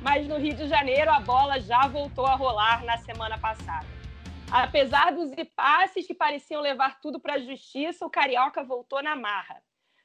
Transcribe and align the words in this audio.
Mas 0.00 0.26
no 0.26 0.38
Rio 0.38 0.54
de 0.54 0.66
Janeiro 0.68 1.10
a 1.10 1.20
bola 1.20 1.60
já 1.60 1.86
voltou 1.86 2.26
a 2.26 2.34
rolar 2.34 2.84
na 2.84 2.96
semana 2.98 3.38
passada. 3.38 3.86
Apesar 4.50 5.12
dos 5.12 5.32
impasses 5.32 6.06
que 6.06 6.14
pareciam 6.14 6.60
levar 6.60 7.00
tudo 7.00 7.18
para 7.18 7.34
a 7.34 7.38
justiça, 7.38 8.06
o 8.06 8.10
Carioca 8.10 8.62
voltou 8.62 9.02
na 9.02 9.16
marra. 9.16 9.60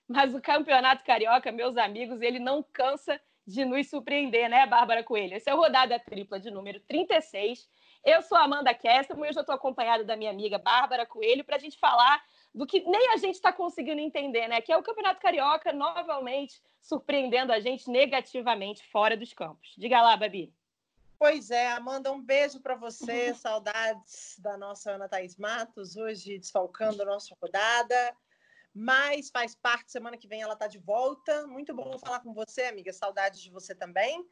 Mas 0.07 0.34
o 0.34 0.41
Campeonato 0.41 1.04
Carioca, 1.04 1.52
meus 1.52 1.77
amigos, 1.77 2.21
ele 2.21 2.39
não 2.39 2.63
cansa 2.63 3.20
de 3.45 3.66
nos 3.66 3.89
surpreender, 3.89 4.49
né, 4.49 4.66
Bárbara 4.66 5.04
Coelho? 5.04 5.36
Essa 5.36 5.49
é 5.49 5.53
a 5.53 5.55
rodada 5.55 5.99
tripla 5.99 6.40
de 6.40 6.52
número 6.52 6.80
36. 6.81 7.67
Eu 8.03 8.21
sou 8.21 8.38
Amanda 8.38 8.73
Kessler, 8.73 9.17
e 9.17 9.21
hoje 9.21 9.38
eu 9.38 9.41
estou 9.41 9.55
acompanhada 9.55 10.03
da 10.03 10.16
minha 10.16 10.31
amiga 10.31 10.58
Bárbara 10.58 11.05
Coelho 11.05 11.44
para 11.44 11.58
a 11.58 11.59
gente 11.59 11.77
falar 11.77 12.23
do 12.53 12.66
que 12.66 12.81
nem 12.81 13.13
a 13.13 13.17
gente 13.17 13.35
está 13.35 13.53
conseguindo 13.53 14.02
entender, 14.02 14.48
né? 14.48 14.62
Que 14.62 14.71
é 14.71 14.77
o 14.77 14.84
Campeonato 14.84 15.21
Carioca 15.21 15.71
novamente 15.71 16.62
surpreendendo 16.81 17.52
a 17.52 17.59
gente 17.59 17.89
negativamente 17.89 18.84
fora 18.91 19.16
dos 19.16 19.34
campos. 19.34 19.75
Diga 19.77 20.02
lá, 20.02 20.16
Babi. 20.17 20.53
Pois 21.17 21.52
é, 21.52 21.70
Amanda, 21.72 22.12
um 22.12 22.22
beijo 22.22 22.62
para 22.62 22.75
você. 22.75 23.34
Saudades 23.35 24.35
da 24.39 24.58
nossa 24.58 24.91
Ana 24.91 25.09
Thaís 25.09 25.35
Matos, 25.38 25.98
hoje 25.98 26.39
desfalcando 26.39 27.02
a 27.03 27.05
nossa 27.05 27.35
rodada. 27.41 28.16
Mas 28.73 29.30
faz 29.30 29.55
parte, 29.55 29.91
semana 29.91 30.17
que 30.17 30.27
vem 30.27 30.41
ela 30.41 30.53
está 30.53 30.67
de 30.67 30.80
volta. 30.80 31.45
Muito 31.47 31.73
bom 31.73 31.97
falar 32.00 32.22
com 32.22 32.34
você, 32.34 32.63
amiga. 32.63 32.94
Saudades 32.94 33.41
de 33.41 33.52
você 33.52 33.75
também. 33.75 34.25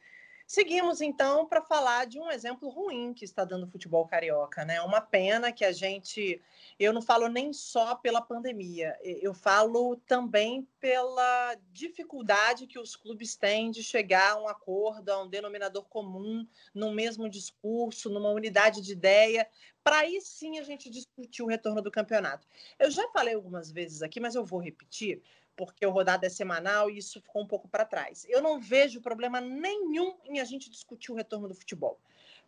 Seguimos 0.49 1.01
então 1.01 1.45
para 1.45 1.61
falar 1.61 2.07
de 2.07 2.21
um 2.21 2.31
exemplo 2.31 2.69
ruim 2.69 3.13
que 3.13 3.25
está 3.25 3.43
dando 3.43 3.65
o 3.65 3.69
futebol 3.69 4.07
carioca, 4.07 4.63
né? 4.63 4.81
Uma 4.81 5.01
pena 5.01 5.51
que 5.51 5.65
a 5.65 5.73
gente, 5.73 6.41
eu 6.79 6.93
não 6.93 7.01
falo 7.01 7.27
nem 7.27 7.51
só 7.51 7.95
pela 7.95 8.21
pandemia, 8.21 8.97
eu 9.03 9.33
falo 9.33 9.97
também 10.07 10.65
pela 10.79 11.53
dificuldade 11.73 12.65
que 12.65 12.79
os 12.79 12.95
clubes 12.95 13.35
têm 13.35 13.71
de 13.71 13.83
chegar 13.83 14.31
a 14.31 14.41
um 14.41 14.47
acordo, 14.47 15.09
a 15.09 15.21
um 15.21 15.27
denominador 15.27 15.83
comum, 15.89 16.47
no 16.73 16.93
mesmo 16.93 17.27
discurso, 17.27 18.09
numa 18.09 18.29
unidade 18.29 18.79
de 18.79 18.93
ideia, 18.93 19.45
para 19.83 19.99
aí 19.99 20.21
sim 20.21 20.59
a 20.59 20.63
gente 20.63 20.89
discutir 20.89 21.43
o 21.43 21.47
retorno 21.47 21.81
do 21.81 21.91
campeonato. 21.91 22.47
Eu 22.79 22.89
já 22.89 23.05
falei 23.09 23.33
algumas 23.33 23.69
vezes 23.69 24.01
aqui, 24.01 24.17
mas 24.21 24.33
eu 24.33 24.45
vou 24.45 24.61
repetir 24.61 25.21
porque 25.57 25.85
o 25.85 25.89
rodada 25.89 26.27
é 26.27 26.29
semanal 26.29 26.89
e 26.89 26.99
isso 26.99 27.19
ficou 27.19 27.41
um 27.41 27.47
pouco 27.47 27.67
para 27.67 27.83
trás. 27.83 28.25
Eu 28.29 28.41
não 28.41 28.61
vejo 28.61 29.01
problema 29.01 29.41
nenhum 29.41 30.15
em 30.23 30.39
a 30.39 30.45
gente 30.45 30.69
discutir 30.69 31.11
o 31.11 31.15
retorno 31.15 31.47
do 31.47 31.55
futebol. 31.55 31.99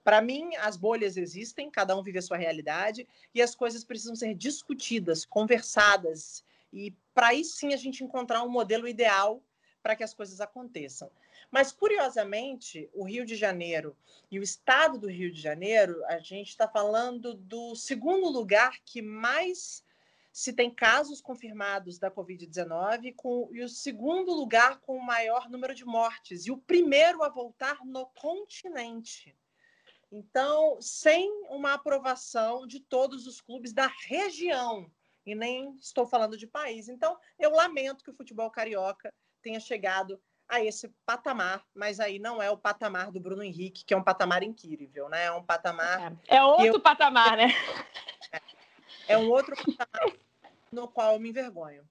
Para 0.04 0.22
mim, 0.22 0.56
as 0.58 0.78
bolhas 0.78 1.18
existem, 1.18 1.70
cada 1.70 1.98
um 1.98 2.04
vive 2.04 2.20
a 2.20 2.22
sua 2.22 2.38
realidade 2.38 3.08
e 3.34 3.42
as 3.42 3.56
coisas 3.56 3.84
precisam 3.84 4.16
ser 4.16 4.34
discutidas, 4.36 5.26
conversadas 5.26 6.46
e 6.72 6.94
para 7.14 7.30
aí 7.30 7.44
sim 7.44 7.74
a 7.74 7.78
gente 7.78 8.04
encontrar 8.04 8.44
um 8.44 8.50
modelo 8.50 8.88
ideal 8.88 9.42
para 9.82 9.96
que 9.96 10.04
as 10.04 10.14
coisas 10.14 10.40
aconteçam. 10.40 11.10
Mas, 11.50 11.72
curiosamente, 11.72 12.88
o 12.94 13.04
Rio 13.04 13.26
de 13.26 13.36
Janeiro 13.36 13.98
e 14.30 14.40
o 14.40 14.44
estado 14.44 15.00
do 15.00 15.10
Rio 15.10 15.32
de 15.32 15.42
Janeiro, 15.42 16.04
a 16.06 16.20
gente 16.20 16.50
está 16.50 16.68
falando 16.68 17.34
do 17.34 17.76
segundo 17.76 18.30
lugar 18.30 18.78
que 18.86 19.02
mais 19.02 19.84
se 20.40 20.54
tem 20.54 20.73
casos 20.73 21.20
confirmados 21.20 22.00
da 22.00 22.09
Covid-19 22.09 23.14
e 23.52 23.62
o 23.62 23.68
segundo 23.68 24.32
lugar 24.32 24.80
com 24.80 24.96
o 24.96 25.06
maior 25.06 25.50
número 25.50 25.76
de 25.76 25.84
mortes 25.84 26.46
e 26.46 26.52
o 26.52 26.58
primeiro 26.58 27.22
a 27.23 27.28
voltar 27.28 27.84
no 27.84 28.06
continente. 28.06 29.38
Então, 30.09 30.78
sem 30.80 31.30
uma 31.50 31.73
aprovação 31.73 32.66
de 32.66 32.80
todos 32.80 33.28
os 33.28 33.42
clubes 33.42 33.73
da 33.73 33.92
região, 34.08 34.90
e 35.26 35.36
nem 35.36 35.76
estou 35.76 36.08
falando 36.08 36.38
de 36.38 36.48
país. 36.48 36.88
Então, 36.88 37.18
eu 37.38 37.52
lamento 37.52 38.02
que 38.02 38.09
o 38.09 38.16
futebol 38.16 38.50
carioca 38.50 39.14
tenha 39.42 39.59
chegado 39.59 40.22
a 40.47 40.63
esse 40.63 40.88
patamar, 41.06 41.66
mas 41.75 42.00
aí 42.00 42.18
não 42.18 42.42
é 42.42 42.50
o 42.50 42.58
patamar 42.58 43.12
do 43.12 43.19
Bruno 43.19 43.44
Henrique, 43.44 43.84
que 43.84 43.94
é 43.94 43.97
um 43.97 44.03
patamar 44.03 44.42
incrível, 44.42 45.09
né? 45.09 45.25
É 45.25 45.31
um 45.34 45.44
patamar. 45.44 46.13
É, 46.30 46.38
é 46.38 46.44
outro 46.46 46.66
eu... 46.66 46.80
patamar, 46.80 47.36
né? 47.36 47.53
É 49.06 49.18
um 49.18 49.30
outro 49.30 49.53
patamar 49.56 50.28
no 50.72 50.88
qual 50.88 51.13
eu 51.13 51.19
me 51.19 51.30
envergonho. 51.30 51.84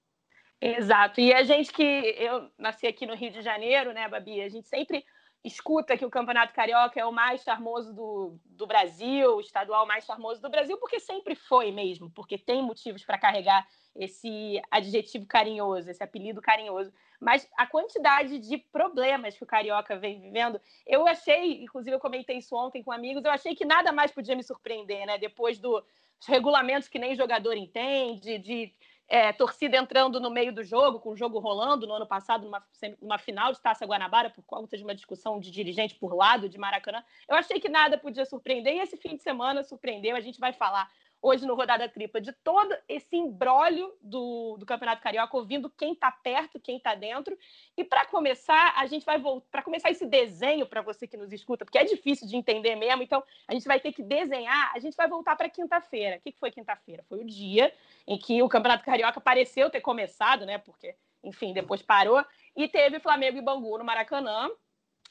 Exato. 0.61 1.21
E 1.21 1.33
a 1.33 1.43
gente 1.43 1.71
que 1.71 1.83
eu 1.83 2.51
nasci 2.57 2.85
aqui 2.85 3.05
no 3.05 3.15
Rio 3.15 3.31
de 3.31 3.41
Janeiro, 3.41 3.93
né, 3.93 4.07
Babi? 4.09 4.41
A 4.41 4.49
gente 4.49 4.67
sempre 4.67 5.05
escuta 5.43 5.97
que 5.97 6.05
o 6.05 6.09
Campeonato 6.09 6.53
Carioca 6.53 6.99
é 6.99 7.05
o 7.05 7.13
mais 7.13 7.41
charmoso 7.43 7.93
do, 7.93 8.37
do 8.43 8.67
Brasil, 8.67 9.37
o 9.37 9.39
estadual 9.39 9.85
mais 9.85 10.03
charmoso 10.05 10.41
do 10.41 10.49
Brasil, 10.49 10.77
porque 10.77 10.99
sempre 10.99 11.33
foi 11.33 11.71
mesmo, 11.71 12.11
porque 12.11 12.37
tem 12.37 12.61
motivos 12.61 13.05
para 13.05 13.17
carregar 13.17 13.65
esse 13.95 14.61
adjetivo 14.69 15.25
carinhoso, 15.25 15.89
esse 15.89 16.03
apelido 16.03 16.41
carinhoso. 16.41 16.91
Mas 17.21 17.49
a 17.57 17.65
quantidade 17.65 18.37
de 18.39 18.57
problemas 18.57 19.37
que 19.37 19.43
o 19.43 19.47
Carioca 19.47 19.97
vem 19.97 20.19
vivendo, 20.19 20.59
eu 20.85 21.07
achei, 21.07 21.63
inclusive 21.63 21.95
eu 21.95 21.99
comentei 21.99 22.37
isso 22.37 22.55
ontem 22.55 22.83
com 22.83 22.91
amigos, 22.91 23.23
eu 23.23 23.31
achei 23.31 23.55
que 23.55 23.65
nada 23.65 23.93
mais 23.93 24.11
podia 24.11 24.35
me 24.35 24.43
surpreender, 24.43 25.05
né? 25.05 25.17
Depois 25.17 25.57
do, 25.57 25.83
regulamentos 26.27 26.87
que 26.87 26.99
nem 26.99 27.15
jogador 27.15 27.55
entende, 27.55 28.37
de 28.37 28.73
é, 29.09 29.33
torcida 29.33 29.75
entrando 29.75 30.19
no 30.19 30.29
meio 30.29 30.53
do 30.53 30.63
jogo, 30.63 30.99
com 30.99 31.09
o 31.09 31.17
jogo 31.17 31.39
rolando 31.39 31.87
no 31.87 31.93
ano 31.95 32.05
passado, 32.05 32.45
numa, 32.45 32.63
numa 33.01 33.17
final 33.17 33.51
de 33.51 33.59
Taça 33.59 33.85
Guanabara, 33.85 34.29
por 34.29 34.43
conta 34.43 34.77
de 34.77 34.83
uma 34.83 34.93
discussão 34.93 35.39
de 35.39 35.49
dirigente 35.49 35.95
por 35.95 36.13
lado 36.13 36.47
de 36.47 36.59
Maracanã. 36.59 37.03
Eu 37.27 37.35
achei 37.35 37.59
que 37.59 37.67
nada 37.67 37.97
podia 37.97 38.23
surpreender, 38.25 38.75
e 38.75 38.79
esse 38.79 38.97
fim 38.97 39.15
de 39.15 39.23
semana 39.23 39.63
surpreendeu. 39.63 40.15
A 40.15 40.21
gente 40.21 40.39
vai 40.39 40.53
falar 40.53 40.89
hoje 41.21 41.45
no 41.45 41.55
Rodada 41.55 41.87
Tripla, 41.89 42.21
de 42.21 42.31
todo 42.31 42.75
esse 42.87 43.15
embrólio 43.15 43.93
do, 44.01 44.57
do 44.57 44.65
Campeonato 44.65 45.01
Carioca, 45.01 45.35
ouvindo 45.35 45.69
quem 45.69 45.93
está 45.93 46.11
perto, 46.11 46.59
quem 46.59 46.77
está 46.77 46.95
dentro. 46.95 47.37
E 47.75 47.83
para 47.83 48.05
começar, 48.05 48.73
a 48.77 48.85
gente 48.85 49.05
vai 49.05 49.19
voltar, 49.19 49.47
para 49.51 49.61
começar 49.61 49.89
esse 49.89 50.05
desenho 50.05 50.65
para 50.65 50.81
você 50.81 51.07
que 51.07 51.17
nos 51.17 51.31
escuta, 51.31 51.65
porque 51.65 51.77
é 51.77 51.83
difícil 51.83 52.27
de 52.27 52.35
entender 52.35 52.75
mesmo, 52.75 53.03
então 53.03 53.23
a 53.47 53.53
gente 53.53 53.67
vai 53.67 53.79
ter 53.79 53.91
que 53.91 54.01
desenhar, 54.01 54.71
a 54.73 54.79
gente 54.79 54.95
vai 54.95 55.07
voltar 55.07 55.35
para 55.35 55.49
quinta-feira. 55.49 56.17
O 56.17 56.21
que, 56.21 56.31
que 56.31 56.39
foi 56.39 56.51
quinta-feira? 56.51 57.03
Foi 57.09 57.19
o 57.19 57.25
dia 57.25 57.73
em 58.07 58.17
que 58.17 58.41
o 58.41 58.49
Campeonato 58.49 58.85
Carioca 58.85 59.19
pareceu 59.19 59.69
ter 59.69 59.81
começado, 59.81 60.45
né? 60.45 60.57
Porque, 60.57 60.95
enfim, 61.23 61.53
depois 61.53 61.81
parou, 61.81 62.23
e 62.55 62.67
teve 62.67 62.99
Flamengo 62.99 63.37
e 63.37 63.41
Bangu 63.41 63.77
no 63.77 63.83
Maracanã 63.83 64.49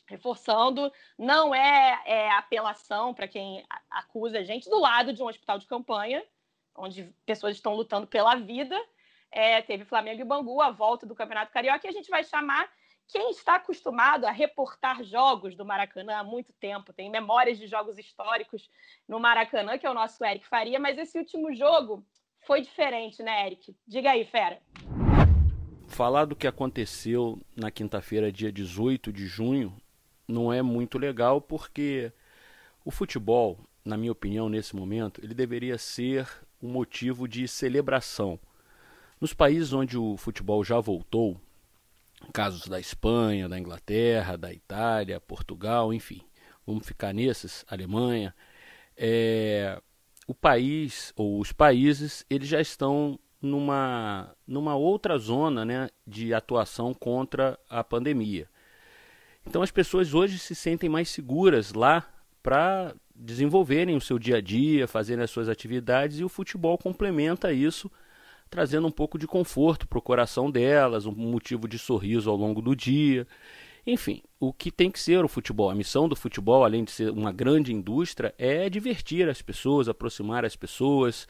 reforçando, 0.08 0.90
não 1.16 1.54
é, 1.54 2.02
é 2.04 2.30
apelação 2.32 3.14
para 3.14 3.28
quem 3.28 3.64
acusa 3.90 4.38
a 4.38 4.44
gente 4.44 4.68
do 4.68 4.80
lado 4.80 5.12
de 5.12 5.22
um 5.22 5.26
hospital 5.26 5.58
de 5.58 5.66
campanha, 5.66 6.24
onde 6.74 7.14
pessoas 7.26 7.54
estão 7.54 7.74
lutando 7.74 8.06
pela 8.06 8.34
vida. 8.36 8.76
É, 9.30 9.60
teve 9.60 9.84
Flamengo 9.84 10.22
e 10.22 10.24
Bangu, 10.24 10.60
a 10.60 10.70
volta 10.70 11.06
do 11.06 11.14
Campeonato 11.14 11.52
Carioca, 11.52 11.86
e 11.86 11.90
a 11.90 11.92
gente 11.92 12.08
vai 12.08 12.24
chamar 12.24 12.68
quem 13.06 13.30
está 13.30 13.56
acostumado 13.56 14.24
a 14.24 14.30
reportar 14.30 15.02
jogos 15.02 15.54
do 15.54 15.64
Maracanã 15.64 16.18
há 16.18 16.24
muito 16.24 16.52
tempo, 16.54 16.92
tem 16.92 17.10
memórias 17.10 17.58
de 17.58 17.66
jogos 17.66 17.98
históricos 17.98 18.68
no 19.06 19.18
Maracanã, 19.18 19.78
que 19.78 19.86
é 19.86 19.90
o 19.90 19.94
nosso 19.94 20.22
Eric 20.24 20.46
Faria, 20.46 20.78
mas 20.78 20.98
esse 20.98 21.18
último 21.18 21.54
jogo 21.54 22.04
foi 22.46 22.60
diferente, 22.60 23.22
né, 23.22 23.46
Eric? 23.46 23.74
Diga 23.86 24.10
aí, 24.10 24.24
fera. 24.24 24.60
Falar 25.86 26.26
do 26.26 26.36
que 26.36 26.46
aconteceu 26.46 27.40
na 27.56 27.70
quinta-feira, 27.70 28.30
dia 28.30 28.52
18 28.52 29.10
de 29.10 29.26
junho, 29.26 29.74
não 30.28 30.52
é 30.52 30.60
muito 30.62 30.98
legal 30.98 31.40
porque 31.40 32.12
o 32.84 32.90
futebol, 32.90 33.58
na 33.84 33.96
minha 33.96 34.12
opinião, 34.12 34.48
nesse 34.48 34.76
momento, 34.76 35.20
ele 35.24 35.34
deveria 35.34 35.78
ser 35.78 36.28
um 36.62 36.68
motivo 36.68 37.26
de 37.26 37.48
celebração. 37.48 38.38
Nos 39.20 39.32
países 39.32 39.72
onde 39.72 39.96
o 39.96 40.16
futebol 40.16 40.62
já 40.62 40.78
voltou, 40.78 41.40
casos 42.32 42.68
da 42.68 42.78
Espanha, 42.78 43.48
da 43.48 43.58
Inglaterra, 43.58 44.36
da 44.36 44.52
Itália, 44.52 45.20
Portugal, 45.20 45.92
enfim, 45.92 46.20
vamos 46.66 46.86
ficar 46.86 47.12
nesses, 47.12 47.64
Alemanha, 47.68 48.34
é, 48.96 49.80
o 50.26 50.34
país 50.34 51.12
ou 51.16 51.40
os 51.40 51.52
países 51.52 52.24
eles 52.28 52.48
já 52.48 52.60
estão 52.60 53.18
numa, 53.40 54.34
numa 54.46 54.76
outra 54.76 55.16
zona 55.16 55.64
né, 55.64 55.88
de 56.06 56.34
atuação 56.34 56.92
contra 56.92 57.58
a 57.68 57.82
pandemia. 57.82 58.48
Então 59.48 59.62
as 59.62 59.70
pessoas 59.70 60.12
hoje 60.12 60.38
se 60.38 60.54
sentem 60.54 60.90
mais 60.90 61.08
seguras 61.08 61.72
lá 61.72 62.06
para 62.42 62.94
desenvolverem 63.16 63.96
o 63.96 64.00
seu 64.00 64.18
dia 64.18 64.36
a 64.36 64.40
dia, 64.42 64.86
fazerem 64.86 65.24
as 65.24 65.30
suas 65.30 65.48
atividades 65.48 66.20
e 66.20 66.24
o 66.24 66.28
futebol 66.28 66.76
complementa 66.76 67.50
isso, 67.50 67.90
trazendo 68.50 68.86
um 68.86 68.90
pouco 68.90 69.18
de 69.18 69.26
conforto 69.26 69.88
para 69.88 69.98
o 69.98 70.02
coração 70.02 70.50
delas, 70.50 71.06
um 71.06 71.12
motivo 71.12 71.66
de 71.66 71.78
sorriso 71.78 72.28
ao 72.28 72.36
longo 72.36 72.60
do 72.60 72.76
dia. 72.76 73.26
Enfim, 73.86 74.22
o 74.38 74.52
que 74.52 74.70
tem 74.70 74.90
que 74.90 75.00
ser 75.00 75.24
o 75.24 75.28
futebol, 75.28 75.70
a 75.70 75.74
missão 75.74 76.06
do 76.06 76.14
futebol, 76.14 76.62
além 76.62 76.84
de 76.84 76.90
ser 76.90 77.10
uma 77.10 77.32
grande 77.32 77.72
indústria, 77.72 78.34
é 78.36 78.68
divertir 78.68 79.30
as 79.30 79.40
pessoas, 79.40 79.88
aproximar 79.88 80.44
as 80.44 80.56
pessoas, 80.56 81.26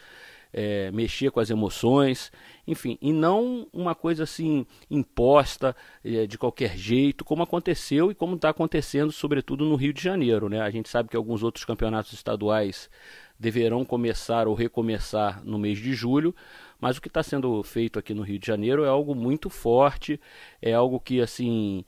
é, 0.53 0.91
mexer 0.91 1.31
com 1.31 1.41
as 1.41 1.51
emoções, 1.51 2.33
enfim, 2.67 2.99
e 3.01 3.13
não 3.13 3.67
uma 3.73 3.95
coisa 3.95 4.25
assim 4.25 4.67
imposta 4.91 5.75
é, 6.05 6.27
de 6.27 6.39
qualquer 6.39 6.77
jeito, 6.77 7.25
como 7.25 7.43
aconteceu 7.43 8.11
e 8.11 8.15
como 8.15 8.37
está 8.37 8.51
acontecendo, 8.51 9.13
sobretudo 9.13 9.65
no 9.65 9.77
Rio 9.77 9.93
de 9.93 10.03
Janeiro. 10.03 10.49
Né? 10.49 10.61
A 10.61 10.71
gente 10.71 10.89
sabe 10.89 11.09
que 11.09 11.17
alguns 11.17 11.43
outros 11.43 11.65
campeonatos 11.65 12.13
estaduais 12.13 12.91
deverão 13.39 13.85
começar 13.85 14.49
ou 14.49 14.55
recomeçar 14.55 15.43
no 15.45 15.59
mês 15.59 15.79
de 15.79 15.93
julho, 15.93 16.35
mas 16.81 16.97
o 16.97 17.01
que 17.01 17.09
está 17.09 17.23
sendo 17.23 17.63
feito 17.63 17.99
aqui 17.99 18.13
no 18.13 18.23
Rio 18.23 18.39
de 18.39 18.47
Janeiro 18.47 18.85
é 18.85 18.89
algo 18.89 19.15
muito 19.15 19.49
forte, 19.49 20.21
é 20.61 20.73
algo 20.73 20.99
que 20.99 21.21
assim 21.21 21.85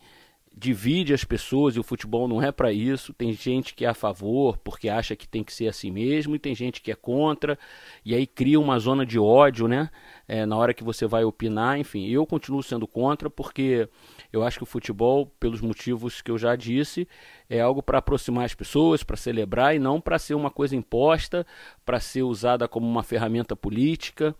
divide 0.52 1.14
as 1.14 1.24
pessoas 1.24 1.76
e 1.76 1.80
o 1.80 1.82
futebol 1.82 2.26
não 2.26 2.42
é 2.42 2.50
para 2.50 2.72
isso. 2.72 3.14
Tem 3.14 3.32
gente 3.32 3.74
que 3.74 3.84
é 3.84 3.88
a 3.88 3.94
favor 3.94 4.58
porque 4.58 4.88
acha 4.88 5.14
que 5.14 5.26
tem 5.26 5.44
que 5.44 5.52
ser 5.52 5.68
assim 5.68 5.90
mesmo, 5.90 6.34
e 6.34 6.38
tem 6.38 6.54
gente 6.54 6.82
que 6.82 6.90
é 6.90 6.94
contra, 6.94 7.58
e 8.04 8.14
aí 8.14 8.26
cria 8.26 8.58
uma 8.58 8.78
zona 8.78 9.06
de 9.06 9.18
ódio, 9.18 9.68
né? 9.68 9.90
É, 10.26 10.44
na 10.44 10.56
hora 10.56 10.74
que 10.74 10.84
você 10.84 11.06
vai 11.06 11.24
opinar, 11.24 11.78
enfim, 11.78 12.06
eu 12.08 12.26
continuo 12.26 12.62
sendo 12.62 12.86
contra 12.86 13.30
porque 13.30 13.88
eu 14.32 14.42
acho 14.42 14.58
que 14.58 14.64
o 14.64 14.66
futebol, 14.66 15.26
pelos 15.38 15.60
motivos 15.60 16.20
que 16.20 16.30
eu 16.30 16.38
já 16.38 16.54
disse, 16.56 17.06
é 17.48 17.60
algo 17.60 17.82
para 17.82 17.98
aproximar 17.98 18.44
as 18.44 18.54
pessoas, 18.54 19.02
para 19.02 19.16
celebrar 19.16 19.74
e 19.74 19.78
não 19.78 20.00
para 20.00 20.18
ser 20.18 20.34
uma 20.34 20.50
coisa 20.50 20.76
imposta, 20.76 21.46
para 21.84 22.00
ser 22.00 22.22
usada 22.22 22.68
como 22.68 22.86
uma 22.86 23.02
ferramenta 23.02 23.56
política, 23.56 24.34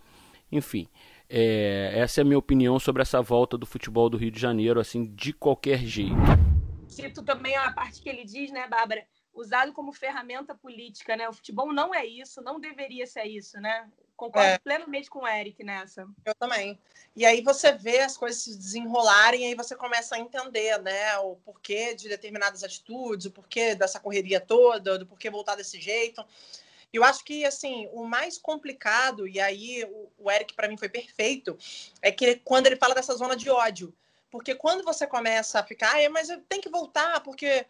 enfim. 0.51 0.87
É, 1.33 1.93
essa 1.95 2.19
é 2.19 2.23
a 2.23 2.25
minha 2.25 2.37
opinião 2.37 2.77
sobre 2.77 3.01
essa 3.01 3.21
volta 3.21 3.57
do 3.57 3.65
futebol 3.65 4.09
do 4.09 4.17
Rio 4.17 4.29
de 4.29 4.39
Janeiro, 4.39 4.81
assim, 4.81 5.05
de 5.15 5.31
qualquer 5.31 5.77
jeito. 5.77 6.13
Cito 6.89 7.23
também 7.23 7.55
a 7.55 7.71
parte 7.71 8.01
que 8.01 8.09
ele 8.09 8.25
diz, 8.25 8.51
né, 8.51 8.67
Bárbara? 8.67 9.05
Usado 9.33 9.71
como 9.71 9.93
ferramenta 9.93 10.53
política, 10.53 11.15
né? 11.15 11.29
O 11.29 11.31
futebol 11.31 11.71
não 11.71 11.95
é 11.95 12.05
isso, 12.05 12.41
não 12.41 12.59
deveria 12.59 13.07
ser 13.07 13.23
isso, 13.23 13.61
né? 13.61 13.87
Concordo 14.17 14.49
é. 14.49 14.57
plenamente 14.57 15.09
com 15.09 15.19
o 15.19 15.27
Eric 15.27 15.63
nessa. 15.63 16.05
Eu 16.25 16.35
também. 16.35 16.77
E 17.15 17.25
aí 17.25 17.41
você 17.41 17.71
vê 17.71 18.01
as 18.01 18.17
coisas 18.17 18.43
se 18.43 18.57
desenrolarem, 18.57 19.43
e 19.43 19.45
aí 19.45 19.55
você 19.55 19.73
começa 19.73 20.15
a 20.15 20.19
entender, 20.19 20.81
né, 20.81 21.17
o 21.19 21.37
porquê 21.37 21.95
de 21.95 22.09
determinadas 22.09 22.61
atitudes, 22.61 23.27
o 23.27 23.31
porquê 23.31 23.73
dessa 23.73 24.01
correria 24.01 24.41
toda, 24.41 24.99
do 24.99 25.07
porquê 25.07 25.29
voltar 25.29 25.55
desse 25.55 25.79
jeito. 25.79 26.23
Eu 26.93 27.03
acho 27.03 27.23
que, 27.23 27.45
assim, 27.45 27.89
o 27.93 28.05
mais 28.05 28.37
complicado, 28.37 29.27
e 29.27 29.39
aí 29.39 29.85
o, 30.17 30.29
Eric 30.29 30.53
para 30.53 30.67
mim 30.67 30.77
foi 30.77 30.89
perfeito, 30.89 31.57
é 32.01 32.11
que 32.11 32.35
quando 32.37 32.67
ele 32.67 32.75
fala 32.75 32.95
dessa 32.95 33.15
zona 33.15 33.35
de 33.35 33.49
ódio. 33.49 33.93
Porque 34.29 34.55
quando 34.55 34.83
você 34.83 35.05
começa 35.05 35.59
a 35.59 35.63
ficar, 35.63 35.93
ah, 35.95 36.09
mas 36.09 36.29
eu 36.29 36.41
tenho 36.41 36.61
que 36.61 36.69
voltar, 36.69 37.21
porque 37.21 37.65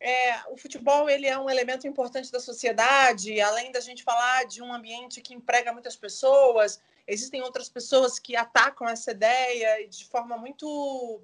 é, 0.00 0.40
o 0.48 0.56
futebol 0.56 1.10
ele 1.10 1.26
é 1.26 1.38
um 1.38 1.50
elemento 1.50 1.86
importante 1.86 2.30
da 2.30 2.40
sociedade, 2.40 3.40
além 3.40 3.72
da 3.72 3.80
gente 3.80 4.02
falar 4.02 4.46
de 4.46 4.62
um 4.62 4.72
ambiente 4.72 5.20
que 5.20 5.34
emprega 5.34 5.72
muitas 5.72 5.96
pessoas, 5.96 6.80
existem 7.06 7.42
outras 7.42 7.68
pessoas 7.68 8.18
que 8.18 8.36
atacam 8.36 8.88
essa 8.88 9.10
ideia 9.10 9.86
de 9.88 10.04
forma 10.06 10.36
muito. 10.36 11.20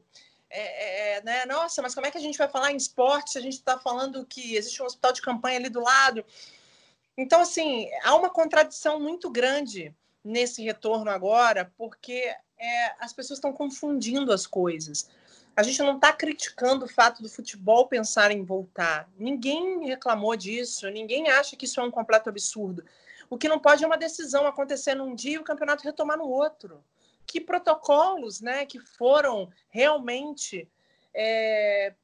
É, 0.51 0.61
é, 0.61 1.17
é 1.17 1.23
né? 1.23 1.47
Nossa, 1.47 1.81
mas 1.81 1.95
como 1.95 2.07
é 2.07 2.11
que 2.11 2.19
a 2.19 2.21
gente 2.21 2.39
vai 2.39 2.49
falar 2.49 2.73
em 2.73 2.77
esporte 2.77 3.33
se 3.33 3.39
a 3.39 3.43
gente 3.43 3.55
está 3.55 3.79
falando 3.79 4.27
que 4.27 4.57
existe 4.57 4.83
um 4.83 4.87
hospital 4.87 5.13
de 5.13 5.23
campanha 5.23 5.59
ali 5.59 5.69
do 5.69 5.81
lado? 5.81 6.25
Então, 7.17 7.41
assim, 7.41 7.89
há 8.03 8.15
uma 8.15 8.31
contradição 8.31 8.99
muito 8.99 9.31
grande 9.31 9.95
nesse 10.23 10.63
retorno 10.63 11.11
agora, 11.11 11.73
porque 11.77 12.35
é, 12.59 12.95
as 12.99 13.13
pessoas 13.13 13.39
estão 13.39 13.53
confundindo 13.53 14.33
as 14.33 14.47
coisas. 14.47 15.09
A 15.57 15.63
gente 15.63 15.81
não 15.83 15.97
está 15.97 16.13
criticando 16.13 16.85
o 16.85 16.89
fato 16.89 17.23
do 17.23 17.29
futebol 17.29 17.87
pensar 17.87 18.33
em 18.33 18.43
voltar. 18.43 19.09
Ninguém 19.17 19.87
reclamou 19.87 20.35
disso, 20.35 20.91
ninguém 20.91 21.29
acha 21.29 21.55
que 21.55 21.65
isso 21.65 21.79
é 21.79 21.85
um 21.85 21.91
completo 21.91 22.29
absurdo. 22.29 22.85
O 23.31 23.39
que 23.39 23.49
não 23.49 23.61
pode 23.61 23.85
é 23.85 23.87
uma 23.87 23.97
decisão 23.97 24.47
acontecer 24.47 24.95
num 24.95 25.15
dia 25.15 25.35
e 25.35 25.39
o 25.39 25.45
campeonato 25.45 25.85
retomar 25.85 26.19
no 26.19 26.29
outro. 26.29 26.83
Que 27.27 27.41
protocolos 27.41 28.41
né, 28.41 28.67
que 28.67 28.81
foram 28.81 29.49
realmente 29.71 30.69
é, 31.15 31.95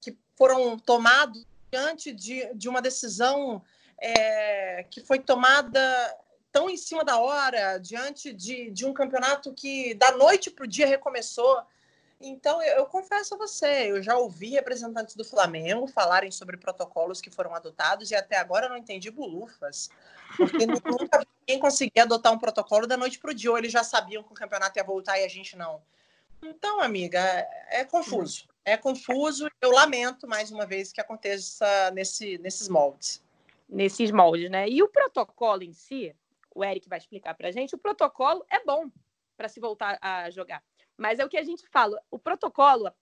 que 0.00 0.16
foram 0.36 0.78
tomados 0.78 1.44
diante 1.70 2.12
de, 2.12 2.52
de 2.54 2.68
uma 2.68 2.80
decisão 2.80 3.62
é, 4.02 4.84
que 4.90 5.00
foi 5.00 5.20
tomada 5.20 5.80
tão 6.50 6.68
em 6.68 6.76
cima 6.76 7.04
da 7.04 7.18
hora, 7.18 7.78
diante 7.78 8.32
de, 8.32 8.70
de 8.70 8.84
um 8.84 8.92
campeonato 8.92 9.54
que 9.54 9.94
da 9.94 10.10
noite 10.10 10.50
para 10.50 10.64
o 10.64 10.68
dia 10.68 10.86
recomeçou. 10.86 11.62
Então, 12.20 12.60
eu, 12.62 12.78
eu, 12.78 12.86
confesso 12.86 13.34
a 13.34 13.38
você, 13.38 13.90
eu 13.90 14.02
já 14.02 14.16
ouvi 14.16 14.50
representantes 14.50 15.14
do 15.14 15.24
Flamengo 15.24 15.86
falarem 15.86 16.30
sobre 16.30 16.56
protocolos 16.56 17.20
que 17.20 17.30
foram 17.30 17.54
adotados 17.54 18.10
e 18.10 18.14
até 18.14 18.36
agora 18.36 18.66
eu 18.66 18.70
não 18.70 18.76
entendi 18.76 19.10
bulufas. 19.10 19.88
Porque 20.36 20.66
nunca 20.66 21.24
ninguém 21.40 21.60
conseguia 21.60 22.02
adotar 22.02 22.32
um 22.32 22.38
protocolo 22.38 22.86
da 22.86 22.96
noite 22.96 23.18
para 23.18 23.30
o 23.30 23.34
dia, 23.34 23.50
ou 23.50 23.58
eles 23.58 23.72
já 23.72 23.84
sabiam 23.84 24.22
que 24.22 24.32
o 24.32 24.34
campeonato 24.34 24.78
ia 24.78 24.84
voltar 24.84 25.18
e 25.18 25.24
a 25.24 25.28
gente 25.28 25.56
não. 25.56 25.80
Então, 26.42 26.80
amiga, 26.80 27.18
é, 27.18 27.80
é 27.80 27.84
confuso. 27.84 28.48
É 28.64 28.76
confuso. 28.76 29.48
Eu 29.60 29.70
lamento, 29.70 30.26
mais 30.26 30.50
uma 30.50 30.66
vez, 30.66 30.92
que 30.92 31.00
aconteça 31.00 31.90
nesse, 31.92 32.38
nesses 32.38 32.68
moldes 32.68 33.22
nesses 33.72 34.10
moldes, 34.10 34.50
né? 34.50 34.68
E 34.68 34.82
o 34.82 34.88
protocolo 34.88 35.62
em 35.62 35.72
si, 35.72 36.14
o 36.54 36.62
Eric 36.62 36.88
vai 36.88 36.98
explicar 36.98 37.34
para 37.34 37.48
a 37.48 37.50
gente, 37.50 37.74
o 37.74 37.78
protocolo 37.78 38.44
é 38.50 38.62
bom 38.64 38.90
para 39.36 39.48
se 39.48 39.58
voltar 39.58 39.98
a 40.00 40.30
jogar. 40.30 40.62
Mas 40.96 41.18
é 41.18 41.24
o 41.24 41.28
que 41.28 41.38
a 41.38 41.42
gente 41.42 41.66
fala, 41.68 42.00
o 42.10 42.18
protocolo 42.18 42.92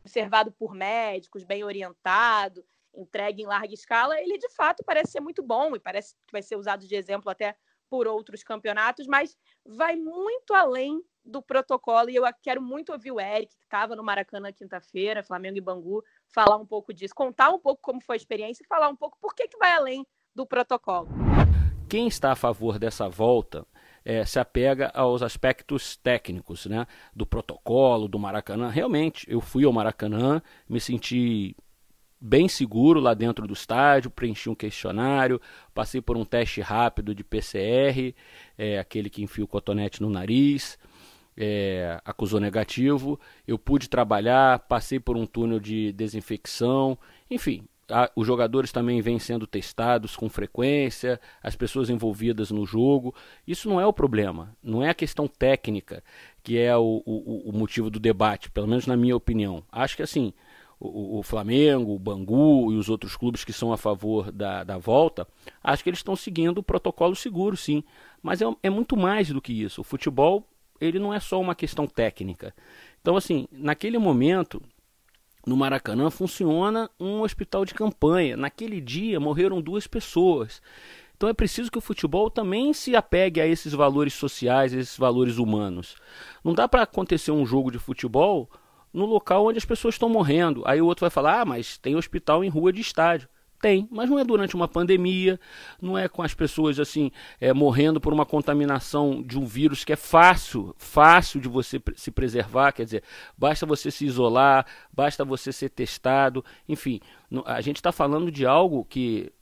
observado 0.00 0.52
por 0.52 0.72
médicos, 0.72 1.42
bem 1.42 1.64
orientado, 1.64 2.64
entregue 2.94 3.42
em 3.42 3.46
larga 3.46 3.74
escala, 3.74 4.18
ele 4.20 4.38
de 4.38 4.48
fato 4.50 4.84
parece 4.86 5.12
ser 5.12 5.20
muito 5.20 5.42
bom 5.42 5.74
e 5.74 5.80
parece 5.80 6.14
que 6.24 6.32
vai 6.32 6.40
ser 6.40 6.54
usado 6.54 6.86
de 6.86 6.94
exemplo 6.94 7.28
até 7.28 7.56
por 7.88 8.06
outros 8.06 8.42
campeonatos, 8.42 9.06
mas 9.06 9.36
vai 9.64 9.96
muito 9.96 10.54
além 10.54 11.02
do 11.24 11.42
protocolo. 11.42 12.08
E 12.10 12.16
eu 12.16 12.24
quero 12.42 12.62
muito 12.62 12.92
ouvir 12.92 13.12
o 13.12 13.20
Eric, 13.20 13.54
que 13.56 13.62
estava 13.64 13.96
no 13.96 14.04
Maracanã 14.04 14.52
quinta-feira, 14.52 15.22
Flamengo 15.22 15.58
e 15.58 15.60
Bangu, 15.60 16.02
falar 16.28 16.56
um 16.56 16.66
pouco 16.66 16.92
disso, 16.92 17.14
contar 17.14 17.50
um 17.50 17.58
pouco 17.58 17.82
como 17.82 18.00
foi 18.00 18.16
a 18.16 18.18
experiência 18.18 18.62
e 18.62 18.66
falar 18.66 18.88
um 18.88 18.96
pouco 18.96 19.18
por 19.20 19.34
que, 19.34 19.48
que 19.48 19.58
vai 19.58 19.72
além 19.72 20.06
do 20.34 20.46
protocolo. 20.46 21.08
Quem 21.88 22.08
está 22.08 22.32
a 22.32 22.36
favor 22.36 22.78
dessa 22.78 23.08
volta 23.08 23.66
é, 24.04 24.24
se 24.24 24.38
apega 24.38 24.90
aos 24.94 25.22
aspectos 25.22 25.96
técnicos 25.96 26.66
né, 26.66 26.86
do 27.14 27.26
protocolo, 27.26 28.06
do 28.06 28.18
Maracanã. 28.18 28.68
Realmente, 28.68 29.26
eu 29.28 29.40
fui 29.40 29.64
ao 29.64 29.72
Maracanã, 29.72 30.40
me 30.68 30.80
senti 30.80 31.56
bem 32.20 32.48
seguro 32.48 33.00
lá 33.00 33.14
dentro 33.14 33.46
do 33.46 33.52
estádio, 33.52 34.10
preenchi 34.10 34.48
um 34.48 34.54
questionário, 34.54 35.40
passei 35.74 36.00
por 36.00 36.16
um 36.16 36.24
teste 36.24 36.60
rápido 36.60 37.14
de 37.14 37.22
PCR, 37.22 38.14
é, 38.56 38.78
aquele 38.78 39.10
que 39.10 39.22
enfia 39.22 39.44
o 39.44 39.48
cotonete 39.48 40.00
no 40.02 40.10
nariz 40.10 40.78
é, 41.36 42.00
acusou 42.04 42.40
negativo. 42.40 43.20
Eu 43.46 43.58
pude 43.58 43.88
trabalhar, 43.88 44.60
passei 44.60 44.98
por 44.98 45.16
um 45.16 45.26
túnel 45.26 45.60
de 45.60 45.92
desinfecção, 45.92 46.98
enfim. 47.30 47.64
A, 47.88 48.10
os 48.16 48.26
jogadores 48.26 48.72
também 48.72 49.00
vêm 49.00 49.16
sendo 49.16 49.46
testados 49.46 50.16
com 50.16 50.28
frequência, 50.28 51.20
as 51.40 51.54
pessoas 51.54 51.88
envolvidas 51.88 52.50
no 52.50 52.66
jogo. 52.66 53.14
Isso 53.46 53.68
não 53.68 53.80
é 53.80 53.86
o 53.86 53.92
problema, 53.92 54.56
não 54.60 54.82
é 54.82 54.88
a 54.88 54.94
questão 54.94 55.28
técnica 55.28 56.02
que 56.42 56.58
é 56.58 56.76
o, 56.76 57.02
o, 57.04 57.50
o 57.50 57.52
motivo 57.52 57.90
do 57.90 57.98
debate, 57.98 58.50
pelo 58.50 58.68
menos 58.68 58.86
na 58.86 58.96
minha 58.96 59.16
opinião. 59.16 59.64
Acho 59.70 59.96
que 59.96 60.02
assim, 60.02 60.32
o, 60.78 61.18
o, 61.18 61.22
Flamengo, 61.22 61.94
o 61.94 61.98
Bangu 61.98 62.72
e 62.72 62.76
os 62.76 62.88
outros 62.88 63.16
clubes 63.16 63.44
que 63.44 63.52
são 63.52 63.72
a 63.72 63.76
favor 63.76 64.30
da, 64.30 64.62
da 64.62 64.78
volta, 64.78 65.26
acho 65.62 65.82
que 65.82 65.90
eles 65.90 66.00
estão 66.00 66.14
seguindo 66.14 66.58
o 66.58 66.62
protocolo 66.62 67.16
seguro, 67.16 67.56
sim. 67.56 67.82
Mas 68.22 68.42
é, 68.42 68.44
é 68.62 68.70
muito 68.70 68.96
mais 68.96 69.28
do 69.28 69.40
que 69.40 69.52
isso. 69.52 69.80
O 69.80 69.84
futebol 69.84 70.46
ele 70.80 70.98
não 70.98 71.12
é 71.12 71.20
só 71.20 71.40
uma 71.40 71.54
questão 71.54 71.86
técnica. 71.86 72.54
Então, 73.00 73.16
assim, 73.16 73.46
naquele 73.50 73.98
momento, 73.98 74.60
no 75.46 75.56
Maracanã, 75.56 76.10
funciona 76.10 76.90
um 76.98 77.22
hospital 77.22 77.64
de 77.64 77.72
campanha. 77.72 78.36
Naquele 78.36 78.80
dia 78.80 79.18
morreram 79.18 79.62
duas 79.62 79.86
pessoas. 79.86 80.60
Então 81.16 81.28
é 81.30 81.32
preciso 81.32 81.70
que 81.70 81.78
o 81.78 81.80
futebol 81.80 82.28
também 82.28 82.74
se 82.74 82.94
apegue 82.94 83.40
a 83.40 83.46
esses 83.46 83.72
valores 83.72 84.12
sociais, 84.12 84.74
a 84.74 84.78
esses 84.78 84.98
valores 84.98 85.38
humanos. 85.38 85.96
Não 86.44 86.52
dá 86.52 86.68
para 86.68 86.82
acontecer 86.82 87.30
um 87.30 87.46
jogo 87.46 87.70
de 87.70 87.78
futebol 87.78 88.50
no 88.96 89.04
local 89.04 89.46
onde 89.46 89.58
as 89.58 89.64
pessoas 89.64 89.94
estão 89.94 90.08
morrendo. 90.08 90.62
Aí 90.64 90.80
o 90.80 90.86
outro 90.86 91.02
vai 91.02 91.10
falar: 91.10 91.42
ah, 91.42 91.44
mas 91.44 91.76
tem 91.76 91.94
hospital 91.94 92.42
em 92.42 92.48
rua 92.48 92.72
de 92.72 92.80
estádio. 92.80 93.28
Tem, 93.60 93.88
mas 93.90 94.08
não 94.08 94.18
é 94.18 94.24
durante 94.24 94.54
uma 94.54 94.68
pandemia, 94.68 95.40
não 95.80 95.96
é 95.96 96.08
com 96.08 96.22
as 96.22 96.34
pessoas 96.34 96.78
assim 96.78 97.10
é, 97.40 97.54
morrendo 97.54 97.98
por 97.98 98.12
uma 98.12 98.26
contaminação 98.26 99.22
de 99.22 99.38
um 99.38 99.46
vírus 99.46 99.82
que 99.82 99.94
é 99.94 99.96
fácil, 99.96 100.74
fácil 100.76 101.40
de 101.40 101.48
você 101.48 101.80
se 101.94 102.10
preservar, 102.10 102.72
quer 102.72 102.84
dizer, 102.84 103.02
basta 103.36 103.64
você 103.64 103.90
se 103.90 104.04
isolar, 104.04 104.66
basta 104.92 105.24
você 105.24 105.54
ser 105.54 105.70
testado, 105.70 106.44
enfim, 106.68 107.00
a 107.46 107.62
gente 107.62 107.76
está 107.76 107.90
falando 107.90 108.30
de 108.30 108.44
algo 108.44 108.84
que 108.84 109.32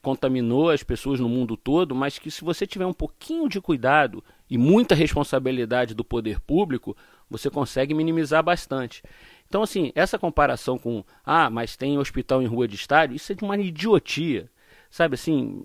contaminou 0.00 0.70
as 0.70 0.82
pessoas 0.82 1.20
no 1.20 1.28
mundo 1.28 1.54
todo, 1.54 1.94
mas 1.94 2.18
que 2.18 2.30
se 2.30 2.42
você 2.42 2.66
tiver 2.66 2.86
um 2.86 2.94
pouquinho 2.94 3.50
de 3.50 3.60
cuidado 3.60 4.24
e 4.48 4.56
muita 4.56 4.94
responsabilidade 4.94 5.94
do 5.94 6.04
poder 6.04 6.40
público, 6.40 6.96
você 7.30 7.50
consegue 7.50 7.94
minimizar 7.94 8.42
bastante. 8.42 9.02
Então, 9.48 9.62
assim, 9.62 9.92
essa 9.94 10.18
comparação 10.18 10.78
com, 10.78 11.04
ah, 11.24 11.48
mas 11.48 11.76
tem 11.76 11.98
hospital 11.98 12.42
em 12.42 12.46
rua 12.46 12.68
de 12.68 12.76
estádio, 12.76 13.16
isso 13.16 13.32
é 13.32 13.34
de 13.34 13.44
uma 13.44 13.56
idiotia. 13.56 14.50
Sabe, 14.90 15.14
assim, 15.14 15.62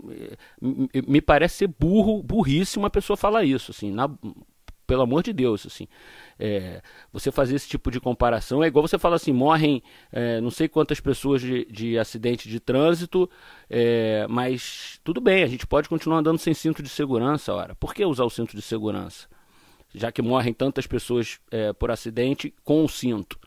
me 1.08 1.22
parece 1.22 1.55
ser 1.58 1.67
burro, 1.67 2.22
burrice 2.22 2.77
uma 2.77 2.89
pessoa 2.89 3.15
falar 3.15 3.46
isso, 3.46 3.72
assim, 3.72 3.89
na, 3.89 4.10
pelo 4.86 5.01
amor 5.01 5.24
de 5.24 5.32
Deus, 5.34 5.65
assim. 5.65 5.88
É, 6.38 6.82
você 7.12 7.32
fazer 7.32 7.55
esse 7.55 7.67
tipo 7.67 7.89
de 7.89 8.00
comparação 8.00 8.63
é 8.63 8.67
igual 8.67 8.86
você 8.86 8.98
falar 8.98 9.15
assim, 9.15 9.32
morrem 9.32 9.82
é, 10.12 10.41
não 10.41 10.51
sei 10.51 10.67
quantas 10.67 11.00
pessoas 11.00 11.41
de, 11.41 11.65
de 11.65 11.98
acidente 11.98 12.50
de 12.50 12.60
trânsito, 12.60 13.29
é, 13.70 14.25
mas 14.29 15.00
tudo 15.03 15.22
bem, 15.22 15.43
a 15.43 15.48
gente 15.48 15.65
pode 15.65 15.88
continuar 15.88 16.20
andando 16.20 16.38
sem 16.38 16.53
cinto 16.53 16.84
de 16.84 16.89
segurança, 16.89 17.53
ora. 17.53 17.75
Por 17.75 17.93
que 17.93 18.05
usar 18.05 18.25
o 18.25 18.29
cinto 18.29 18.55
de 18.55 18.62
segurança? 18.62 19.27
Já 19.93 20.12
que 20.12 20.21
morrem 20.21 20.53
tantas 20.53 20.88
pessoas 20.88 21.39
é, 21.51 21.71
por 21.73 21.91
acidente 21.91 22.53
com 22.63 22.83
o 22.83 22.89
cinto. 22.89 23.39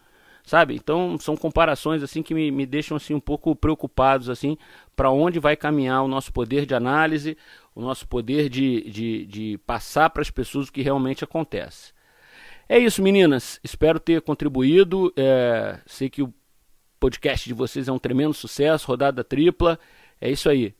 sabe? 0.45 0.75
Então 0.77 1.19
são 1.19 1.37
comparações 1.37 2.03
assim 2.03 2.23
que 2.23 2.33
me, 2.33 2.51
me 2.51 2.65
deixam 2.65 2.97
assim 2.97 3.15
um 3.15 3.21
pouco 3.21 3.55
preocupados 3.57 4.31
assim 4.31 4.57
para 4.95 5.11
onde 5.11 5.41
vai 5.41 5.57
caminhar 5.57 6.03
o 6.05 6.09
nosso 6.09 6.33
poder 6.33 6.65
de 6.65 6.75
análise, 6.75 7.37
o 7.75 7.83
nosso 7.83 8.07
poder 8.07 8.49
de, 8.49 8.89
de, 8.89 9.27
de 9.27 9.59
passar 9.67 10.09
para 10.11 10.23
as 10.23 10.31
pessoas 10.31 10.69
o 10.69 10.73
que 10.73 10.83
realmente 10.83 11.25
acontece. 11.25 11.93
É 12.69 12.79
isso, 12.79 13.03
meninas. 13.03 13.61
Espero 13.63 14.01
ter 14.01 14.23
contribuído. 14.23 15.13
É, 15.17 15.79
sei 15.87 16.11
que 16.11 16.23
o 16.23 16.33
podcast 16.99 17.47
de 17.49 17.55
vocês 17.55 17.87
é 17.89 17.93
um 17.93 17.99
tremendo 17.99 18.35
sucesso, 18.35 18.87
rodada 18.89 19.23
tripla. 19.23 19.79
É 20.21 20.31
isso 20.31 20.49
aí. 20.49 20.75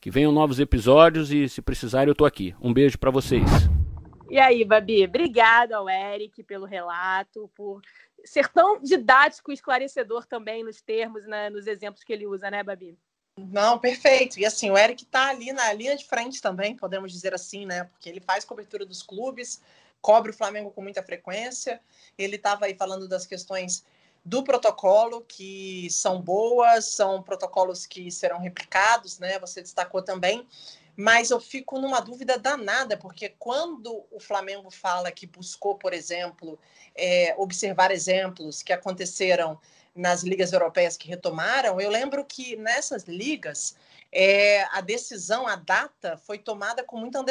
Que 0.00 0.10
venham 0.10 0.32
novos 0.32 0.58
episódios 0.58 1.30
e 1.30 1.48
se 1.48 1.62
precisarem 1.62 2.08
eu 2.08 2.14
tô 2.14 2.24
aqui. 2.24 2.54
Um 2.60 2.72
beijo 2.72 2.98
para 2.98 3.10
vocês. 3.10 3.81
E 4.32 4.40
aí, 4.40 4.64
Babi, 4.64 5.04
obrigada 5.04 5.76
ao 5.76 5.90
Eric 5.90 6.42
pelo 6.44 6.64
relato, 6.64 7.50
por 7.54 7.82
ser 8.24 8.48
tão 8.48 8.80
didático 8.80 9.50
e 9.50 9.54
esclarecedor 9.54 10.24
também 10.24 10.64
nos 10.64 10.80
termos, 10.80 11.26
né, 11.26 11.50
nos 11.50 11.66
exemplos 11.66 12.02
que 12.02 12.14
ele 12.14 12.26
usa, 12.26 12.50
né, 12.50 12.62
Babi? 12.62 12.96
Não, 13.36 13.78
perfeito. 13.78 14.40
E 14.40 14.46
assim, 14.46 14.70
o 14.70 14.78
Eric 14.78 15.04
está 15.04 15.28
ali 15.28 15.52
na 15.52 15.70
linha 15.74 15.94
de 15.94 16.06
frente 16.06 16.40
também, 16.40 16.74
podemos 16.74 17.12
dizer 17.12 17.34
assim, 17.34 17.66
né? 17.66 17.84
Porque 17.84 18.08
ele 18.08 18.22
faz 18.22 18.42
cobertura 18.42 18.86
dos 18.86 19.02
clubes, 19.02 19.60
cobre 20.00 20.30
o 20.30 20.34
Flamengo 20.34 20.70
com 20.70 20.80
muita 20.80 21.02
frequência. 21.02 21.78
Ele 22.16 22.36
estava 22.36 22.64
aí 22.64 22.74
falando 22.74 23.06
das 23.06 23.26
questões 23.26 23.84
do 24.24 24.42
protocolo, 24.42 25.20
que 25.28 25.88
são 25.90 26.22
boas, 26.22 26.86
são 26.86 27.22
protocolos 27.22 27.84
que 27.84 28.10
serão 28.10 28.38
replicados, 28.38 29.18
né? 29.18 29.38
Você 29.40 29.60
destacou 29.60 30.00
também. 30.00 30.46
Mas 30.96 31.30
eu 31.30 31.40
fico 31.40 31.78
numa 31.78 32.00
dúvida 32.00 32.38
danada, 32.38 32.96
porque 32.96 33.30
quando 33.38 34.04
o 34.10 34.20
Flamengo 34.20 34.70
fala 34.70 35.10
que 35.10 35.26
buscou, 35.26 35.76
por 35.76 35.94
exemplo, 35.94 36.58
é, 36.94 37.34
observar 37.38 37.90
exemplos 37.90 38.62
que 38.62 38.72
aconteceram 38.72 39.58
nas 39.94 40.22
ligas 40.22 40.52
europeias 40.52 40.96
que 40.96 41.08
retomaram, 41.08 41.80
eu 41.80 41.90
lembro 41.90 42.24
que 42.24 42.56
nessas 42.56 43.04
ligas 43.04 43.76
é, 44.10 44.64
a 44.64 44.80
decisão, 44.80 45.46
a 45.46 45.56
data 45.56 46.16
foi 46.18 46.38
tomada 46.38 46.84
com 46.84 46.98
muita 46.98 47.24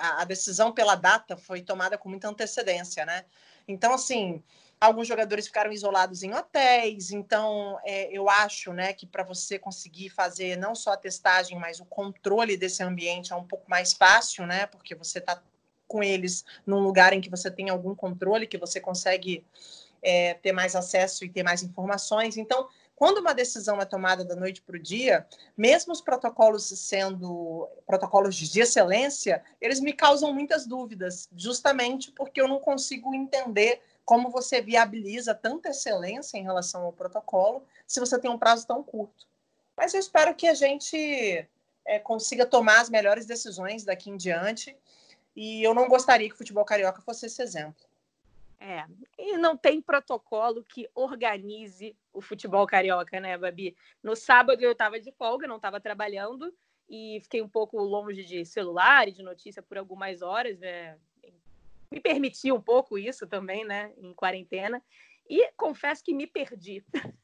a 0.00 0.24
decisão 0.24 0.72
pela 0.72 0.96
data 0.96 1.36
foi 1.36 1.62
tomada 1.62 1.96
com 1.96 2.08
muita 2.08 2.28
antecedência, 2.28 3.06
né? 3.06 3.24
Então, 3.66 3.94
assim, 3.94 4.42
alguns 4.80 5.08
jogadores 5.08 5.46
ficaram 5.46 5.72
isolados 5.72 6.22
em 6.22 6.32
hotéis, 6.34 7.10
então 7.10 7.78
é, 7.84 8.10
eu 8.12 8.28
acho, 8.28 8.72
né, 8.72 8.92
que 8.92 9.06
para 9.06 9.24
você 9.24 9.58
conseguir 9.58 10.08
fazer 10.10 10.56
não 10.56 10.74
só 10.74 10.92
a 10.92 10.96
testagem, 10.96 11.58
mas 11.58 11.80
o 11.80 11.84
controle 11.84 12.56
desse 12.56 12.82
ambiente 12.82 13.32
é 13.32 13.36
um 13.36 13.44
pouco 13.44 13.68
mais 13.68 13.92
fácil, 13.92 14.46
né? 14.46 14.66
Porque 14.66 14.94
você 14.94 15.18
está 15.18 15.42
com 15.86 16.02
eles 16.02 16.44
num 16.66 16.80
lugar 16.80 17.12
em 17.12 17.20
que 17.20 17.30
você 17.30 17.50
tem 17.50 17.70
algum 17.70 17.94
controle, 17.94 18.46
que 18.46 18.58
você 18.58 18.78
consegue 18.78 19.44
é, 20.02 20.34
ter 20.34 20.52
mais 20.52 20.76
acesso 20.76 21.24
e 21.24 21.30
ter 21.30 21.42
mais 21.42 21.62
informações. 21.62 22.36
Então, 22.36 22.68
quando 22.94 23.18
uma 23.18 23.32
decisão 23.32 23.80
é 23.80 23.84
tomada 23.84 24.24
da 24.24 24.36
noite 24.36 24.60
para 24.60 24.76
o 24.76 24.82
dia, 24.82 25.26
mesmo 25.56 25.92
os 25.92 26.00
protocolos 26.00 26.66
sendo 26.66 27.68
protocolos 27.86 28.36
de 28.36 28.60
excelência, 28.60 29.42
eles 29.60 29.80
me 29.80 29.92
causam 29.92 30.32
muitas 30.32 30.66
dúvidas, 30.66 31.28
justamente 31.34 32.12
porque 32.12 32.40
eu 32.40 32.48
não 32.48 32.58
consigo 32.58 33.14
entender 33.14 33.80
como 34.08 34.30
você 34.30 34.62
viabiliza 34.62 35.34
tanta 35.34 35.68
excelência 35.68 36.38
em 36.38 36.42
relação 36.42 36.82
ao 36.82 36.94
protocolo 36.94 37.62
se 37.86 38.00
você 38.00 38.18
tem 38.18 38.30
um 38.30 38.38
prazo 38.38 38.66
tão 38.66 38.82
curto. 38.82 39.26
Mas 39.76 39.92
eu 39.92 40.00
espero 40.00 40.34
que 40.34 40.48
a 40.48 40.54
gente 40.54 41.46
é, 41.84 41.98
consiga 41.98 42.46
tomar 42.46 42.80
as 42.80 42.88
melhores 42.88 43.26
decisões 43.26 43.84
daqui 43.84 44.08
em 44.08 44.16
diante. 44.16 44.74
E 45.36 45.62
eu 45.62 45.74
não 45.74 45.88
gostaria 45.88 46.26
que 46.26 46.34
o 46.34 46.38
futebol 46.38 46.64
carioca 46.64 47.02
fosse 47.02 47.26
esse 47.26 47.42
exemplo. 47.42 47.84
É, 48.58 48.86
e 49.18 49.36
não 49.36 49.58
tem 49.58 49.78
protocolo 49.78 50.64
que 50.64 50.88
organize 50.94 51.94
o 52.10 52.22
futebol 52.22 52.66
carioca, 52.66 53.20
né, 53.20 53.36
Babi? 53.36 53.76
No 54.02 54.16
sábado 54.16 54.62
eu 54.62 54.72
estava 54.72 54.98
de 54.98 55.12
folga, 55.12 55.46
não 55.46 55.56
estava 55.56 55.82
trabalhando 55.82 56.50
e 56.88 57.20
fiquei 57.24 57.42
um 57.42 57.48
pouco 57.48 57.76
longe 57.78 58.24
de 58.24 58.42
celular 58.46 59.06
e 59.06 59.12
de 59.12 59.22
notícia 59.22 59.60
por 59.60 59.76
algumas 59.76 60.22
horas, 60.22 60.58
né? 60.58 60.96
Me 61.98 62.00
permiti 62.00 62.52
um 62.52 62.60
pouco 62.60 62.96
isso 62.96 63.26
também, 63.26 63.64
né, 63.64 63.92
em 63.98 64.14
quarentena. 64.14 64.80
E 65.28 65.50
confesso 65.56 66.04
que 66.04 66.14
me 66.14 66.28
perdi 66.28 66.84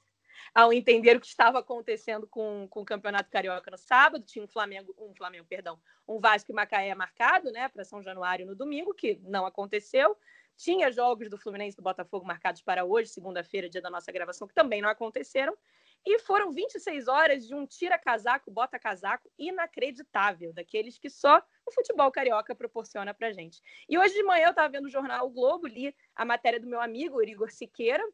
ao 0.52 0.72
entender 0.72 1.16
o 1.16 1.20
que 1.20 1.28
estava 1.28 1.60
acontecendo 1.60 2.26
com, 2.26 2.66
com 2.68 2.80
o 2.80 2.84
Campeonato 2.84 3.30
Carioca 3.30 3.70
no 3.70 3.78
sábado. 3.78 4.24
Tinha 4.26 4.44
um 4.44 4.48
Flamengo, 4.48 4.92
um 4.98 5.14
Flamengo, 5.14 5.46
perdão, 5.48 5.80
um 6.08 6.18
Vasco 6.18 6.50
e 6.50 6.54
Macaé 6.54 6.92
marcado, 6.92 7.52
né, 7.52 7.68
para 7.68 7.84
São 7.84 8.02
Januário 8.02 8.44
no 8.44 8.56
domingo, 8.56 8.92
que 8.92 9.20
não 9.22 9.46
aconteceu. 9.46 10.16
Tinha 10.56 10.90
jogos 10.90 11.30
do 11.30 11.38
Fluminense 11.38 11.76
e 11.76 11.80
do 11.80 11.84
Botafogo 11.84 12.26
marcados 12.26 12.60
para 12.60 12.84
hoje, 12.84 13.10
segunda-feira, 13.10 13.70
dia 13.70 13.80
da 13.80 13.90
nossa 13.90 14.10
gravação, 14.10 14.48
que 14.48 14.54
também 14.54 14.82
não 14.82 14.88
aconteceram. 14.88 15.56
E 16.06 16.18
foram 16.18 16.52
26 16.52 17.08
horas 17.08 17.46
de 17.46 17.54
um 17.54 17.66
tira-casaco, 17.66 18.50
bota-casaco 18.50 19.30
inacreditável, 19.38 20.52
daqueles 20.52 20.98
que 20.98 21.08
só 21.08 21.42
o 21.64 21.72
futebol 21.72 22.12
carioca 22.12 22.54
proporciona 22.54 23.14
para 23.14 23.32
gente. 23.32 23.62
E 23.88 23.96
hoje 23.96 24.12
de 24.12 24.22
manhã 24.22 24.46
eu 24.46 24.50
estava 24.50 24.68
vendo 24.68 24.84
o 24.84 24.90
jornal 24.90 25.26
o 25.26 25.30
Globo, 25.30 25.66
li 25.66 25.96
a 26.14 26.24
matéria 26.24 26.60
do 26.60 26.66
meu 26.66 26.80
amigo 26.80 27.22
Igor 27.22 27.50
Siqueira, 27.50 28.04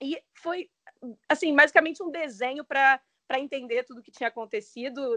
e 0.00 0.22
foi, 0.34 0.70
assim, 1.28 1.54
basicamente 1.54 2.02
um 2.02 2.10
desenho 2.10 2.64
para 2.64 3.00
entender 3.32 3.84
tudo 3.84 4.00
o 4.00 4.02
que 4.02 4.12
tinha 4.12 4.28
acontecido 4.28 5.16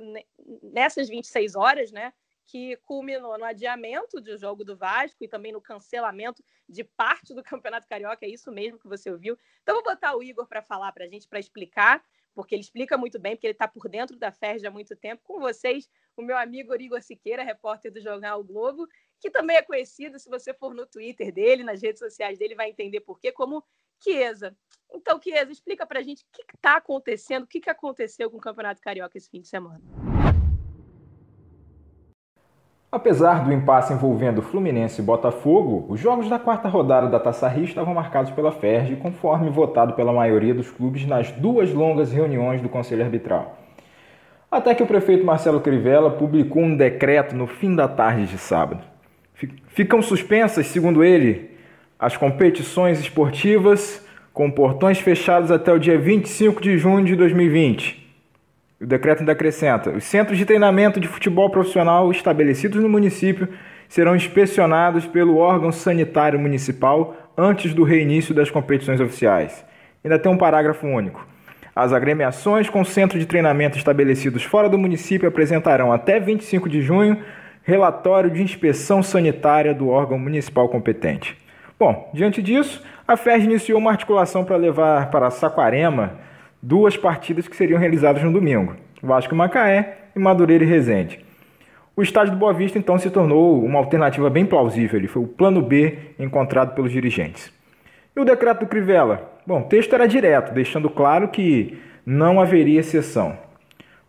nessas 0.64 1.10
26 1.10 1.56
horas, 1.56 1.92
né? 1.92 2.14
Que 2.48 2.78
culminou 2.78 3.38
no 3.38 3.44
adiamento 3.44 4.22
do 4.22 4.38
jogo 4.38 4.64
do 4.64 4.76
Vasco 4.76 5.22
e 5.22 5.28
também 5.28 5.52
no 5.52 5.62
cancelamento 5.62 6.44
de 6.68 6.84
parte 6.84 7.34
do 7.34 7.44
Campeonato 7.44 7.88
Carioca, 7.88 8.26
é 8.26 8.30
isso 8.30 8.52
mesmo 8.52 8.80
que 8.80 8.88
você 8.88 9.12
ouviu. 9.12 9.38
Então, 9.62 9.76
vou 9.76 9.84
botar 9.84 10.16
o 10.16 10.24
Igor 10.24 10.48
para 10.48 10.62
falar 10.62 10.92
para 10.94 11.04
a 11.04 11.08
gente, 11.08 11.28
para 11.28 11.40
explicar, 11.40 12.04
porque 12.34 12.56
ele 12.56 12.62
explica 12.62 12.98
muito 12.98 13.20
bem, 13.20 13.36
porque 13.36 13.48
ele 13.48 13.52
está 13.52 13.68
por 13.68 13.90
dentro 13.90 14.16
da 14.18 14.32
FERJ 14.32 14.66
há 14.66 14.72
muito 14.72 14.96
tempo. 14.96 15.22
Com 15.26 15.40
vocês, 15.40 15.90
o 16.16 16.22
meu 16.22 16.38
amigo 16.38 16.74
Igor 16.76 17.02
Siqueira, 17.02 17.44
repórter 17.44 17.92
do 17.92 18.00
Jornal 18.00 18.40
o 18.40 18.44
Globo, 18.44 18.88
que 19.20 19.30
também 19.30 19.58
é 19.58 19.62
conhecido, 19.62 20.18
se 20.18 20.30
você 20.30 20.54
for 20.54 20.74
no 20.74 20.86
Twitter 20.86 21.34
dele, 21.34 21.64
nas 21.64 21.82
redes 21.82 22.00
sociais 22.00 22.38
dele, 22.38 22.56
vai 22.56 22.70
entender 22.70 23.02
por 23.02 23.20
quê, 23.20 23.32
como 23.32 23.64
Chiesa. 24.00 24.56
Então, 24.94 25.20
Chiesa, 25.22 25.52
explica 25.52 25.86
para 25.86 26.00
a 26.00 26.04
gente 26.04 26.24
o 26.24 26.28
que 26.32 26.56
está 26.56 26.78
acontecendo, 26.78 27.44
o 27.44 27.48
que, 27.48 27.60
que 27.60 27.70
aconteceu 27.70 28.32
com 28.32 28.38
o 28.38 28.42
Campeonato 28.42 28.82
Carioca 28.82 29.18
esse 29.18 29.30
fim 29.30 29.42
de 29.42 29.48
semana. 29.48 29.82
Apesar 32.98 33.46
do 33.46 33.54
impasse 33.54 33.94
envolvendo 33.94 34.42
Fluminense 34.42 35.00
e 35.00 35.06
Botafogo, 35.06 35.86
os 35.88 36.00
jogos 36.00 36.28
da 36.28 36.40
quarta 36.40 36.68
rodada 36.68 37.08
da 37.08 37.20
Taça 37.20 37.48
Rio 37.48 37.66
estavam 37.66 37.94
marcados 37.94 38.32
pela 38.32 38.52
FERJ, 38.52 38.96
conforme 38.96 39.52
votado 39.52 39.94
pela 39.94 40.12
maioria 40.12 40.52
dos 40.52 40.72
clubes 40.72 41.06
nas 41.06 41.32
duas 41.32 41.72
longas 41.72 42.12
reuniões 42.12 42.60
do 42.60 42.68
Conselho 42.68 43.04
Arbitral. 43.04 43.56
Até 44.50 44.74
que 44.74 44.82
o 44.82 44.88
prefeito 44.88 45.24
Marcelo 45.24 45.62
Crivella 45.62 46.10
publicou 46.10 46.64
um 46.64 46.76
decreto 46.76 47.36
no 47.36 47.46
fim 47.46 47.76
da 47.76 47.88
tarde 47.88 48.26
de 48.26 48.40
sábado. 48.40 48.82
Ficam 49.68 50.02
suspensas, 50.02 50.66
segundo 50.66 51.04
ele, 51.04 51.52
as 52.00 52.18
competições 52.18 53.00
esportivas 53.00 54.04
com 54.34 54.50
portões 54.50 54.98
fechados 54.98 55.52
até 55.52 55.72
o 55.72 55.78
dia 55.78 56.00
25 56.00 56.60
de 56.60 56.80
junho 56.80 57.06
de 57.06 57.16
2020 57.16 58.07
o 58.80 58.86
decreto 58.86 59.20
ainda 59.20 59.32
acrescenta: 59.32 59.90
os 59.90 60.04
centros 60.04 60.38
de 60.38 60.46
treinamento 60.46 61.00
de 61.00 61.08
futebol 61.08 61.50
profissional 61.50 62.12
estabelecidos 62.12 62.82
no 62.82 62.90
município 62.90 63.48
serão 63.90 64.16
inspecionados 64.16 65.06
pelo 65.06 65.38
órgão 65.38 65.72
sanitário 65.72 66.40
municipal 66.40 67.16
antes 67.38 67.74
do 67.74 67.84
reinício 67.84 68.34
das 68.34 68.52
competições 68.52 69.00
oficiais. 69.00 69.66
Ainda 70.04 70.20
tem 70.20 70.32
um 70.32 70.38
parágrafo 70.38 70.86
único. 70.86 71.26
As 71.76 71.94
agremiações 71.94 72.70
com 72.70 72.84
centro 72.84 73.20
de 73.20 73.26
treinamento 73.26 73.78
estabelecidos 73.78 74.44
fora 74.44 74.68
do 74.68 74.78
município 74.78 75.28
apresentarão 75.28 75.94
até 75.94 76.20
25 76.20 76.68
de 76.68 76.82
junho 76.82 77.22
relatório 77.64 78.32
de 78.32 78.42
inspeção 78.42 79.04
sanitária 79.04 79.74
do 79.74 79.90
órgão 79.90 80.18
municipal 80.18 80.70
competente. 80.70 81.38
Bom, 81.80 82.10
diante 82.14 82.42
disso, 82.42 82.84
a 83.08 83.16
FERJ 83.16 83.46
iniciou 83.46 83.78
uma 83.78 83.92
articulação 83.92 84.44
para 84.44 84.56
levar 84.56 85.12
para 85.12 85.30
Saquarema 85.30 86.27
duas 86.68 86.98
partidas 86.98 87.48
que 87.48 87.56
seriam 87.56 87.80
realizadas 87.80 88.22
no 88.22 88.34
domingo: 88.34 88.76
Vasco 89.02 89.34
e 89.34 89.38
Macaé 89.38 90.10
e 90.14 90.20
Madureira 90.20 90.66
e 90.66 90.68
Resende. 90.68 91.26
O 91.96 92.04
estádio 92.04 92.34
do 92.34 92.38
Boa 92.38 92.54
Vista 92.54 92.78
então 92.78 93.00
se 93.00 93.10
tornou 93.10 93.64
uma 93.64 93.80
alternativa 93.80 94.30
bem 94.30 94.46
plausível, 94.46 95.00
ele 95.00 95.08
foi 95.08 95.24
o 95.24 95.28
plano 95.28 95.62
B 95.62 95.98
encontrado 96.20 96.76
pelos 96.76 96.92
dirigentes. 96.92 97.52
E 98.16 98.20
o 98.20 98.26
decreto 98.26 98.60
do 98.60 98.68
Crivella? 98.68 99.32
Bom, 99.48 99.62
o 99.62 99.64
texto 99.64 99.94
era 99.94 100.08
direto, 100.08 100.54
deixando 100.54 100.90
claro 100.90 101.30
que 101.30 101.78
não 102.06 102.40
haveria 102.40 102.82
exceção. 102.82 103.38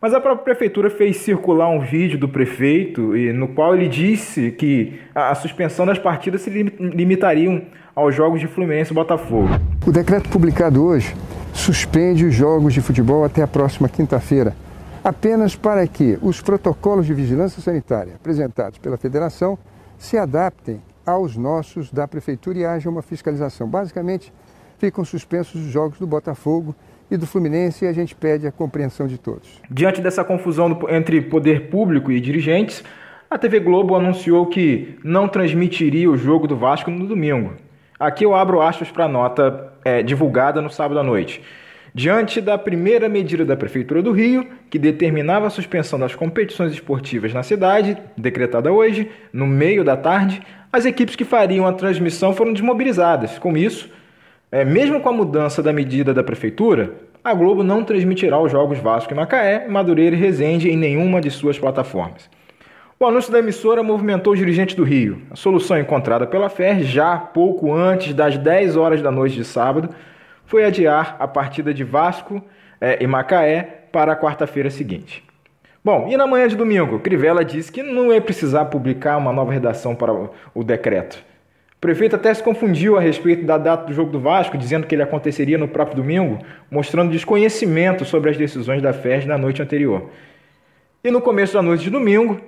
Mas 0.01 0.13
a 0.13 0.21
própria 0.21 0.45
prefeitura 0.45 0.91
fez 0.91 1.17
circular 1.19 1.69
um 1.69 1.81
vídeo 1.81 2.19
do 2.19 2.29
prefeito 2.29 3.13
no 3.35 3.49
qual 3.49 3.75
ele 3.75 3.89
disse 3.89 4.51
que 4.53 5.01
a 5.15 5.35
suspensão 5.35 5.87
das 5.87 5.99
partidas 5.99 6.43
se 6.43 6.51
limitariam 6.51 7.63
aos 7.95 8.15
jogos 8.15 8.41
de 8.41 8.47
Fluminense 8.47 8.93
e 8.93 8.95
Botafogo. 8.95 9.49
O 9.87 9.91
decreto 9.91 10.29
publicado 10.29 10.85
hoje 10.85 11.15
suspende 11.53 12.25
os 12.25 12.35
jogos 12.35 12.75
de 12.75 12.81
futebol 12.81 13.25
até 13.25 13.43
a 13.43 13.47
próxima 13.47 13.89
quinta-feira, 13.89 14.55
apenas 15.03 15.57
para 15.57 15.87
que 15.87 16.19
os 16.23 16.41
protocolos 16.41 17.07
de 17.07 17.15
vigilância 17.15 17.63
sanitária 17.63 18.15
apresentados 18.15 18.79
pela 18.79 18.97
federação 18.97 19.59
se 19.97 20.17
adaptem 20.17 20.81
aos 21.05 21.37
nossos 21.37 21.91
da 21.91 22.07
prefeitura 22.07 22.59
e 22.59 22.65
haja 22.65 22.91
uma 22.91 23.03
fiscalização. 23.03 23.67
Basicamente, 23.67 24.33
ficam 24.79 25.05
suspensos 25.05 25.61
os 25.61 25.71
jogos 25.71 25.99
do 25.99 26.07
Botafogo 26.07 26.75
e 27.11 27.17
do 27.17 27.27
Fluminense 27.27 27.85
e 27.85 27.89
a 27.89 27.93
gente 27.93 28.15
pede 28.15 28.47
a 28.47 28.53
compreensão 28.53 29.07
de 29.07 29.19
todos. 29.19 29.61
Diante 29.71 30.01
dessa 30.01 30.23
confusão 30.23 30.79
entre 30.89 31.23
poder 31.23 31.71
público 31.71 32.13
e 32.13 32.21
dirigentes, 32.21 32.85
a 33.31 33.39
TV 33.39 33.61
Globo 33.61 33.95
anunciou 33.95 34.47
que 34.47 34.99
não 35.03 35.29
transmitiria 35.29 36.11
o 36.11 36.17
jogo 36.17 36.47
do 36.47 36.57
Vasco 36.57 36.91
no 36.91 37.07
domingo. 37.07 37.53
Aqui 37.99 38.25
eu 38.25 38.35
abro 38.35 38.61
aspas 38.63 38.91
para 38.91 39.07
a 39.07 39.09
nota 39.09 39.73
é, 39.89 40.03
divulgada 40.03 40.61
no 40.61 40.71
sábado 40.71 41.01
à 41.01 41.03
noite. 41.03 41.41
Diante 41.95 42.41
da 42.41 42.59
primeira 42.59 43.09
medida 43.09 43.45
da 43.45 43.57
Prefeitura 43.57 44.03
do 44.03 44.13
Rio, 44.13 44.47
que 44.69 44.79
determinava 44.79 45.47
a 45.47 45.51
suspensão 45.51 45.99
das 45.99 46.15
competições 46.15 46.73
esportivas 46.73 47.33
na 47.33 47.43
cidade, 47.43 47.97
decretada 48.17 48.71
hoje, 48.71 49.11
no 49.33 49.47
meio 49.47 49.83
da 49.83 49.97
tarde, 49.97 50.43
as 50.71 50.85
equipes 50.85 51.17
que 51.17 51.25
fariam 51.25 51.67
a 51.67 51.73
transmissão 51.73 52.35
foram 52.35 52.53
desmobilizadas. 52.53 53.39
Com 53.39 53.57
isso, 53.57 53.89
é, 54.53 54.65
mesmo 54.65 55.01
com 55.01 55.09
a 55.09 55.13
mudança 55.13 55.63
da 55.63 55.73
medida 55.73 56.13
da 56.13 56.23
Prefeitura, 56.23 56.93
a 57.25 57.33
Globo 57.33 57.63
não 57.63 57.83
transmitirá 57.83 58.39
os 58.39 58.53
jogos 58.53 58.79
Vasco 58.79 59.13
e 59.13 59.17
Macaé, 59.17 59.67
Madureira 59.69 60.15
e 60.15 60.19
Resende 60.19 60.71
em 60.71 60.77
nenhuma 60.77 61.21
de 61.21 61.31
suas 61.31 61.59
plataformas. 61.59 62.29
O 63.01 63.07
anúncio 63.07 63.31
da 63.31 63.39
emissora 63.39 63.81
movimentou 63.81 64.33
os 64.33 64.39
dirigentes 64.41 64.75
do 64.75 64.83
Rio. 64.83 65.23
A 65.31 65.37
solução 65.37 65.79
encontrada 65.79 66.27
pela 66.27 66.49
FER 66.49 66.83
já 66.83 67.17
pouco 67.17 67.73
antes 67.73 68.13
das 68.13 68.37
10 68.37 68.77
horas 68.77 69.01
da 69.01 69.09
noite 69.09 69.37
de 69.37 69.45
sábado 69.45 69.91
foi 70.45 70.65
adiar 70.65 71.15
a 71.21 71.29
partida 71.29 71.73
de 71.73 71.85
Vasco 71.85 72.43
é, 72.81 73.01
e 73.01 73.07
Macaé 73.07 73.63
para 73.93 74.15
a 74.15 74.17
quarta-feira 74.17 74.69
seguinte. 74.69 75.23
Bom, 75.85 76.09
e 76.11 76.17
na 76.17 76.27
manhã 76.27 76.49
de 76.49 76.57
domingo, 76.57 76.99
Crivella 76.99 77.45
disse 77.45 77.71
que 77.71 77.85
não 77.85 78.13
ia 78.13 78.21
precisar 78.21 78.65
publicar 78.65 79.17
uma 79.17 79.33
nova 79.33 79.53
redação 79.53 79.95
para 79.95 80.13
o 80.53 80.65
decreto. 80.65 81.25
O 81.77 81.81
prefeito 81.81 82.17
até 82.17 82.35
se 82.35 82.43
confundiu 82.43 82.97
a 82.97 83.01
respeito 83.01 83.47
da 83.47 83.57
data 83.57 83.87
do 83.87 83.93
jogo 83.93 84.11
do 84.11 84.19
Vasco, 84.19 84.59
dizendo 84.59 84.89
que 84.89 84.95
ele 84.97 85.03
aconteceria 85.03 85.57
no 85.57 85.69
próprio 85.69 85.99
domingo, 85.99 86.41
mostrando 86.69 87.13
desconhecimento 87.13 88.05
sobre 88.05 88.31
as 88.31 88.37
decisões 88.37 88.83
da 88.83 88.93
FES 88.93 89.25
na 89.25 89.39
noite 89.39 89.63
anterior. 89.63 90.11
E 91.05 91.13
no 91.13 91.21
começo 91.21 91.55
da 91.55 91.63
noite 91.63 91.85
de 91.85 91.91
domingo, 91.91 92.41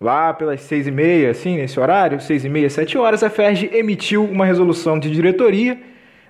lá 0.00 0.32
pelas 0.32 0.62
seis 0.62 0.86
e 0.86 0.90
meia, 0.90 1.30
assim, 1.30 1.56
nesse 1.56 1.78
horário, 1.78 2.20
seis 2.20 2.44
e 2.44 2.48
meia, 2.48 2.70
sete 2.70 2.96
horas, 2.96 3.22
a 3.22 3.28
FERJ 3.28 3.70
emitiu 3.74 4.24
uma 4.24 4.46
resolução 4.46 4.98
de 4.98 5.10
diretoria 5.10 5.78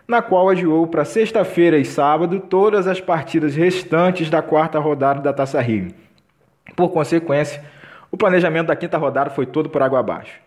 na 0.08 0.20
qual 0.20 0.48
adiou 0.48 0.88
para 0.88 1.04
sexta-feira 1.04 1.78
e 1.78 1.84
sábado 1.84 2.40
todas 2.40 2.88
as 2.88 3.00
partidas 3.00 3.54
restantes 3.54 4.28
da 4.28 4.42
quarta 4.42 4.76
rodada 4.80 5.20
da 5.20 5.32
Taça 5.32 5.60
Rio. 5.60 5.94
Por 6.74 6.88
consequência, 6.88 7.62
o 8.10 8.16
planejamento 8.16 8.66
da 8.66 8.74
quinta 8.74 8.98
rodada 8.98 9.30
foi 9.30 9.46
todo 9.46 9.70
por 9.70 9.80
água 9.82 10.00
abaixo. 10.00 10.40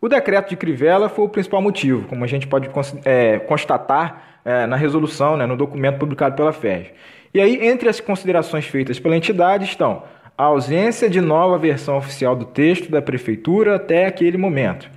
O 0.00 0.08
decreto 0.08 0.48
de 0.48 0.56
Crivella 0.56 1.08
foi 1.08 1.26
o 1.26 1.28
principal 1.28 1.62
motivo, 1.62 2.08
como 2.08 2.24
a 2.24 2.26
gente 2.26 2.48
pode 2.48 2.68
é, 3.04 3.38
constatar 3.38 4.40
é, 4.44 4.66
na 4.66 4.74
resolução, 4.74 5.36
né, 5.36 5.46
no 5.46 5.56
documento 5.56 5.98
publicado 5.98 6.34
pela 6.34 6.52
FERJ. 6.52 6.92
E 7.32 7.40
aí, 7.40 7.66
entre 7.66 7.88
as 7.88 8.00
considerações 8.00 8.66
feitas 8.66 8.98
pela 8.98 9.16
entidade 9.16 9.64
estão 9.64 10.02
a 10.38 10.44
ausência 10.44 11.10
de 11.10 11.20
nova 11.20 11.58
versão 11.58 11.96
oficial 11.96 12.36
do 12.36 12.44
texto 12.44 12.88
da 12.88 13.02
Prefeitura 13.02 13.74
até 13.74 14.06
aquele 14.06 14.38
momento 14.38 14.88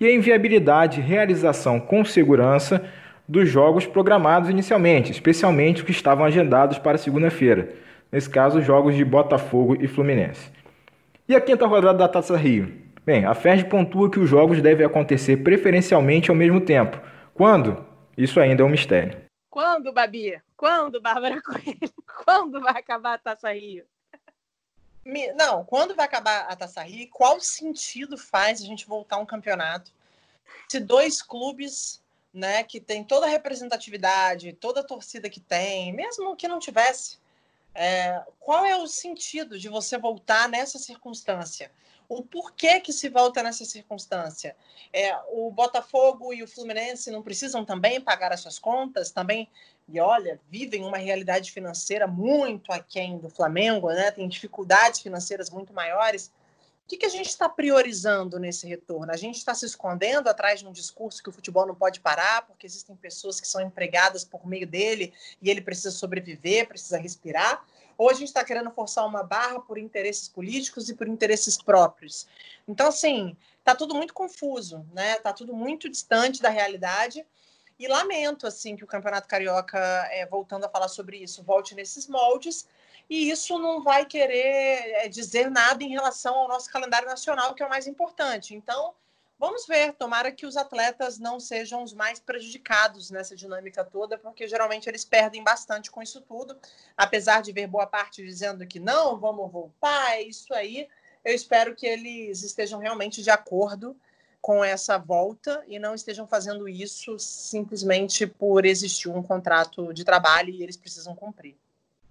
e 0.00 0.04
a 0.04 0.12
inviabilidade 0.12 0.96
de 0.96 1.02
realização 1.06 1.78
com 1.78 2.04
segurança 2.04 2.84
dos 3.28 3.48
jogos 3.48 3.86
programados 3.86 4.50
inicialmente, 4.50 5.12
especialmente 5.12 5.76
os 5.76 5.82
que 5.84 5.92
estavam 5.92 6.24
agendados 6.24 6.76
para 6.76 6.98
segunda-feira, 6.98 7.72
nesse 8.10 8.28
caso, 8.28 8.58
os 8.58 8.66
jogos 8.66 8.96
de 8.96 9.04
Botafogo 9.04 9.76
e 9.80 9.86
Fluminense. 9.86 10.50
E 11.28 11.36
a 11.36 11.40
quinta 11.40 11.68
rodada 11.68 11.98
da 11.98 12.08
Taça 12.08 12.36
Rio? 12.36 12.72
Bem, 13.06 13.24
a 13.24 13.32
FERJ 13.32 13.66
pontua 13.66 14.10
que 14.10 14.18
os 14.18 14.28
jogos 14.28 14.60
devem 14.60 14.84
acontecer 14.84 15.36
preferencialmente 15.36 16.30
ao 16.30 16.36
mesmo 16.36 16.60
tempo. 16.60 17.00
Quando? 17.32 17.86
Isso 18.18 18.40
ainda 18.40 18.64
é 18.64 18.66
um 18.66 18.68
mistério. 18.68 19.16
Quando, 19.48 19.92
Babi? 19.92 20.36
Quando, 20.56 21.00
Bárbara 21.00 21.40
Coelho? 21.40 21.92
Quando 22.24 22.60
vai 22.60 22.72
acabar 22.72 23.14
a 23.14 23.18
Taça 23.18 23.52
Rio? 23.52 23.84
Não, 25.34 25.64
quando 25.64 25.94
vai 25.94 26.04
acabar 26.04 26.42
a 26.42 26.54
Taça 26.54 26.82
Rio? 26.82 27.08
Qual 27.10 27.40
sentido 27.40 28.18
faz 28.18 28.60
a 28.60 28.64
gente 28.64 28.86
voltar 28.86 29.18
um 29.18 29.26
campeonato 29.26 29.92
se 30.68 30.78
dois 30.78 31.20
clubes 31.22 32.00
né, 32.32 32.62
que 32.62 32.80
tem 32.80 33.02
toda 33.02 33.26
a 33.26 33.28
representatividade, 33.28 34.52
toda 34.52 34.80
a 34.80 34.84
torcida 34.84 35.28
que 35.28 35.40
tem, 35.40 35.92
mesmo 35.92 36.36
que 36.36 36.46
não 36.46 36.60
tivesse, 36.60 37.18
é, 37.74 38.22
qual 38.38 38.64
é 38.64 38.76
o 38.76 38.86
sentido 38.86 39.58
de 39.58 39.68
você 39.68 39.98
voltar 39.98 40.48
nessa 40.48 40.78
circunstância? 40.78 41.72
O 42.08 42.22
porquê 42.22 42.80
que 42.80 42.92
se 42.92 43.08
volta 43.08 43.42
nessa 43.42 43.64
circunstância? 43.64 44.56
É, 44.92 45.16
o 45.28 45.50
Botafogo 45.50 46.32
e 46.32 46.42
o 46.42 46.48
Fluminense 46.48 47.10
não 47.10 47.22
precisam 47.22 47.64
também 47.64 48.00
pagar 48.00 48.32
as 48.32 48.40
suas 48.40 48.58
contas, 48.58 49.12
também, 49.12 49.48
e 49.92 50.00
olha, 50.00 50.40
vivem 50.48 50.84
uma 50.84 50.98
realidade 50.98 51.52
financeira 51.52 52.06
muito 52.06 52.72
aquém 52.72 53.18
do 53.18 53.28
Flamengo, 53.28 53.88
né? 53.88 54.10
tem 54.10 54.28
dificuldades 54.28 55.00
financeiras 55.00 55.50
muito 55.50 55.72
maiores 55.72 56.30
que, 56.90 56.96
que 56.96 57.06
a 57.06 57.10
gente 57.10 57.28
está 57.28 57.48
priorizando 57.48 58.36
nesse 58.36 58.66
retorno? 58.66 59.12
A 59.12 59.16
gente 59.16 59.36
está 59.36 59.54
se 59.54 59.64
escondendo 59.64 60.28
atrás 60.28 60.58
de 60.58 60.66
um 60.66 60.72
discurso 60.72 61.22
que 61.22 61.28
o 61.28 61.32
futebol 61.32 61.64
não 61.64 61.74
pode 61.74 62.00
parar, 62.00 62.44
porque 62.48 62.66
existem 62.66 62.96
pessoas 62.96 63.40
que 63.40 63.46
são 63.46 63.60
empregadas 63.60 64.24
por 64.24 64.44
meio 64.44 64.66
dele 64.66 65.14
e 65.40 65.48
ele 65.48 65.60
precisa 65.60 65.92
sobreviver, 65.92 66.66
precisa 66.66 66.98
respirar? 66.98 67.64
Ou 67.96 68.10
a 68.10 68.12
gente 68.12 68.26
está 68.26 68.42
querendo 68.42 68.72
forçar 68.72 69.06
uma 69.06 69.22
barra 69.22 69.60
por 69.60 69.78
interesses 69.78 70.28
políticos 70.28 70.88
e 70.88 70.94
por 70.94 71.06
interesses 71.06 71.56
próprios? 71.62 72.26
Então, 72.66 72.88
assim, 72.88 73.36
está 73.60 73.72
tudo 73.72 73.94
muito 73.94 74.12
confuso, 74.12 74.84
né? 74.92 75.12
Está 75.12 75.32
tudo 75.32 75.54
muito 75.54 75.88
distante 75.88 76.42
da 76.42 76.48
realidade. 76.48 77.24
E 77.80 77.88
lamento, 77.88 78.46
assim, 78.46 78.76
que 78.76 78.84
o 78.84 78.86
Campeonato 78.86 79.26
Carioca, 79.26 79.78
é, 80.10 80.26
voltando 80.26 80.66
a 80.66 80.68
falar 80.68 80.88
sobre 80.88 81.16
isso, 81.16 81.42
volte 81.42 81.74
nesses 81.74 82.06
moldes, 82.06 82.68
e 83.08 83.30
isso 83.30 83.58
não 83.58 83.82
vai 83.82 84.04
querer 84.04 84.96
eh, 84.96 85.08
dizer 85.08 85.50
nada 85.50 85.82
em 85.82 85.88
relação 85.88 86.34
ao 86.34 86.46
nosso 86.46 86.70
calendário 86.70 87.08
nacional, 87.08 87.54
que 87.54 87.62
é 87.62 87.66
o 87.66 87.70
mais 87.70 87.86
importante. 87.86 88.54
Então, 88.54 88.92
vamos 89.38 89.66
ver. 89.66 89.94
Tomara 89.94 90.30
que 90.30 90.44
os 90.44 90.58
atletas 90.58 91.18
não 91.18 91.40
sejam 91.40 91.82
os 91.82 91.94
mais 91.94 92.20
prejudicados 92.20 93.10
nessa 93.10 93.34
dinâmica 93.34 93.82
toda, 93.82 94.18
porque 94.18 94.46
geralmente 94.46 94.86
eles 94.86 95.02
perdem 95.02 95.42
bastante 95.42 95.90
com 95.90 96.02
isso 96.02 96.20
tudo. 96.20 96.58
Apesar 96.94 97.40
de 97.40 97.50
ver 97.50 97.66
boa 97.66 97.86
parte 97.86 98.22
dizendo 98.22 98.66
que 98.66 98.78
não, 98.78 99.18
vamos 99.18 99.50
voltar, 99.50 100.16
é 100.16 100.22
isso 100.22 100.52
aí. 100.52 100.86
Eu 101.24 101.34
espero 101.34 101.74
que 101.74 101.86
eles 101.86 102.42
estejam 102.42 102.78
realmente 102.78 103.22
de 103.22 103.30
acordo 103.30 103.96
com 104.40 104.64
essa 104.64 104.98
volta 104.98 105.62
e 105.66 105.78
não 105.78 105.94
estejam 105.94 106.26
fazendo 106.26 106.68
isso 106.68 107.18
simplesmente 107.18 108.26
por 108.26 108.64
existir 108.64 109.08
um 109.08 109.22
contrato 109.22 109.92
de 109.92 110.04
trabalho 110.04 110.50
e 110.50 110.62
eles 110.62 110.76
precisam 110.76 111.14
cumprir. 111.14 111.56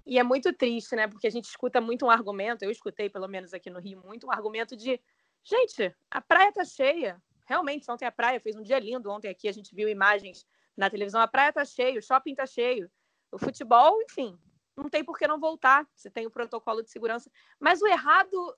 E 0.05 0.17
é 0.17 0.23
muito 0.23 0.51
triste, 0.53 0.95
né? 0.95 1.07
Porque 1.07 1.27
a 1.27 1.31
gente 1.31 1.45
escuta 1.45 1.79
muito 1.81 2.05
um 2.05 2.09
argumento, 2.09 2.63
eu 2.63 2.71
escutei 2.71 3.09
pelo 3.09 3.27
menos 3.27 3.53
aqui 3.53 3.69
no 3.69 3.79
Rio, 3.79 4.01
muito 4.05 4.27
um 4.27 4.31
argumento 4.31 4.75
de 4.75 4.99
gente, 5.43 5.95
a 6.09 6.21
praia 6.21 6.51
tá 6.51 6.65
cheia. 6.65 7.21
Realmente, 7.45 7.89
ontem 7.89 8.05
a 8.05 8.11
praia 8.11 8.39
fez 8.39 8.55
um 8.55 8.61
dia 8.61 8.79
lindo. 8.79 9.09
Ontem 9.09 9.27
aqui 9.27 9.47
a 9.47 9.51
gente 9.51 9.73
viu 9.73 9.89
imagens 9.89 10.45
na 10.77 10.89
televisão, 10.89 11.19
a 11.19 11.27
praia 11.27 11.51
tá 11.51 11.65
cheia, 11.65 11.97
o 11.97 12.01
shopping 12.01 12.35
tá 12.35 12.45
cheio. 12.45 12.89
O 13.31 13.37
futebol, 13.37 14.01
enfim, 14.03 14.37
não 14.75 14.89
tem 14.89 15.03
por 15.03 15.17
que 15.17 15.27
não 15.27 15.39
voltar. 15.39 15.87
Você 15.95 16.09
tem 16.09 16.27
o 16.27 16.31
protocolo 16.31 16.83
de 16.83 16.89
segurança. 16.89 17.29
Mas 17.59 17.81
o 17.81 17.87
errado, 17.87 18.55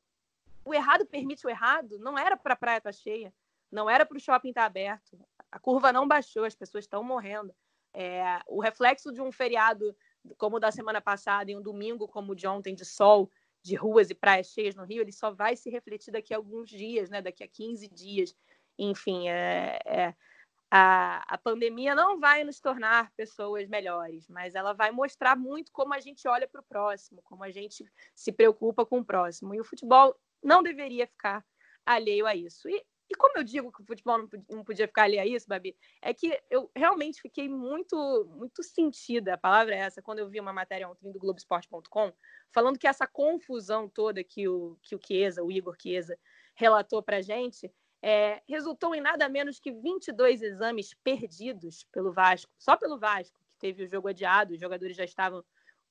o 0.66 0.74
errado 0.74 1.06
permite 1.06 1.46
o 1.46 1.50
errado. 1.50 1.98
Não 2.00 2.18
era 2.18 2.36
para 2.36 2.54
a 2.54 2.58
praia 2.58 2.78
estar 2.78 2.92
tá 2.92 2.98
cheia, 2.98 3.34
não 3.72 3.90
era 3.90 4.06
para 4.06 4.18
o 4.18 4.20
shopping 4.20 4.50
estar 4.50 4.62
tá 4.62 4.68
aberto. 4.68 5.18
A 5.52 5.60
curva 5.60 5.94
não 5.94 6.08
baixou, 6.08 6.44
as 6.44 6.56
pessoas 6.56 6.84
estão 6.84 7.04
morrendo. 7.04 7.54
É, 7.94 8.40
o 8.48 8.62
reflexo 8.62 9.12
de 9.12 9.22
um 9.22 9.32
feriado 9.32 9.96
como 10.38 10.58
o 10.58 10.60
da 10.60 10.72
semana 10.72 11.02
passada, 11.02 11.52
em 11.52 11.58
um 11.58 11.62
domingo 11.62 12.08
como 12.08 12.34
o 12.34 12.36
de 12.36 12.48
ontem, 12.48 12.76
de 12.76 12.86
sol, 12.86 13.30
de 13.64 13.76
ruas 13.76 14.10
e 14.10 14.16
praias 14.16 14.48
cheias 14.48 14.76
no 14.76 14.84
Rio, 14.84 15.02
ele 15.02 15.12
só 15.12 15.32
vai 15.32 15.56
se 15.56 15.70
refletir 15.70 16.12
daqui 16.12 16.34
a 16.34 16.38
alguns 16.38 16.70
dias, 16.70 17.10
né? 17.10 17.22
daqui 17.22 17.44
a 17.44 17.48
15 17.48 17.88
dias. 17.90 18.36
Enfim, 18.78 19.30
é, 19.30 19.80
é, 19.86 20.16
a, 20.70 21.24
a 21.28 21.38
pandemia 21.38 21.94
não 21.94 22.20
vai 22.20 22.44
nos 22.44 22.60
tornar 22.60 23.12
pessoas 23.16 23.68
melhores, 23.68 24.28
mas 24.28 24.56
ela 24.56 24.74
vai 24.74 24.92
mostrar 24.92 25.36
muito 25.36 25.72
como 25.72 25.94
a 25.94 26.00
gente 26.00 26.28
olha 26.28 26.48
para 26.48 26.62
o 26.62 26.64
próximo, 26.64 27.22
como 27.24 27.44
a 27.44 27.52
gente 27.52 27.86
se 28.16 28.32
preocupa 28.32 28.86
com 28.86 29.00
o 29.00 29.06
próximo. 29.06 29.54
E 29.54 29.60
o 29.60 29.66
futebol 29.66 30.16
não 30.42 30.64
deveria 30.64 31.06
ficar 31.06 31.46
alheio 31.86 32.26
a 32.26 32.36
isso. 32.36 32.70
E 32.70 32.84
e 33.12 33.16
como 33.16 33.38
eu 33.38 33.44
digo 33.44 33.72
que 33.74 33.82
o 33.82 33.86
futebol 33.86 34.26
não 34.50 34.64
podia 34.64 34.88
ficar 34.88 35.04
ali 35.04 35.20
a 35.20 35.26
isso, 35.26 35.46
Babi, 35.46 35.76
é 36.02 36.14
que 36.14 36.40
eu 36.50 36.72
realmente 36.74 37.22
fiquei 37.22 37.50
muito, 37.50 38.26
muito 38.38 38.64
sentida, 38.64 39.34
a 39.34 39.38
palavra 39.38 39.76
é 39.76 39.80
essa, 39.80 40.02
quando 40.02 40.20
eu 40.20 40.30
vi 40.30 40.40
uma 40.40 40.54
matéria 40.54 40.88
ontem 40.88 41.12
do 41.12 41.20
Globoesporte.com, 41.20 42.14
falando 42.54 42.80
que 42.80 42.88
essa 42.88 43.06
confusão 43.06 43.90
toda 43.90 44.24
que 44.24 44.48
o, 44.48 44.78
que 44.82 44.96
o 44.96 45.00
Chiesa, 45.06 45.44
o 45.44 45.52
Igor 45.52 45.76
Chiesa, 45.78 46.18
relatou 46.56 47.04
para 47.04 47.18
a 47.18 47.22
gente, 47.22 47.70
é, 48.02 48.42
resultou 48.48 48.96
em 48.96 49.02
nada 49.02 49.28
menos 49.28 49.60
que 49.60 49.74
22 49.74 50.42
exames 50.42 50.94
perdidos 51.04 51.86
pelo 51.92 52.14
Vasco, 52.14 52.50
só 52.58 52.78
pelo 52.78 52.98
Vasco, 52.98 53.38
que 53.38 53.60
teve 53.60 53.84
o 53.84 53.88
jogo 53.88 54.08
adiado, 54.08 54.54
os 54.54 54.60
jogadores 54.60 54.96
já 54.96 55.04
estavam 55.04 55.44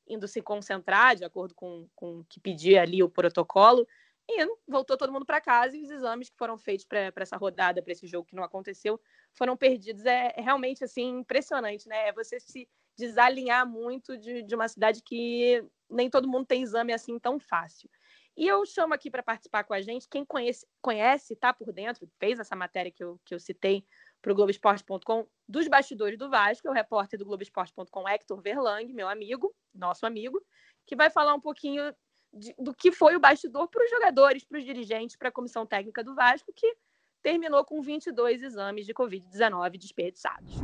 indo 0.08 0.26
se 0.26 0.40
concentrar, 0.40 1.16
de 1.16 1.24
acordo 1.24 1.54
com 1.54 1.86
o 2.00 2.24
que 2.30 2.40
pedia 2.40 2.80
ali 2.80 3.02
o 3.02 3.10
protocolo, 3.10 3.86
E 4.32 4.46
voltou 4.68 4.96
todo 4.96 5.12
mundo 5.12 5.26
para 5.26 5.40
casa 5.40 5.76
e 5.76 5.82
os 5.82 5.90
exames 5.90 6.30
que 6.30 6.36
foram 6.36 6.56
feitos 6.56 6.86
para 6.86 7.12
essa 7.16 7.36
rodada, 7.36 7.82
para 7.82 7.92
esse 7.92 8.06
jogo 8.06 8.26
que 8.26 8.36
não 8.36 8.44
aconteceu, 8.44 9.00
foram 9.32 9.56
perdidos. 9.56 10.04
É, 10.06 10.32
é, 10.36 10.40
realmente 10.40 10.84
assim 10.84 11.18
impressionante, 11.18 11.88
né? 11.88 12.08
É 12.08 12.12
você 12.12 12.38
se 12.38 12.68
desalinhar 12.96 13.66
muito 13.66 14.16
de, 14.16 14.42
de 14.42 14.54
uma 14.54 14.68
cidade 14.68 15.02
que 15.02 15.64
nem 15.88 16.08
todo 16.08 16.28
mundo 16.28 16.46
tem 16.46 16.62
exame 16.62 16.92
assim 16.92 17.18
tão 17.18 17.40
fácil. 17.40 17.90
E 18.36 18.46
eu 18.46 18.64
chamo 18.64 18.94
aqui 18.94 19.10
para 19.10 19.22
participar 19.22 19.64
com 19.64 19.74
a 19.74 19.80
gente 19.80 20.08
quem 20.08 20.24
conhece, 20.24 20.66
conhece, 20.80 21.34
tá 21.34 21.52
por 21.52 21.72
dentro, 21.72 22.08
fez 22.18 22.38
essa 22.38 22.54
matéria 22.54 22.90
que 22.90 23.02
eu, 23.02 23.20
que 23.24 23.34
eu 23.34 23.40
citei 23.40 23.84
para 24.22 24.32
o 24.32 24.34
Globoesporte.com 24.34 25.26
dos 25.48 25.66
bastidores 25.66 26.18
do 26.18 26.30
Vasco, 26.30 26.68
é 26.68 26.70
o 26.70 26.74
repórter 26.74 27.18
do 27.18 27.24
Globoesporte.com, 27.24 28.08
Hector 28.08 28.40
Verlang, 28.40 28.92
meu 28.92 29.08
amigo, 29.08 29.54
nosso 29.74 30.06
amigo, 30.06 30.40
que 30.86 30.94
vai 30.94 31.10
falar 31.10 31.34
um 31.34 31.40
pouquinho 31.40 31.94
de, 32.32 32.54
do 32.58 32.74
que 32.74 32.92
foi 32.92 33.16
o 33.16 33.20
bastidor 33.20 33.68
para 33.68 33.84
os 33.84 33.90
jogadores, 33.90 34.44
para 34.44 34.58
os 34.58 34.64
dirigentes, 34.64 35.16
para 35.16 35.28
a 35.28 35.32
comissão 35.32 35.66
técnica 35.66 36.02
do 36.04 36.14
Vasco, 36.14 36.52
que 36.54 36.74
terminou 37.22 37.64
com 37.64 37.82
22 37.82 38.42
exames 38.42 38.86
de 38.86 38.94
Covid-19 38.94 39.78
desperdiçados. 39.78 40.54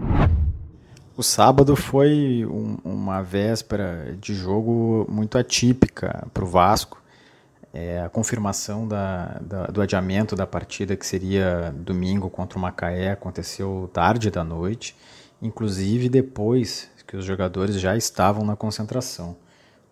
O 1.16 1.22
sábado 1.22 1.74
foi 1.74 2.44
um, 2.44 2.76
uma 2.84 3.22
véspera 3.22 4.14
de 4.20 4.34
jogo 4.34 5.06
muito 5.08 5.38
atípica 5.38 6.26
para 6.32 6.44
o 6.44 6.46
Vasco. 6.46 7.02
É, 7.72 8.00
a 8.00 8.08
confirmação 8.08 8.86
da, 8.86 9.38
da, 9.40 9.66
do 9.66 9.82
adiamento 9.82 10.36
da 10.36 10.46
partida, 10.46 10.96
que 10.96 11.06
seria 11.06 11.74
domingo 11.76 12.30
contra 12.30 12.58
o 12.58 12.60
Macaé, 12.60 13.10
aconteceu 13.10 13.90
tarde 13.92 14.30
da 14.30 14.42
noite, 14.42 14.96
inclusive 15.42 16.08
depois 16.08 16.90
que 17.06 17.16
os 17.16 17.24
jogadores 17.24 17.78
já 17.80 17.96
estavam 17.96 18.44
na 18.44 18.56
concentração. 18.56 19.36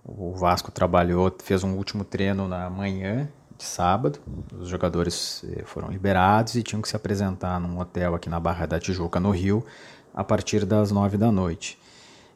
O 0.05 0.35
Vasco 0.35 0.71
trabalhou, 0.71 1.35
fez 1.43 1.65
um 1.65 1.77
último 1.77 2.05
treino 2.05 2.47
na 2.47 2.69
manhã 2.69 3.27
de 3.57 3.65
sábado. 3.65 4.19
Os 4.53 4.69
jogadores 4.69 5.43
eh, 5.49 5.63
foram 5.65 5.89
liberados 5.89 6.55
e 6.57 6.63
tinham 6.63 6.83
que 6.83 6.89
se 6.89 6.95
apresentar 6.95 7.59
num 7.59 7.79
hotel 7.79 8.15
aqui 8.15 8.29
na 8.29 8.39
Barra 8.39 8.67
da 8.67 8.79
Tijuca, 8.79 9.19
no 9.19 9.31
Rio, 9.31 9.65
a 10.13 10.23
partir 10.23 10.67
das 10.67 10.91
nove 10.91 11.17
da 11.17 11.33
noite. 11.33 11.79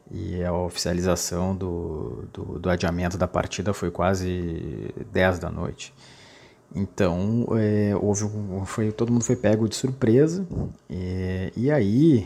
E 0.09 0.43
a 0.43 0.51
oficialização 0.51 1.55
do, 1.55 2.27
do, 2.33 2.59
do 2.59 2.69
adiamento 2.69 3.17
da 3.17 3.27
partida 3.27 3.71
foi 3.71 3.91
quase 3.91 4.91
dez 5.11 5.37
da 5.37 5.51
noite. 5.51 5.93
Então, 6.75 7.47
é, 7.57 7.95
houve 7.95 8.25
um, 8.25 8.63
foi, 8.63 8.91
todo 8.91 9.11
mundo 9.11 9.23
foi 9.23 9.35
pego 9.35 9.67
de 9.67 9.75
surpresa, 9.75 10.45
e, 10.89 11.51
e 11.57 11.71
aí 11.71 12.23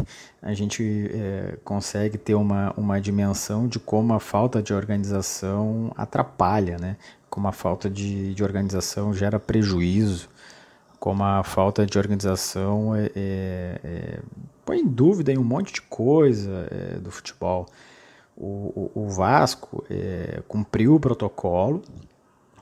a 0.42 0.52
gente 0.52 1.10
é, 1.14 1.56
consegue 1.64 2.18
ter 2.18 2.34
uma, 2.34 2.74
uma 2.76 3.00
dimensão 3.00 3.66
de 3.66 3.78
como 3.78 4.12
a 4.12 4.20
falta 4.20 4.62
de 4.62 4.74
organização 4.74 5.90
atrapalha, 5.96 6.76
né? 6.78 6.96
como 7.30 7.48
a 7.48 7.52
falta 7.52 7.88
de, 7.88 8.34
de 8.34 8.42
organização 8.42 9.12
gera 9.12 9.38
prejuízo, 9.38 10.28
como 10.98 11.22
a 11.22 11.42
falta 11.42 11.86
de 11.86 11.98
organização 11.98 12.94
é, 12.94 13.10
é, 13.14 13.80
é 13.84 14.18
põe 14.64 14.80
em 14.80 14.86
dúvida 14.86 15.32
em 15.32 15.38
um 15.38 15.44
monte 15.44 15.72
de 15.72 15.82
coisa 15.82 16.66
é, 16.70 16.98
do 16.98 17.10
futebol. 17.10 17.66
O, 18.36 18.90
o, 18.94 19.02
o 19.04 19.08
Vasco 19.08 19.84
é, 19.88 20.42
cumpriu 20.48 20.94
o 20.94 21.00
protocolo, 21.00 21.82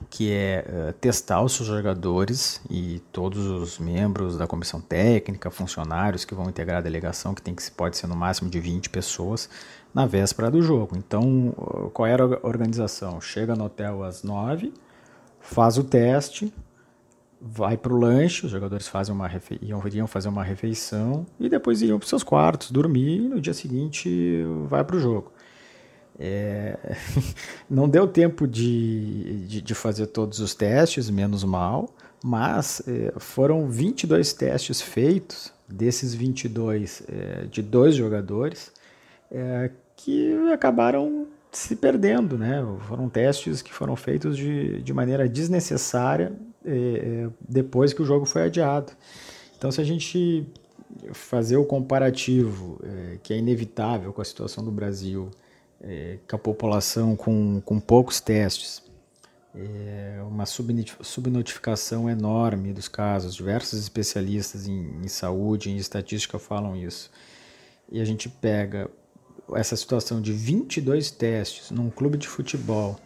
que 0.09 0.31
é 0.31 0.65
uh, 0.67 0.93
testar 0.93 1.41
os 1.41 1.53
seus 1.53 1.67
jogadores 1.67 2.61
e 2.69 3.01
todos 3.11 3.45
os 3.45 3.79
membros 3.79 4.37
da 4.37 4.47
comissão 4.47 4.79
técnica, 4.79 5.49
funcionários 5.49 6.25
que 6.25 6.35
vão 6.35 6.49
integrar 6.49 6.77
a 6.77 6.81
delegação, 6.81 7.33
que 7.33 7.41
tem 7.41 7.53
que 7.53 7.69
pode 7.71 7.97
ser 7.97 8.07
no 8.07 8.15
máximo 8.15 8.49
de 8.49 8.59
20 8.59 8.89
pessoas, 8.89 9.49
na 9.93 10.05
véspera 10.05 10.51
do 10.51 10.61
jogo. 10.61 10.97
Então, 10.97 11.49
uh, 11.57 11.89
qual 11.91 12.07
era 12.07 12.23
a 12.23 12.47
organização? 12.47 13.19
Chega 13.19 13.55
no 13.55 13.65
hotel 13.65 14.03
às 14.03 14.23
9, 14.23 14.73
faz 15.39 15.77
o 15.77 15.83
teste, 15.83 16.53
vai 17.41 17.77
para 17.77 17.93
o 17.93 17.97
lanche, 17.97 18.45
os 18.45 18.51
jogadores 18.51 18.87
fazem 18.87 19.13
uma 19.13 19.27
refe... 19.27 19.59
iam, 19.61 20.07
fazer 20.07 20.29
uma 20.29 20.43
refeição 20.43 21.25
e 21.39 21.47
depois 21.47 21.81
iam 21.81 21.99
para 21.99 22.07
seus 22.07 22.23
quartos, 22.23 22.71
dormir 22.71 23.17
e 23.17 23.29
no 23.29 23.39
dia 23.39 23.53
seguinte 23.53 24.43
vai 24.67 24.83
para 24.83 24.95
o 24.95 24.99
jogo. 24.99 25.31
É, 26.17 26.77
não 27.69 27.89
deu 27.89 28.07
tempo 28.07 28.47
de, 28.47 29.45
de, 29.47 29.61
de, 29.61 29.75
fazer 29.75 30.07
todos 30.07 30.39
os 30.39 30.55
testes, 30.55 31.09
menos 31.09 31.43
mal, 31.43 31.89
mas 32.23 32.81
é, 32.87 33.13
foram 33.17 33.69
22 33.69 34.33
testes 34.33 34.81
feitos, 34.81 35.53
desses 35.67 36.13
22 36.13 37.03
é, 37.07 37.45
de 37.45 37.61
dois 37.61 37.95
jogadores, 37.95 38.71
é, 39.31 39.71
que 39.95 40.33
acabaram 40.53 41.27
se 41.51 41.75
perdendo. 41.75 42.37
Né? 42.37 42.65
Foram 42.87 43.09
testes 43.09 43.61
que 43.61 43.73
foram 43.73 43.95
feitos 43.95 44.37
de, 44.37 44.81
de 44.81 44.93
maneira 44.93 45.27
desnecessária 45.27 46.31
é, 46.65 46.71
é, 46.71 47.29
depois 47.47 47.93
que 47.93 48.01
o 48.01 48.05
jogo 48.05 48.25
foi 48.25 48.43
adiado. 48.43 48.93
Então, 49.57 49.71
se 49.71 49.81
a 49.81 49.83
gente 49.83 50.47
fazer 51.11 51.57
o 51.57 51.65
comparativo, 51.65 52.79
que 53.21 53.33
é 53.33 53.37
inevitável 53.37 54.13
com 54.13 54.21
a 54.21 54.25
situação 54.25 54.63
do 54.63 54.71
Brasil, 54.71 55.29
é, 55.85 56.17
com 56.27 56.35
a 56.35 56.39
população 56.39 57.15
com, 57.15 57.61
com 57.61 57.79
poucos 57.79 58.19
testes, 58.19 58.83
é, 59.53 60.19
uma 60.27 60.45
subnotificação 60.45 62.09
enorme 62.09 62.73
dos 62.73 62.87
casos, 62.87 63.35
diversos 63.35 63.79
especialistas 63.79 64.67
em, 64.67 65.03
em 65.03 65.07
saúde, 65.07 65.69
em 65.69 65.77
estatística 65.77 66.37
falam 66.37 66.75
isso. 66.75 67.09
E 67.89 68.01
a 68.01 68.05
gente 68.05 68.27
pega 68.27 68.89
essa 69.53 69.75
situação 69.75 70.19
de 70.19 70.33
22 70.33 71.11
testes 71.11 71.71
num 71.71 71.89
clube 71.89 72.17
de 72.17 72.27
futebol 72.27 72.99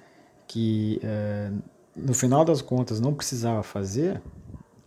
que 0.48 1.00
é, 1.04 1.52
no 1.96 2.14
final 2.14 2.44
das 2.44 2.62
contas 2.62 3.00
não 3.00 3.14
precisava 3.14 3.62
fazer, 3.62 4.20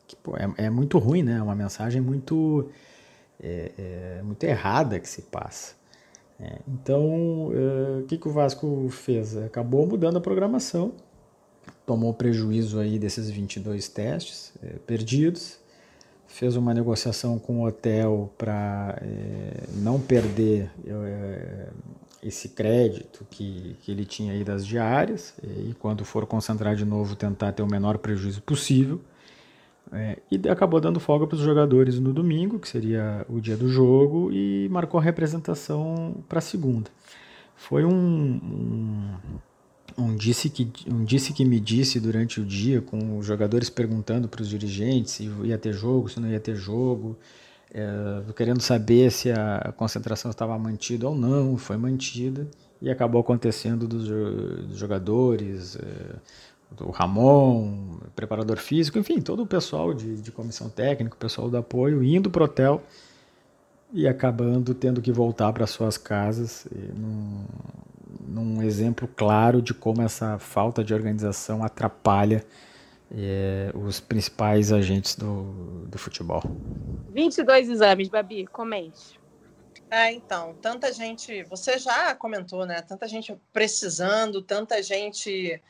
que, 0.06 0.16
pô, 0.16 0.36
é, 0.36 0.64
é, 0.64 0.70
muito 0.70 0.98
ruim, 0.98 1.22
né? 1.22 1.38
É 1.38 1.42
uma 1.42 1.54
mensagem 1.54 2.00
muito, 2.00 2.68
é, 3.40 3.70
é 4.18 4.22
muito 4.22 4.42
errada 4.42 4.98
que 4.98 5.08
se 5.08 5.22
passa. 5.22 5.74
É, 6.40 6.58
então, 6.66 7.50
é, 7.52 8.00
o 8.00 8.06
que, 8.06 8.18
que 8.18 8.28
o 8.28 8.32
Vasco 8.32 8.88
fez? 8.90 9.36
Acabou 9.36 9.86
mudando 9.86 10.16
a 10.16 10.20
programação, 10.20 10.92
tomou 11.86 12.12
prejuízo 12.12 12.78
aí 12.80 12.98
desses 12.98 13.30
22 13.30 13.88
testes 13.88 14.52
é, 14.62 14.78
perdidos, 14.86 15.58
fez 16.26 16.56
uma 16.56 16.72
negociação 16.72 17.38
com 17.38 17.60
o 17.60 17.66
hotel 17.66 18.32
para 18.38 18.98
é, 19.02 19.64
não 19.74 20.00
perder 20.00 20.70
é, 20.86 21.68
esse 22.22 22.48
crédito 22.48 23.26
que, 23.30 23.76
que 23.82 23.90
ele 23.90 24.04
tinha 24.04 24.32
aí 24.32 24.42
das 24.42 24.66
diárias 24.66 25.34
e 25.42 25.74
quando 25.74 26.04
for 26.04 26.24
concentrar 26.24 26.74
de 26.74 26.84
novo 26.84 27.16
tentar 27.16 27.52
ter 27.52 27.62
o 27.62 27.66
menor 27.66 27.98
prejuízo 27.98 28.40
possível. 28.42 29.00
É, 29.90 30.18
e 30.30 30.48
acabou 30.48 30.80
dando 30.80 31.00
folga 31.00 31.26
para 31.26 31.36
os 31.36 31.42
jogadores 31.42 31.98
no 31.98 32.12
domingo, 32.12 32.58
que 32.58 32.68
seria 32.68 33.26
o 33.28 33.40
dia 33.40 33.56
do 33.56 33.68
jogo, 33.68 34.30
e 34.32 34.68
marcou 34.70 34.98
a 34.98 35.02
representação 35.02 36.22
para 36.28 36.40
segunda. 36.40 36.90
Foi 37.56 37.84
um, 37.84 37.92
um, 37.92 39.14
um, 39.98 40.16
disse 40.16 40.48
que, 40.48 40.70
um 40.90 41.04
disse 41.04 41.32
que 41.32 41.44
me 41.44 41.60
disse 41.60 42.00
durante 42.00 42.40
o 42.40 42.44
dia, 42.44 42.80
com 42.80 43.18
os 43.18 43.26
jogadores 43.26 43.68
perguntando 43.68 44.28
para 44.28 44.40
os 44.40 44.48
dirigentes 44.48 45.12
se 45.12 45.24
ia 45.44 45.58
ter 45.58 45.72
jogo, 45.72 46.08
se 46.08 46.18
não 46.18 46.28
ia 46.28 46.40
ter 46.40 46.56
jogo, 46.56 47.16
é, 47.72 48.32
querendo 48.34 48.60
saber 48.60 49.10
se 49.10 49.30
a 49.30 49.72
concentração 49.76 50.30
estava 50.30 50.58
mantida 50.58 51.08
ou 51.08 51.14
não, 51.14 51.58
foi 51.58 51.76
mantida, 51.76 52.48
e 52.80 52.90
acabou 52.90 53.20
acontecendo 53.20 53.86
dos, 53.86 54.08
dos 54.08 54.78
jogadores. 54.78 55.76
É, 55.76 56.16
o 56.80 56.90
Ramon, 56.90 57.98
preparador 58.14 58.58
físico, 58.58 58.98
enfim, 58.98 59.20
todo 59.20 59.42
o 59.42 59.46
pessoal 59.46 59.92
de, 59.92 60.20
de 60.20 60.32
comissão 60.32 60.68
técnica, 60.68 61.14
o 61.14 61.18
pessoal 61.18 61.50
do 61.50 61.56
apoio, 61.56 62.02
indo 62.02 62.30
para 62.30 62.42
o 62.42 62.44
hotel 62.44 62.82
e 63.92 64.08
acabando 64.08 64.74
tendo 64.74 65.02
que 65.02 65.12
voltar 65.12 65.52
para 65.52 65.66
suas 65.66 65.98
casas, 65.98 66.66
num, 66.94 67.44
num, 68.26 68.62
exemplo 68.62 69.06
claro 69.06 69.60
de 69.60 69.74
como 69.74 70.00
essa 70.00 70.38
falta 70.38 70.82
de 70.82 70.94
organização 70.94 71.62
atrapalha 71.62 72.44
é, 73.14 73.70
os 73.74 74.00
principais 74.00 74.72
agentes 74.72 75.14
do, 75.14 75.86
do 75.86 75.98
futebol. 75.98 76.42
22 77.10 77.68
exames, 77.68 78.08
Babi, 78.08 78.46
comente. 78.46 79.20
É, 79.90 80.10
então, 80.10 80.54
tanta 80.62 80.90
gente, 80.90 81.42
você 81.44 81.78
já 81.78 82.14
comentou, 82.14 82.64
né? 82.64 82.80
Tanta 82.80 83.06
gente 83.06 83.38
precisando, 83.52 84.40
tanta 84.40 84.82
gente 84.82 85.60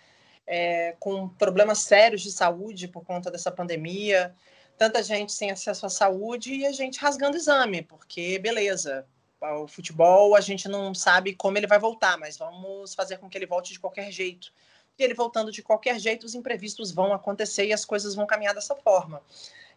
é, 0.54 0.94
com 1.00 1.30
problemas 1.30 1.78
sérios 1.78 2.20
de 2.20 2.30
saúde 2.30 2.86
por 2.86 3.02
conta 3.02 3.30
dessa 3.30 3.50
pandemia, 3.50 4.36
tanta 4.76 5.02
gente 5.02 5.32
sem 5.32 5.50
acesso 5.50 5.86
à 5.86 5.88
saúde 5.88 6.52
e 6.52 6.66
a 6.66 6.72
gente 6.72 7.00
rasgando 7.00 7.38
exame, 7.38 7.80
porque 7.80 8.38
beleza, 8.38 9.06
o 9.40 9.66
futebol 9.66 10.36
a 10.36 10.42
gente 10.42 10.68
não 10.68 10.94
sabe 10.94 11.34
como 11.34 11.56
ele 11.56 11.66
vai 11.66 11.78
voltar, 11.78 12.18
mas 12.18 12.36
vamos 12.36 12.94
fazer 12.94 13.16
com 13.16 13.30
que 13.30 13.38
ele 13.38 13.46
volte 13.46 13.72
de 13.72 13.80
qualquer 13.80 14.12
jeito. 14.12 14.52
E 14.98 15.02
ele 15.02 15.14
voltando 15.14 15.50
de 15.50 15.62
qualquer 15.62 15.98
jeito, 15.98 16.26
os 16.26 16.34
imprevistos 16.34 16.92
vão 16.92 17.14
acontecer 17.14 17.64
e 17.64 17.72
as 17.72 17.86
coisas 17.86 18.14
vão 18.14 18.26
caminhar 18.26 18.54
dessa 18.54 18.76
forma. 18.76 19.22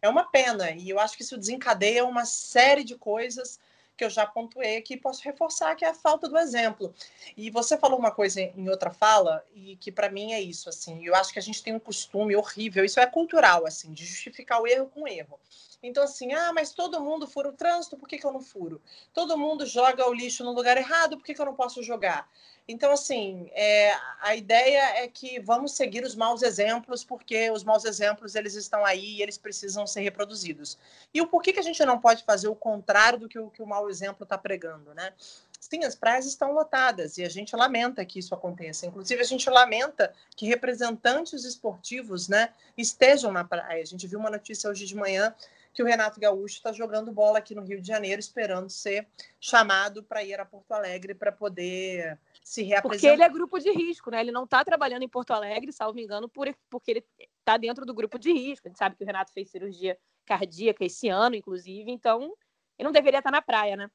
É 0.01 0.09
uma 0.09 0.29
pena, 0.29 0.71
e 0.71 0.89
eu 0.89 0.99
acho 0.99 1.15
que 1.15 1.23
isso 1.23 1.38
desencadeia 1.38 2.03
uma 2.03 2.25
série 2.25 2.83
de 2.83 2.97
coisas 2.97 3.61
que 3.97 4.03
eu 4.03 4.10
já 4.10 4.25
pontuei 4.25 4.77
aqui, 4.77 4.97
posso 4.97 5.23
reforçar, 5.23 5.75
que 5.75 5.86
é 5.86 5.89
a 5.89 5.93
falta 5.93 6.27
do 6.27 6.38
exemplo. 6.38 6.93
E 7.36 7.49
você 7.49 7.77
falou 7.77 7.97
uma 7.97 8.12
coisa 8.12 8.41
em 8.41 8.69
outra 8.69 8.91
fala, 8.91 9.43
e 9.53 9.75
que 9.77 9.91
para 9.91 10.10
mim 10.10 10.34
é 10.34 10.41
isso, 10.41 10.69
assim, 10.69 11.05
eu 11.05 11.15
acho 11.15 11.31
que 11.31 11.39
a 11.39 11.41
gente 11.41 11.63
tem 11.63 11.73
um 11.73 11.79
costume 11.79 12.36
horrível, 12.36 12.84
isso 12.84 12.99
é 12.99 13.05
cultural, 13.05 13.65
assim, 13.65 13.93
de 13.93 14.05
justificar 14.05 14.62
o 14.62 14.67
erro 14.67 14.88
com 14.88 15.08
erro. 15.08 15.39
Então, 15.88 16.04
assim, 16.04 16.34
ah, 16.34 16.52
mas 16.54 16.71
todo 16.71 17.02
mundo 17.02 17.28
fura 17.28 17.50
o 17.50 17.54
trânsito, 17.54 17.98
por 17.98 18.08
que, 18.08 18.17
que 18.17 18.26
eu 18.26 18.34
não 18.34 18.41
furo? 18.41 18.82
Todo 19.13 19.38
mundo 19.38 19.65
joga 19.65 20.08
o 20.10 20.13
lixo 20.13 20.43
no 20.43 20.52
lugar 20.52 20.78
errado, 20.78 21.17
por 21.17 21.24
que, 21.24 21.34
que 21.34 21.41
eu 21.41 21.45
não 21.45 21.56
posso 21.56 21.84
jogar? 21.84 22.28
Então, 22.67 22.91
assim, 22.91 23.48
é, 23.54 23.93
a 24.21 24.36
ideia 24.36 25.04
é 25.04 25.08
que 25.08 25.39
vamos 25.39 25.74
seguir 25.74 26.04
os 26.04 26.15
maus 26.15 26.41
exemplos, 26.41 27.04
porque 27.04 27.52
os 27.52 27.63
maus 27.63 27.86
exemplos 27.86 28.34
eles 28.34 28.56
estão 28.56 28.84
aí 28.84 29.17
e 29.17 29.21
eles 29.21 29.38
precisam 29.38 29.86
ser 29.86 30.02
reproduzidos. 30.02 30.76
E 31.13 31.21
o 31.21 31.28
porquê 31.28 31.54
que 31.54 31.60
a 31.60 31.63
gente 31.63 31.84
não 31.86 32.00
pode 32.00 32.24
fazer 32.24 32.48
o 32.48 32.56
contrário 32.56 33.19
do 33.19 33.30
que 33.30 33.38
o, 33.38 33.52
que 33.52 33.62
o 33.62 33.67
mau 33.67 33.88
exemplo 33.88 34.24
está 34.24 34.38
pregando, 34.38 34.93
né? 34.95 35.13
Sim, 35.60 35.84
as 35.84 35.95
praias 35.95 36.26
estão 36.26 36.52
lotadas 36.52 37.17
e 37.17 37.24
a 37.24 37.30
gente 37.30 37.56
lamenta 37.56 38.06
que 38.06 38.19
isso 38.19 38.36
aconteça. 38.36 38.86
Inclusive, 38.86 39.21
a 39.21 39.26
gente 39.26 39.50
lamenta 39.50 40.13
que 40.36 40.45
representantes 40.45 41.43
esportivos 41.43 42.28
né, 42.28 42.50
estejam 42.78 43.32
na 43.32 43.43
praia. 43.43 43.82
A 43.82 43.86
gente 43.86 44.06
viu 44.06 44.19
uma 44.19 44.30
notícia 44.30 44.69
hoje 44.69 44.86
de 44.86 44.95
manhã 44.95 45.34
que 45.75 45.83
o 45.83 45.85
Renato 45.85 46.21
Gaúcho 46.21 46.55
está 46.55 46.71
jogando 46.71 47.11
bola 47.11 47.39
aqui 47.39 47.53
no 47.53 47.61
Rio 47.61 47.81
de 47.81 47.88
Janeiro, 47.88 48.17
esperando 48.17 48.69
ser 48.69 49.05
chamado 49.41 50.01
para 50.01 50.23
ir 50.23 50.39
a 50.39 50.45
Porto 50.45 50.71
Alegre 50.71 51.13
para 51.13 51.33
poder 51.33 52.17
se 52.41 52.63
reapresentar. 52.63 53.09
Porque 53.09 53.21
ele 53.21 53.23
é 53.23 53.29
grupo 53.29 53.59
de 53.59 53.69
risco, 53.71 54.09
né? 54.09 54.21
Ele 54.21 54.31
não 54.31 54.45
está 54.45 54.63
trabalhando 54.63 55.03
em 55.03 55.09
Porto 55.09 55.31
Alegre, 55.31 55.73
salvo 55.73 55.99
engano, 55.99 56.29
por, 56.29 56.47
porque 56.69 56.91
ele 56.91 57.05
está 57.39 57.57
dentro 57.57 57.85
do 57.85 57.93
grupo 57.93 58.17
de 58.17 58.31
risco. 58.31 58.67
A 58.67 58.69
gente 58.69 58.77
sabe 58.77 58.95
que 58.95 59.03
o 59.03 59.05
Renato 59.05 59.33
fez 59.33 59.49
cirurgia 59.49 59.97
cardíaca 60.25 60.85
esse 60.85 61.09
ano, 61.09 61.35
inclusive, 61.35 61.91
então 61.91 62.33
ele 62.79 62.85
não 62.85 62.93
deveria 62.93 63.19
estar 63.19 63.29
tá 63.29 63.38
na 63.38 63.41
praia, 63.41 63.75
né? 63.75 63.91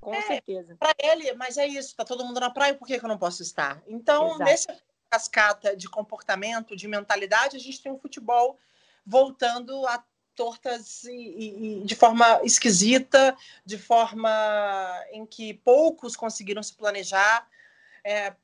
Com 0.00 0.14
é, 0.14 0.22
certeza. 0.22 0.76
Para 0.76 0.94
ele, 0.98 1.34
mas 1.34 1.58
é 1.58 1.66
isso, 1.66 1.90
está 1.90 2.06
todo 2.06 2.24
mundo 2.24 2.40
na 2.40 2.50
praia, 2.50 2.74
por 2.74 2.88
que, 2.88 2.98
que 2.98 3.04
eu 3.04 3.08
não 3.08 3.18
posso 3.18 3.42
estar? 3.42 3.82
Então, 3.86 4.28
Exato. 4.28 4.44
nesse 4.44 4.66
cascata 5.10 5.76
de 5.76 5.90
comportamento, 5.90 6.74
de 6.74 6.88
mentalidade, 6.88 7.54
a 7.56 7.60
gente 7.60 7.82
tem 7.82 7.92
um 7.92 7.98
futebol 7.98 8.58
voltando 9.04 9.86
a 9.86 10.02
tortas 10.34 11.04
e, 11.04 11.80
e, 11.80 11.84
de 11.84 11.94
forma 11.94 12.40
esquisita, 12.44 13.36
de 13.64 13.78
forma 13.78 14.30
em 15.12 15.24
que 15.26 15.54
poucos 15.54 16.16
conseguiram 16.16 16.62
se 16.62 16.74
planejar, 16.74 17.48
é, 18.04 18.34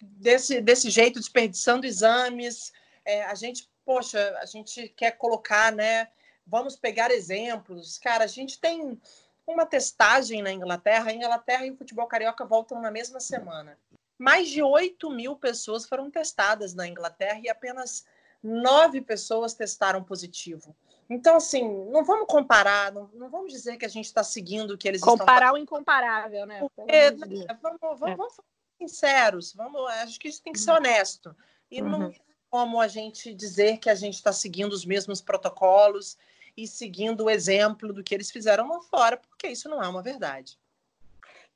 desse, 0.00 0.60
desse 0.60 0.90
jeito, 0.90 1.18
desperdiçando 1.18 1.86
exames. 1.86 2.72
É, 3.04 3.24
a 3.24 3.34
gente, 3.34 3.68
poxa, 3.84 4.36
a 4.40 4.46
gente 4.46 4.88
quer 4.90 5.12
colocar, 5.12 5.72
né? 5.72 6.08
Vamos 6.46 6.76
pegar 6.76 7.10
exemplos. 7.10 7.98
Cara, 7.98 8.24
a 8.24 8.28
gente 8.28 8.58
tem 8.58 9.00
uma 9.46 9.66
testagem 9.66 10.42
na 10.42 10.52
Inglaterra. 10.52 11.10
A 11.10 11.14
Inglaterra 11.14 11.66
e 11.66 11.70
o 11.70 11.76
futebol 11.76 12.06
carioca 12.06 12.44
voltam 12.44 12.80
na 12.80 12.90
mesma 12.90 13.20
semana. 13.20 13.78
Mais 14.18 14.48
de 14.48 14.62
8 14.62 15.10
mil 15.10 15.36
pessoas 15.36 15.86
foram 15.86 16.10
testadas 16.10 16.74
na 16.74 16.86
Inglaterra 16.86 17.40
e 17.42 17.48
apenas 17.48 18.06
nove 18.42 19.00
pessoas 19.00 19.54
testaram 19.54 20.02
positivo. 20.02 20.74
Então, 21.08 21.36
assim, 21.36 21.62
não 21.90 22.04
vamos 22.04 22.26
comparar, 22.26 22.92
não, 22.92 23.08
não 23.14 23.30
vamos 23.30 23.52
dizer 23.52 23.76
que 23.76 23.84
a 23.84 23.88
gente 23.88 24.06
está 24.06 24.24
seguindo 24.24 24.72
o 24.72 24.78
que 24.78 24.88
eles 24.88 25.00
Comparar 25.00 25.14
estão 25.14 25.26
Comparar 25.26 25.52
o 25.52 25.58
incomparável, 25.58 26.46
né? 26.46 26.60
Porque, 26.60 27.10
né, 27.10 27.58
vamos, 27.62 27.78
vamos, 27.80 28.02
é. 28.02 28.16
vamos 28.16 28.34
ser 28.34 28.42
sinceros, 28.78 29.52
vamos, 29.54 29.80
acho 30.02 30.18
que 30.18 30.28
isso 30.28 30.42
tem 30.42 30.52
que 30.52 30.58
ser 30.58 30.70
uhum. 30.70 30.76
honesto. 30.76 31.36
E 31.70 31.80
uhum. 31.80 31.88
não 31.88 32.10
tem 32.10 32.20
como 32.50 32.80
a 32.80 32.88
gente 32.88 33.34
dizer 33.34 33.78
que 33.78 33.90
a 33.90 33.94
gente 33.94 34.14
está 34.14 34.32
seguindo 34.32 34.72
os 34.72 34.84
mesmos 34.84 35.20
protocolos 35.20 36.16
e 36.56 36.66
seguindo 36.66 37.24
o 37.24 37.30
exemplo 37.30 37.92
do 37.92 38.02
que 38.02 38.14
eles 38.14 38.30
fizeram 38.30 38.68
lá 38.68 38.80
fora, 38.82 39.16
porque 39.16 39.48
isso 39.48 39.68
não 39.68 39.82
é 39.82 39.88
uma 39.88 40.02
verdade. 40.02 40.58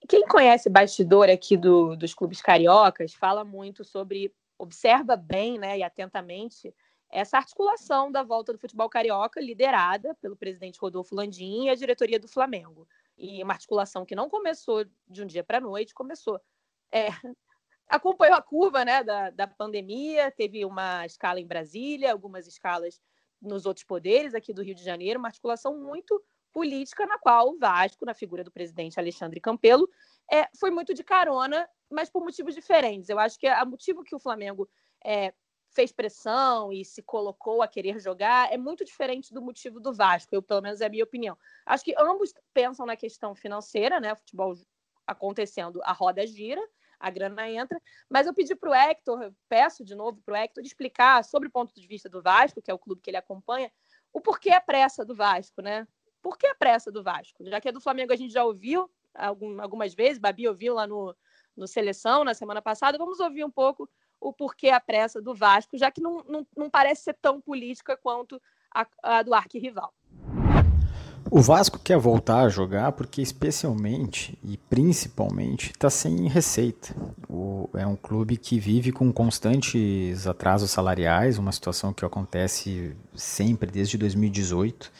Quem 0.08 0.26
conhece 0.26 0.68
bastidor 0.68 1.28
aqui 1.28 1.56
do, 1.56 1.96
dos 1.96 2.14
clubes 2.14 2.40
cariocas 2.40 3.14
fala 3.14 3.44
muito 3.44 3.84
sobre, 3.84 4.34
observa 4.58 5.16
bem 5.16 5.58
né, 5.58 5.78
e 5.78 5.82
atentamente 5.82 6.74
essa 7.11 7.37
articulação 7.37 8.11
da 8.11 8.23
volta 8.23 8.53
do 8.53 8.59
futebol 8.59 8.88
carioca, 8.88 9.40
liderada 9.40 10.14
pelo 10.16 10.37
presidente 10.37 10.79
Rodolfo 10.79 11.14
Landim 11.14 11.64
e 11.64 11.70
a 11.70 11.75
diretoria 11.75 12.18
do 12.20 12.29
Flamengo. 12.29 12.87
E 13.18 13.42
uma 13.42 13.55
articulação 13.55 14.07
que 14.07 14.14
não 14.14 14.31
começou 14.31 14.85
de 15.09 15.23
um 15.23 15.27
dia 15.27 15.42
para 15.42 15.59
a 15.59 15.61
noite, 15.61 15.92
começou. 15.92 16.40
É, 16.92 17.09
acompanhou 17.88 18.37
a 18.37 18.42
curva 18.42 18.85
né, 18.85 19.03
da, 19.03 19.31
da 19.31 19.46
pandemia, 19.46 20.31
teve 20.31 20.64
uma 20.64 21.05
escala 21.05 21.40
em 21.40 21.46
Brasília, 21.46 22.12
algumas 22.12 22.46
escalas 22.46 23.01
nos 23.42 23.66
outros 23.66 23.85
poderes 23.85 24.35
aqui 24.35 24.53
do 24.53 24.62
Rio 24.62 24.75
de 24.75 24.85
Janeiro, 24.85 25.18
uma 25.18 25.29
articulação 25.29 25.77
muito 25.77 26.23
política 26.53 27.07
na 27.07 27.18
qual 27.18 27.51
o 27.51 27.59
Vasco, 27.59 28.05
na 28.05 28.14
figura 28.14 28.44
do 28.44 28.51
presidente 28.51 28.99
Alexandre 28.99 29.40
Campelo, 29.40 29.88
é, 30.31 30.49
foi 30.59 30.70
muito 30.70 30.94
de 30.94 31.03
carona, 31.03 31.68
mas 31.90 32.11
por 32.11 32.23
motivos 32.23 32.55
diferentes. 32.55 33.09
Eu 33.09 33.18
acho 33.18 33.38
que 33.38 33.49
o 33.49 33.66
motivo 33.66 34.05
que 34.05 34.14
o 34.14 34.20
Flamengo 34.20 34.68
é, 35.05 35.33
fez 35.70 35.92
pressão 35.92 36.72
e 36.72 36.85
se 36.85 37.02
colocou 37.02 37.62
a 37.62 37.68
querer 37.68 37.98
jogar 38.00 38.52
é 38.52 38.59
muito 38.59 38.85
diferente 38.85 39.33
do 39.33 39.40
motivo 39.40 39.80
do 39.80 39.92
Vasco, 39.92 40.35
eu, 40.35 40.42
pelo 40.42 40.61
menos 40.61 40.80
é 40.80 40.87
a 40.87 40.88
minha 40.88 41.04
opinião. 41.04 41.38
Acho 41.64 41.85
que 41.85 41.94
ambos 41.98 42.35
pensam 42.52 42.85
na 42.85 42.96
questão 42.96 43.35
financeira, 43.35 44.00
né? 44.00 44.12
O 44.12 44.16
futebol 44.16 44.54
acontecendo, 45.06 45.80
a 45.83 45.92
roda 45.92 46.26
gira, 46.26 46.61
a 46.98 47.11
grana 47.11 47.48
entra, 47.48 47.80
mas 48.09 48.26
eu 48.26 48.35
pedi 48.35 48.54
para 48.54 48.70
o 48.70 48.74
Hector, 48.74 49.33
peço 49.48 49.85
de 49.85 49.94
novo 49.94 50.20
para 50.24 50.35
o 50.35 50.37
Hector 50.37 50.62
explicar 50.62 51.24
sobre 51.24 51.48
o 51.48 51.50
ponto 51.50 51.74
de 51.74 51.87
vista 51.87 52.09
do 52.09 52.22
Vasco, 52.22 52.61
que 52.61 52.70
é 52.70 52.74
o 52.74 52.78
clube 52.78 53.00
que 53.00 53.11
ele 53.11 53.16
acompanha, 53.16 53.72
o 54.12 54.20
porquê 54.20 54.50
a 54.50 54.61
pressa 54.61 55.04
do 55.04 55.14
Vasco, 55.14 55.62
né? 55.62 55.87
Por 56.20 56.37
que 56.37 56.46
a 56.46 56.54
pressa 56.54 56.92
do 56.92 57.02
Vasco? 57.02 57.44
Já 57.44 57.61
que 57.61 57.68
é 57.68 57.72
do 57.72 57.80
Flamengo 57.80 58.12
a 58.12 58.16
gente 58.16 58.33
já 58.33 58.44
ouviu 58.44 58.90
algumas 59.14 59.94
vezes, 59.94 60.18
Babi 60.18 60.46
ouviu 60.46 60.74
lá 60.74 60.87
no, 60.87 61.16
no 61.56 61.66
Seleção 61.66 62.22
na 62.22 62.35
semana 62.35 62.61
passada, 62.61 62.98
vamos 62.98 63.18
ouvir 63.18 63.44
um 63.44 63.50
pouco 63.50 63.88
o 64.20 64.33
porquê 64.33 64.68
a 64.68 64.80
pressa 64.80 65.20
do 65.20 65.35
Vasco, 65.35 65.78
já 65.78 65.90
que 65.90 66.00
não, 66.00 66.22
não, 66.28 66.46
não 66.56 66.70
parece 66.70 67.02
ser 67.02 67.14
tão 67.14 67.40
política 67.40 67.96
quanto 67.96 68.40
a, 68.72 68.87
a 69.02 69.22
do 69.22 69.35
arquirrival. 69.35 69.92
O 71.33 71.40
Vasco 71.40 71.78
quer 71.78 71.96
voltar 71.96 72.40
a 72.40 72.48
jogar 72.48 72.90
porque, 72.90 73.22
especialmente 73.22 74.37
e 74.42 74.56
principalmente, 74.56 75.70
está 75.70 75.88
sem 75.88 76.26
receita. 76.26 76.92
O, 77.28 77.68
é 77.74 77.87
um 77.87 77.94
clube 77.94 78.37
que 78.37 78.59
vive 78.59 78.90
com 78.90 79.12
constantes 79.12 80.26
atrasos 80.26 80.72
salariais, 80.72 81.38
uma 81.38 81.52
situação 81.52 81.92
que 81.92 82.04
acontece 82.04 82.96
sempre 83.14 83.70
desde 83.70 83.96
2018. 83.96 84.90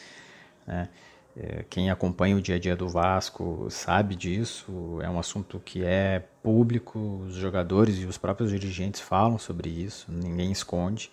Né? 0.65 0.87
É, 1.35 1.63
quem 1.69 1.89
acompanha 1.89 2.35
o 2.35 2.41
dia 2.41 2.55
a 2.55 2.59
dia 2.59 2.75
do 2.75 2.89
Vasco 2.89 3.67
sabe 3.69 4.15
disso, 4.15 4.99
é 5.01 5.09
um 5.09 5.17
assunto 5.17 5.61
que 5.63 5.83
é 5.83 6.23
público, 6.43 6.99
os 7.25 7.35
jogadores 7.35 7.97
e 7.99 8.05
os 8.05 8.17
próprios 8.17 8.51
dirigentes 8.51 8.99
falam 8.99 9.37
sobre 9.37 9.69
isso, 9.69 10.11
ninguém 10.11 10.51
esconde. 10.51 11.09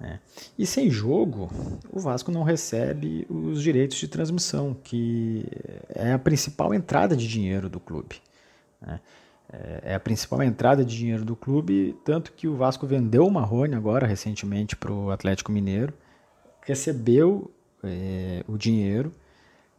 Né? 0.00 0.18
E 0.58 0.66
sem 0.66 0.90
jogo, 0.90 1.50
o 1.92 2.00
Vasco 2.00 2.32
não 2.32 2.42
recebe 2.42 3.26
os 3.28 3.62
direitos 3.62 3.98
de 3.98 4.08
transmissão, 4.08 4.74
que 4.82 5.46
é 5.88 6.12
a 6.12 6.18
principal 6.18 6.74
entrada 6.74 7.14
de 7.14 7.28
dinheiro 7.28 7.68
do 7.68 7.78
clube. 7.78 8.16
Né? 8.80 9.00
É 9.82 9.94
a 9.94 10.00
principal 10.00 10.42
entrada 10.42 10.84
de 10.84 10.96
dinheiro 10.96 11.24
do 11.24 11.34
clube, 11.34 11.96
tanto 12.04 12.32
que 12.32 12.46
o 12.46 12.56
Vasco 12.56 12.86
vendeu 12.86 13.26
o 13.26 13.30
Marrone 13.30 13.74
agora, 13.74 14.06
recentemente, 14.06 14.76
para 14.76 14.92
o 14.92 15.10
Atlético 15.10 15.50
Mineiro, 15.50 15.92
recebeu 16.62 17.50
é, 17.82 18.44
o 18.46 18.56
dinheiro 18.56 19.12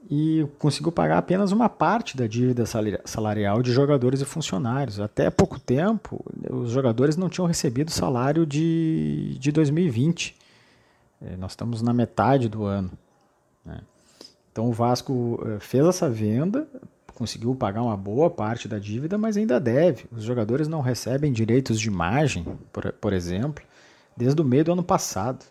e 0.10 0.46
conseguiu 0.60 0.92
pagar 0.92 1.18
apenas 1.18 1.52
uma 1.52 1.70
parte 1.70 2.18
da 2.18 2.28
dívida 2.28 2.66
salarial 3.06 3.62
de 3.62 3.72
jogadores 3.72 4.22
e 4.22 4.26
funcionários. 4.26 5.00
Até 5.00 5.30
pouco 5.30 5.60
tempo, 5.60 6.24
os 6.50 6.72
jogadores 6.72 7.16
não 7.16 7.30
tinham 7.30 7.48
recebido 7.48 7.92
salário 7.92 8.46
de, 8.46 9.38
de 9.40 9.52
2020. 9.52 10.36
É, 11.22 11.38
nós 11.38 11.52
estamos 11.52 11.82
na 11.82 11.94
metade 11.94 12.50
do 12.50 12.66
ano. 12.66 12.92
Né? 13.66 13.80
Então 14.52 14.70
o 14.70 14.74
Vasco 14.74 15.42
é, 15.46 15.60
fez 15.60 15.86
essa 15.86 16.10
venda, 16.10 16.68
conseguiu 17.14 17.54
pagar 17.56 17.84
uma 17.84 17.96
boa 17.96 18.30
parte 18.30 18.68
da 18.68 18.80
dívida, 18.80 19.18
mas 19.18 19.38
ainda 19.38 19.60
deve. 19.60 20.06
Os 20.12 20.24
jogadores 20.24 20.68
não 20.68 20.82
recebem 20.82 21.32
direitos 21.32 21.80
de 21.80 21.88
imagem, 21.88 22.46
por, 22.74 22.92
por 22.94 23.14
exemplo, 23.14 23.64
desde 24.18 24.42
o 24.42 24.46
meio 24.46 24.66
do 24.66 24.74
ano 24.74 24.84
passado. 24.84 25.46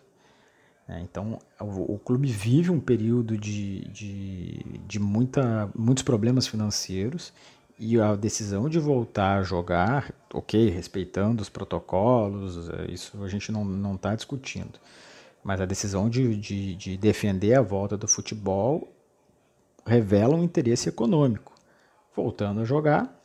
É, 0.91 0.99
então, 0.99 1.39
o, 1.59 1.93
o, 1.93 1.99
clube 1.99 2.27
vive 2.27 2.69
um 2.69 2.79
período 2.79 3.37
de, 3.37 3.87
de, 3.87 4.59
de 4.85 4.99
muita, 4.99 5.69
muitos 5.73 6.03
problemas 6.03 6.47
financeiros 6.47 7.31
e 7.79 7.99
a 7.99 8.13
decisão 8.13 8.67
de 8.67 8.77
voltar 8.77 9.39
a 9.39 9.43
jogar, 9.43 10.13
ok, 10.33 10.69
respeitando 10.69 11.41
os 11.41 11.47
protocolos, 11.47 12.69
é, 12.69 12.91
isso 12.91 13.23
a 13.23 13.27
gente 13.29 13.53
não 13.53 13.95
está 13.95 14.13
discutindo, 14.13 14.79
mas 15.41 15.61
a 15.61 15.65
decisão 15.65 16.09
de, 16.09 16.35
de, 16.35 16.75
de 16.75 16.97
defender 16.97 17.53
a 17.53 17.61
volta 17.61 17.95
do 17.95 18.07
futebol 18.07 18.91
revela 19.85 20.35
um 20.35 20.43
interesse 20.43 20.89
econômico. 20.89 21.53
Voltando 22.13 22.59
a 22.59 22.65
jogar, 22.65 23.20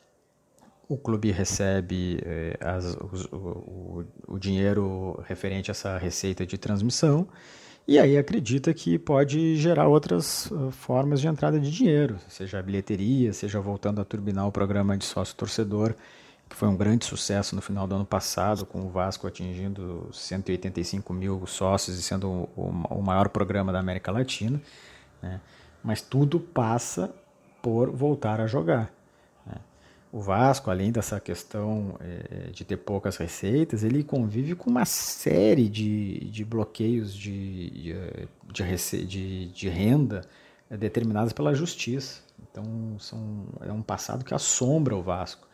o 0.89 0.97
clube 0.97 1.31
recebe 1.33 2.21
eh, 2.25 2.57
as, 2.61 2.97
os, 3.13 3.25
o, 3.27 4.05
o, 4.27 4.39
dinheiro 4.39 5.21
referente 5.27 5.71
a 5.71 5.73
essa 5.73 5.99
receita 5.99 6.47
de 6.47 6.57
transmissão 6.57 7.27
E 7.89 7.99
aí 7.99 8.17
acredita 8.17 8.73
que 8.73 8.99
pode 8.99 9.57
gerar 9.57 9.89
outras 9.89 10.51
uh, 10.51 10.71
formas 10.71 11.21
de 11.21 11.27
entrada 11.27 11.59
de 11.59 11.71
dinheiro, 11.71 12.19
seja 12.29 12.59
a 12.59 12.63
bilheteria, 12.63 13.33
seja 13.33 13.61
voltando 13.61 14.01
a 14.01 14.05
turbinar 14.05 14.47
o 14.47 14.53
programa 14.53 14.97
de 14.97 15.05
sócio-torcedor, 15.05 15.95
que 16.49 16.55
foi 16.55 16.69
um 16.69 16.77
grande 16.77 17.05
sucesso 17.05 17.57
no 17.57 17.63
final 17.63 17.87
do 17.87 17.97
ano 17.97 18.07
passado, 18.07 18.65
com 18.65 18.83
o 18.83 18.89
Vasco 18.89 19.27
atingindo 19.27 20.09
185 20.13 21.13
mil 21.13 21.47
sócios 21.47 21.99
e 21.99 22.03
sendo 22.03 22.29
o, 22.57 22.71
o 22.91 23.03
maior 23.03 23.29
programa 23.29 23.73
da 23.73 23.81
América 23.81 24.13
Latina. 24.13 24.61
Né? 25.21 25.41
Mas 25.83 26.01
tudo 26.01 26.39
passa 26.39 27.13
por 27.61 27.91
voltar 27.91 28.41
a 28.41 28.47
jogar. 28.47 28.96
O 30.13 30.21
Vasco, 30.21 30.71
além 30.71 30.93
dessa 30.93 31.19
questão 31.19 31.97
é, 32.01 32.51
de 32.51 32.65
ter 32.65 32.77
poucas 32.77 33.17
receitas, 33.17 33.83
ele 33.83 34.05
convive 34.05 34.55
com 34.55 34.71
uma 34.71 34.85
série 34.85 35.69
de, 35.69 36.21
de 36.31 36.45
bloqueios 36.45 37.13
de, 37.13 37.71
de, 37.71 37.97
de, 38.53 39.07
de, 39.07 39.47
de 39.49 39.69
renda 39.69 40.23
determinadas 40.71 41.33
pela 41.33 41.55
justiça. 41.55 42.21
Então, 42.51 42.97
são, 42.99 43.47
é 43.61 43.73
um 43.73 43.83
passado 43.83 44.25
que 44.25 44.33
assombra 44.33 44.97
o 44.97 45.03
Vasco. 45.03 45.47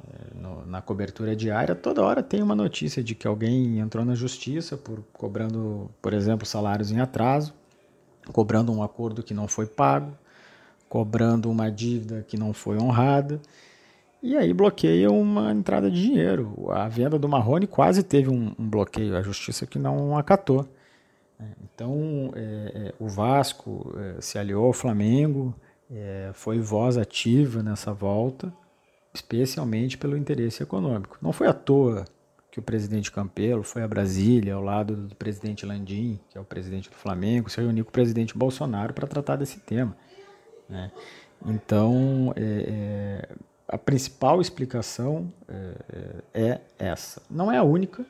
É, 0.00 0.34
no, 0.34 0.64
na 0.64 0.80
cobertura 0.80 1.34
diária, 1.34 1.74
toda 1.74 2.04
hora 2.04 2.22
tem 2.22 2.40
uma 2.40 2.54
notícia 2.54 3.02
de 3.02 3.16
que 3.16 3.26
alguém 3.26 3.80
entrou 3.80 4.04
na 4.04 4.14
justiça 4.14 4.76
por 4.76 5.02
cobrando, 5.12 5.90
por 6.00 6.12
exemplo, 6.12 6.46
salários 6.46 6.92
em 6.92 7.00
atraso, 7.00 7.52
cobrando 8.32 8.70
um 8.72 8.80
acordo 8.80 9.24
que 9.24 9.34
não 9.34 9.48
foi 9.48 9.66
pago, 9.66 10.16
cobrando 10.88 11.50
uma 11.50 11.68
dívida 11.68 12.24
que 12.28 12.36
não 12.36 12.52
foi 12.52 12.78
honrada 12.78 13.40
e 14.22 14.36
aí 14.36 14.52
bloqueia 14.52 15.10
uma 15.10 15.52
entrada 15.52 15.90
de 15.90 16.02
dinheiro. 16.02 16.66
A 16.70 16.88
venda 16.88 17.18
do 17.18 17.28
Marrone 17.28 17.66
quase 17.66 18.02
teve 18.02 18.28
um, 18.28 18.52
um 18.58 18.68
bloqueio, 18.68 19.16
a 19.16 19.22
justiça 19.22 19.66
que 19.66 19.78
não 19.78 20.16
acatou. 20.16 20.66
É, 21.40 21.44
então, 21.62 22.32
é, 22.34 22.72
é, 22.74 22.94
o 22.98 23.08
Vasco 23.08 23.94
é, 23.96 24.20
se 24.20 24.38
aliou 24.38 24.66
ao 24.66 24.72
Flamengo, 24.72 25.54
é, 25.90 26.30
foi 26.34 26.58
voz 26.58 26.98
ativa 26.98 27.62
nessa 27.62 27.92
volta, 27.92 28.52
especialmente 29.14 29.96
pelo 29.96 30.16
interesse 30.16 30.62
econômico. 30.62 31.16
Não 31.22 31.32
foi 31.32 31.46
à 31.46 31.52
toa 31.52 32.04
que 32.50 32.58
o 32.58 32.62
presidente 32.62 33.12
Campelo 33.12 33.62
foi 33.62 33.82
a 33.82 33.88
Brasília, 33.88 34.54
ao 34.54 34.62
lado 34.62 34.96
do 34.96 35.14
presidente 35.14 35.64
Landim, 35.64 36.18
que 36.28 36.36
é 36.36 36.40
o 36.40 36.44
presidente 36.44 36.90
do 36.90 36.96
Flamengo, 36.96 37.48
se 37.48 37.60
reuniu 37.60 37.84
com 37.84 37.90
o 37.90 37.92
presidente 37.92 38.36
Bolsonaro 38.36 38.92
para 38.92 39.06
tratar 39.06 39.36
desse 39.36 39.60
tema. 39.60 39.96
Né? 40.68 40.90
Então, 41.46 42.32
é, 42.36 42.42
é, 42.42 43.28
a 43.68 43.76
principal 43.76 44.40
explicação 44.40 45.32
é, 45.48 46.22
é, 46.34 46.60
essa. 46.78 47.22
Não 47.30 47.52
é 47.52 47.58
a 47.58 47.62
única. 47.62 48.04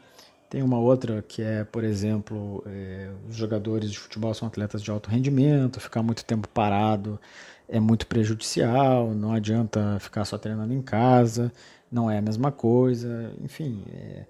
Tem 0.49 0.63
uma 0.63 0.79
outra 0.79 1.23
que 1.27 1.43
é, 1.43 1.65
por 1.65 1.85
exemplo, 1.85 2.63
é, 2.67 3.11
os 3.29 3.37
jogadores 3.37 3.91
de 3.91 3.99
futebol 3.99 4.33
são 4.33 4.49
atletas 4.49 4.83
de 4.83 4.91
alto 4.91 5.11
rendimento, 5.11 5.81
ficar 5.81 6.03
muito 6.03 6.25
tempo 6.25 6.49
parado 6.49 7.21
é 7.69 7.79
muito 7.79 8.07
prejudicial, 8.07 9.13
não 9.15 9.33
adianta 9.33 9.99
ficar 10.01 10.25
só 10.25 10.39
treinando 10.39 10.73
em 10.73 10.81
casa, 10.81 11.53
não 11.93 12.11
é 12.11 12.19
a 12.19 12.23
mesma 12.23 12.51
coisa, 12.51 13.31
enfim. 13.45 13.83
É, 13.93 14.25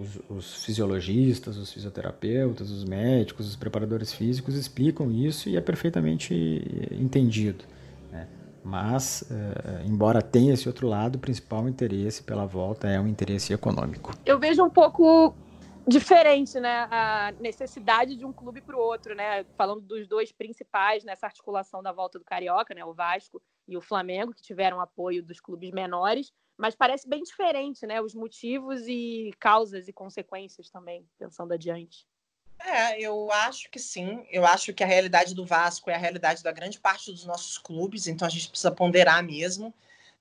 os, 0.00 0.18
os, 0.30 0.64
fisiologistas, 0.64 1.56
os 1.56 1.72
fisioterapeutas, 1.72 2.70
os 2.70 2.84
médicos, 2.84 3.46
os 3.48 3.54
preparadores 3.54 4.12
físicos 4.12 4.56
explicam 4.56 5.12
isso 5.12 5.48
e 5.48 5.56
é 5.56 5.60
perfeitamente 5.60 6.34
entendido. 6.90 7.64
Mas, 8.64 9.22
uh, 9.22 9.86
embora 9.86 10.22
tenha 10.22 10.54
esse 10.54 10.66
outro 10.66 10.88
lado, 10.88 11.16
o 11.16 11.18
principal 11.18 11.68
interesse 11.68 12.22
pela 12.22 12.46
volta 12.46 12.88
é 12.88 12.98
um 12.98 13.06
interesse 13.06 13.52
econômico. 13.52 14.12
Eu 14.24 14.38
vejo 14.38 14.64
um 14.64 14.70
pouco 14.70 15.34
diferente, 15.86 16.58
né, 16.58 16.88
a 16.90 17.32
necessidade 17.38 18.16
de 18.16 18.24
um 18.24 18.32
clube 18.32 18.62
para 18.62 18.74
o 18.74 18.80
outro, 18.80 19.14
né, 19.14 19.44
falando 19.56 19.82
dos 19.82 20.08
dois 20.08 20.32
principais 20.32 21.04
nessa 21.04 21.26
articulação 21.26 21.82
da 21.82 21.92
volta 21.92 22.18
do 22.18 22.24
Carioca, 22.24 22.74
né, 22.74 22.82
o 22.84 22.94
Vasco 22.94 23.40
e 23.68 23.76
o 23.76 23.82
Flamengo, 23.82 24.32
que 24.32 24.40
tiveram 24.40 24.80
apoio 24.80 25.22
dos 25.22 25.40
clubes 25.40 25.70
menores, 25.70 26.32
mas 26.56 26.74
parece 26.74 27.06
bem 27.06 27.22
diferente, 27.22 27.86
né, 27.86 28.00
os 28.00 28.14
motivos 28.14 28.88
e 28.88 29.30
causas 29.38 29.86
e 29.86 29.92
consequências 29.92 30.70
também, 30.70 31.06
pensando 31.18 31.52
adiante. 31.52 32.06
É, 32.58 33.00
eu 33.00 33.30
acho 33.30 33.70
que 33.70 33.78
sim. 33.78 34.24
Eu 34.30 34.46
acho 34.46 34.72
que 34.72 34.82
a 34.82 34.86
realidade 34.86 35.34
do 35.34 35.44
Vasco 35.44 35.90
é 35.90 35.94
a 35.94 35.98
realidade 35.98 36.42
da 36.42 36.52
grande 36.52 36.78
parte 36.78 37.10
dos 37.10 37.24
nossos 37.24 37.58
clubes, 37.58 38.06
então 38.06 38.26
a 38.26 38.30
gente 38.30 38.48
precisa 38.48 38.70
ponderar 38.70 39.22
mesmo 39.22 39.72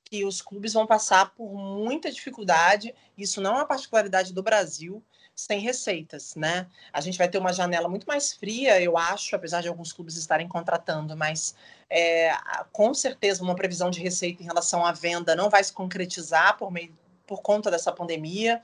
que 0.04 0.26
os 0.26 0.42
clubes 0.42 0.74
vão 0.74 0.86
passar 0.86 1.34
por 1.34 1.54
muita 1.54 2.12
dificuldade. 2.12 2.94
Isso 3.18 3.42
não 3.42 3.54
é 3.54 3.56
uma 3.56 3.66
particularidade 3.66 4.34
do 4.34 4.44
Brasil 4.44 5.04
sem 5.36 5.60
receitas, 5.60 6.36
né? 6.36 6.68
A 6.92 7.02
gente 7.02 7.18
vai 7.18 7.28
ter 7.28 7.40
uma 7.40 7.52
janela 7.52 7.90
muito 7.90 8.06
mais 8.06 8.34
fria, 8.34 8.80
eu 8.80 8.98
acho, 8.98 9.36
apesar 9.36 9.62
de 9.62 9.68
alguns 9.68 9.92
clubes 9.92 10.16
estarem 10.16 10.48
contratando, 10.48 11.18
mas 11.18 11.56
é, 11.90 12.32
com 12.72 12.94
certeza 12.94 13.42
uma 13.42 13.56
previsão 13.56 13.90
de 13.90 14.00
receita 14.00 14.44
em 14.44 14.46
relação 14.46 14.86
à 14.86 14.92
venda 14.92 15.36
não 15.36 15.50
vai 15.50 15.64
se 15.64 15.74
concretizar 15.74 16.58
por 16.58 16.72
meio 16.72 16.96
por 17.26 17.42
conta 17.42 17.72
dessa 17.72 17.92
pandemia, 17.92 18.62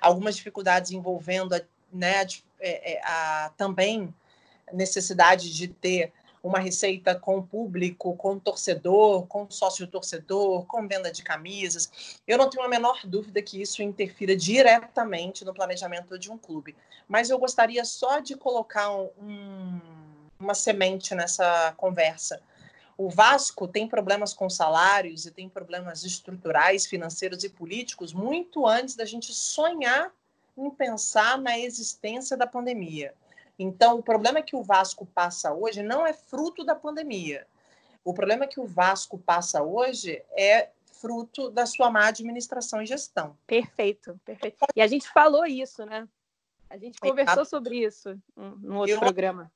algumas 0.00 0.36
dificuldades 0.36 0.90
envolvendo 0.90 1.54
a, 1.54 1.62
né, 1.90 2.24
é, 2.62 2.94
é, 2.94 3.00
a 3.04 3.52
também 3.56 4.14
necessidade 4.72 5.52
de 5.52 5.68
ter 5.68 6.12
uma 6.42 6.58
receita 6.58 7.14
com 7.14 7.38
o 7.38 7.42
público, 7.42 8.16
com 8.16 8.34
o 8.34 8.40
torcedor, 8.40 9.26
com 9.26 9.44
o 9.44 9.50
sócio-torcedor, 9.50 10.66
com 10.66 10.88
venda 10.88 11.12
de 11.12 11.22
camisas. 11.22 12.18
Eu 12.26 12.36
não 12.36 12.50
tenho 12.50 12.64
a 12.64 12.68
menor 12.68 13.00
dúvida 13.04 13.40
que 13.40 13.62
isso 13.62 13.82
interfira 13.82 14.34
diretamente 14.34 15.44
no 15.44 15.54
planejamento 15.54 16.18
de 16.18 16.30
um 16.30 16.38
clube. 16.38 16.74
Mas 17.06 17.30
eu 17.30 17.38
gostaria 17.38 17.84
só 17.84 18.18
de 18.18 18.34
colocar 18.34 18.90
um, 18.90 19.80
uma 20.38 20.54
semente 20.54 21.14
nessa 21.14 21.72
conversa. 21.76 22.40
O 22.98 23.08
Vasco 23.08 23.68
tem 23.68 23.88
problemas 23.88 24.34
com 24.34 24.50
salários 24.50 25.26
e 25.26 25.30
tem 25.30 25.48
problemas 25.48 26.04
estruturais, 26.04 26.86
financeiros 26.86 27.44
e 27.44 27.48
políticos 27.48 28.12
muito 28.12 28.66
antes 28.66 28.96
da 28.96 29.04
gente 29.04 29.32
sonhar 29.32 30.12
em 30.56 30.70
pensar 30.70 31.38
na 31.38 31.58
existência 31.58 32.36
da 32.36 32.46
pandemia. 32.46 33.14
Então, 33.58 33.98
o 33.98 34.02
problema 34.02 34.42
que 34.42 34.56
o 34.56 34.62
Vasco 34.62 35.06
passa 35.06 35.52
hoje 35.52 35.82
não 35.82 36.06
é 36.06 36.12
fruto 36.12 36.64
da 36.64 36.74
pandemia. 36.74 37.46
O 38.04 38.12
problema 38.12 38.46
que 38.46 38.58
o 38.58 38.66
Vasco 38.66 39.18
passa 39.18 39.62
hoje 39.62 40.22
é 40.36 40.70
fruto 41.00 41.50
da 41.50 41.66
sua 41.66 41.90
má 41.90 42.06
administração 42.06 42.82
e 42.82 42.86
gestão. 42.86 43.36
Perfeito, 43.46 44.18
perfeito. 44.24 44.56
E 44.74 44.80
a 44.80 44.86
gente 44.86 45.08
falou 45.08 45.46
isso, 45.46 45.84
né? 45.84 46.08
A 46.68 46.78
gente 46.78 46.98
conversou 47.00 47.44
sobre 47.44 47.84
isso 47.84 48.18
no 48.34 48.78
outro 48.78 48.94
Eu... 48.94 48.98
programa 49.00 49.50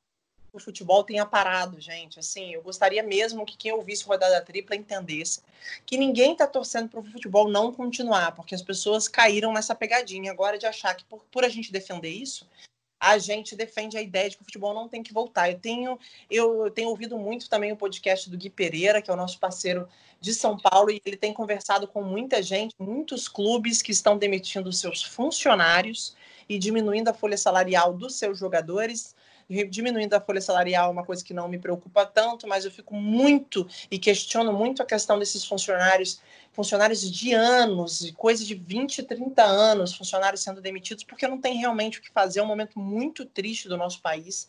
o 0.56 0.60
futebol 0.60 1.04
tenha 1.04 1.26
parado, 1.26 1.80
gente. 1.80 2.18
Assim, 2.18 2.54
eu 2.54 2.62
gostaria 2.62 3.02
mesmo 3.02 3.44
que 3.44 3.56
quem 3.56 3.72
ouvisse 3.72 4.04
rodada 4.04 4.40
tripla 4.40 4.76
entendesse 4.76 5.42
que 5.84 5.96
ninguém 5.96 6.32
está 6.32 6.46
torcendo 6.46 6.88
para 6.88 7.00
o 7.00 7.04
futebol 7.04 7.48
não 7.48 7.72
continuar, 7.72 8.32
porque 8.32 8.54
as 8.54 8.62
pessoas 8.62 9.08
caíram 9.08 9.52
nessa 9.52 9.74
pegadinha 9.74 10.30
agora 10.30 10.58
de 10.58 10.66
achar 10.66 10.94
que 10.94 11.04
por, 11.04 11.24
por 11.30 11.44
a 11.44 11.48
gente 11.48 11.72
defender 11.72 12.10
isso, 12.10 12.46
a 12.98 13.18
gente 13.18 13.54
defende 13.54 13.96
a 13.96 14.02
ideia 14.02 14.30
de 14.30 14.36
que 14.36 14.42
o 14.42 14.44
futebol 14.44 14.74
não 14.74 14.88
tem 14.88 15.02
que 15.02 15.12
voltar. 15.12 15.50
Eu 15.50 15.58
tenho, 15.58 15.98
eu 16.30 16.70
tenho 16.70 16.88
ouvido 16.88 17.18
muito 17.18 17.48
também 17.48 17.72
o 17.72 17.76
podcast 17.76 18.28
do 18.30 18.36
Gui 18.36 18.50
Pereira, 18.50 19.02
que 19.02 19.10
é 19.10 19.14
o 19.14 19.16
nosso 19.16 19.38
parceiro 19.38 19.88
de 20.20 20.32
São 20.32 20.58
Paulo, 20.58 20.90
e 20.90 21.00
ele 21.04 21.16
tem 21.16 21.32
conversado 21.32 21.86
com 21.86 22.02
muita 22.02 22.42
gente, 22.42 22.74
muitos 22.78 23.28
clubes 23.28 23.82
que 23.82 23.92
estão 23.92 24.16
demitindo 24.16 24.72
seus 24.72 25.02
funcionários 25.02 26.16
e 26.48 26.58
diminuindo 26.58 27.08
a 27.08 27.14
folha 27.14 27.36
salarial 27.36 27.92
dos 27.92 28.16
seus 28.16 28.38
jogadores 28.38 29.14
diminuindo 29.48 30.14
a 30.14 30.20
folha 30.20 30.40
salarial 30.40 30.88
é 30.88 30.92
uma 30.92 31.04
coisa 31.04 31.24
que 31.24 31.32
não 31.32 31.48
me 31.48 31.58
preocupa 31.58 32.04
tanto, 32.04 32.46
mas 32.46 32.64
eu 32.64 32.70
fico 32.70 32.94
muito 32.94 33.66
e 33.90 33.98
questiono 33.98 34.52
muito 34.52 34.82
a 34.82 34.86
questão 34.86 35.18
desses 35.18 35.44
funcionários, 35.44 36.20
funcionários 36.52 37.08
de 37.10 37.32
anos, 37.32 38.10
coisa 38.16 38.44
de 38.44 38.54
20, 38.54 39.02
30 39.04 39.42
anos, 39.42 39.94
funcionários 39.94 40.42
sendo 40.42 40.60
demitidos, 40.60 41.04
porque 41.04 41.28
não 41.28 41.40
tem 41.40 41.58
realmente 41.58 41.98
o 41.98 42.02
que 42.02 42.10
fazer, 42.10 42.40
é 42.40 42.42
um 42.42 42.46
momento 42.46 42.78
muito 42.78 43.24
triste 43.24 43.68
do 43.68 43.76
nosso 43.76 44.00
país. 44.00 44.48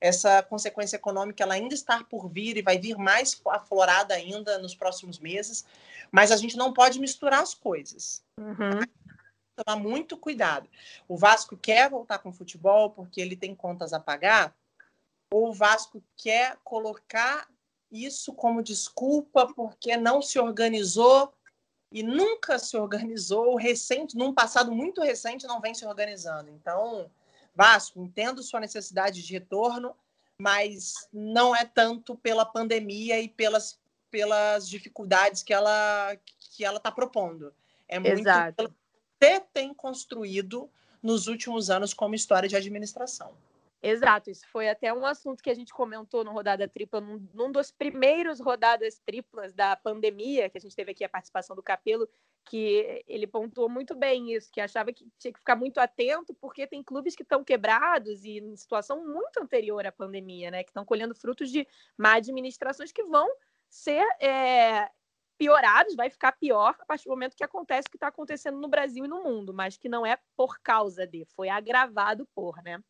Essa 0.00 0.42
consequência 0.42 0.96
econômica 0.96 1.42
ela 1.42 1.54
ainda 1.54 1.74
está 1.74 2.04
por 2.04 2.28
vir 2.28 2.56
e 2.56 2.62
vai 2.62 2.78
vir 2.78 2.96
mais 2.96 3.40
aflorada 3.48 4.14
ainda 4.14 4.58
nos 4.58 4.74
próximos 4.74 5.18
meses, 5.18 5.64
mas 6.10 6.30
a 6.30 6.36
gente 6.36 6.56
não 6.56 6.72
pode 6.72 7.00
misturar 7.00 7.42
as 7.42 7.52
coisas. 7.52 8.22
Uhum 8.38 8.80
tomar 9.62 9.76
muito 9.76 10.16
cuidado. 10.16 10.68
O 11.06 11.16
Vasco 11.16 11.56
quer 11.56 11.90
voltar 11.90 12.18
com 12.18 12.30
o 12.30 12.32
futebol 12.32 12.90
porque 12.90 13.20
ele 13.20 13.36
tem 13.36 13.54
contas 13.54 13.92
a 13.92 14.00
pagar, 14.00 14.54
ou 15.30 15.48
o 15.48 15.52
Vasco 15.52 16.02
quer 16.16 16.58
colocar 16.64 17.48
isso 17.90 18.32
como 18.34 18.62
desculpa 18.62 19.46
porque 19.54 19.96
não 19.96 20.20
se 20.20 20.38
organizou 20.38 21.32
e 21.90 22.02
nunca 22.02 22.58
se 22.58 22.76
organizou, 22.76 23.56
recente, 23.56 24.16
num 24.16 24.34
passado 24.34 24.70
muito 24.70 25.00
recente, 25.02 25.46
não 25.46 25.60
vem 25.60 25.74
se 25.74 25.86
organizando. 25.86 26.50
Então, 26.50 27.10
Vasco, 27.54 28.02
entendo 28.02 28.42
sua 28.42 28.60
necessidade 28.60 29.22
de 29.22 29.32
retorno, 29.32 29.96
mas 30.40 31.08
não 31.12 31.56
é 31.56 31.64
tanto 31.64 32.14
pela 32.16 32.44
pandemia 32.44 33.20
e 33.20 33.28
pelas, 33.28 33.80
pelas 34.10 34.68
dificuldades 34.68 35.42
que 35.42 35.52
ela 35.52 36.16
que 36.58 36.64
ela 36.64 36.78
está 36.78 36.90
propondo. 36.90 37.54
É 37.88 37.98
muito 37.98 38.20
Exato. 38.20 38.56
pela 38.56 38.74
você 39.20 39.40
tem 39.52 39.74
construído 39.74 40.70
nos 41.02 41.26
últimos 41.26 41.70
anos 41.70 41.92
como 41.92 42.14
história 42.14 42.48
de 42.48 42.56
administração. 42.56 43.34
Exato, 43.80 44.28
isso 44.28 44.44
foi 44.48 44.68
até 44.68 44.92
um 44.92 45.06
assunto 45.06 45.40
que 45.40 45.50
a 45.50 45.54
gente 45.54 45.72
comentou 45.72 46.24
no 46.24 46.32
Rodada 46.32 46.66
Tripla, 46.66 47.00
num, 47.00 47.24
num, 47.32 47.52
dos 47.52 47.70
primeiros 47.70 48.40
rodadas 48.40 48.98
triplas 49.06 49.54
da 49.54 49.76
pandemia, 49.76 50.50
que 50.50 50.58
a 50.58 50.60
gente 50.60 50.74
teve 50.74 50.90
aqui 50.90 51.04
a 51.04 51.08
participação 51.08 51.54
do 51.54 51.62
Capelo, 51.62 52.08
que 52.44 53.04
ele 53.06 53.26
pontuou 53.26 53.68
muito 53.68 53.94
bem 53.94 54.32
isso, 54.32 54.50
que 54.50 54.60
achava 54.60 54.92
que 54.92 55.06
tinha 55.16 55.32
que 55.32 55.38
ficar 55.38 55.54
muito 55.54 55.78
atento, 55.78 56.34
porque 56.34 56.66
tem 56.66 56.82
clubes 56.82 57.14
que 57.14 57.22
estão 57.22 57.44
quebrados 57.44 58.24
e 58.24 58.38
em 58.38 58.56
situação 58.56 59.06
muito 59.06 59.38
anterior 59.38 59.86
à 59.86 59.92
pandemia, 59.92 60.50
né? 60.50 60.64
Que 60.64 60.70
estão 60.70 60.84
colhendo 60.84 61.14
frutos 61.14 61.50
de 61.50 61.66
má 61.96 62.14
administrações 62.14 62.90
que 62.90 63.04
vão 63.04 63.28
ser 63.68 64.02
é, 64.18 64.90
piorados, 65.38 65.94
vai 65.94 66.10
ficar 66.10 66.32
pior 66.32 66.74
a 66.80 66.84
partir 66.84 67.04
do 67.04 67.10
momento 67.10 67.36
que 67.36 67.44
acontece 67.44 67.86
o 67.86 67.90
que 67.90 67.96
está 67.96 68.08
acontecendo 68.08 68.58
no 68.58 68.68
Brasil 68.68 69.04
e 69.04 69.08
no 69.08 69.22
mundo, 69.22 69.54
mas 69.54 69.78
que 69.78 69.88
não 69.88 70.04
é 70.04 70.18
por 70.36 70.58
causa 70.60 71.06
de, 71.06 71.24
foi 71.36 71.48
agravado 71.48 72.28
por, 72.34 72.60
né? 72.62 72.82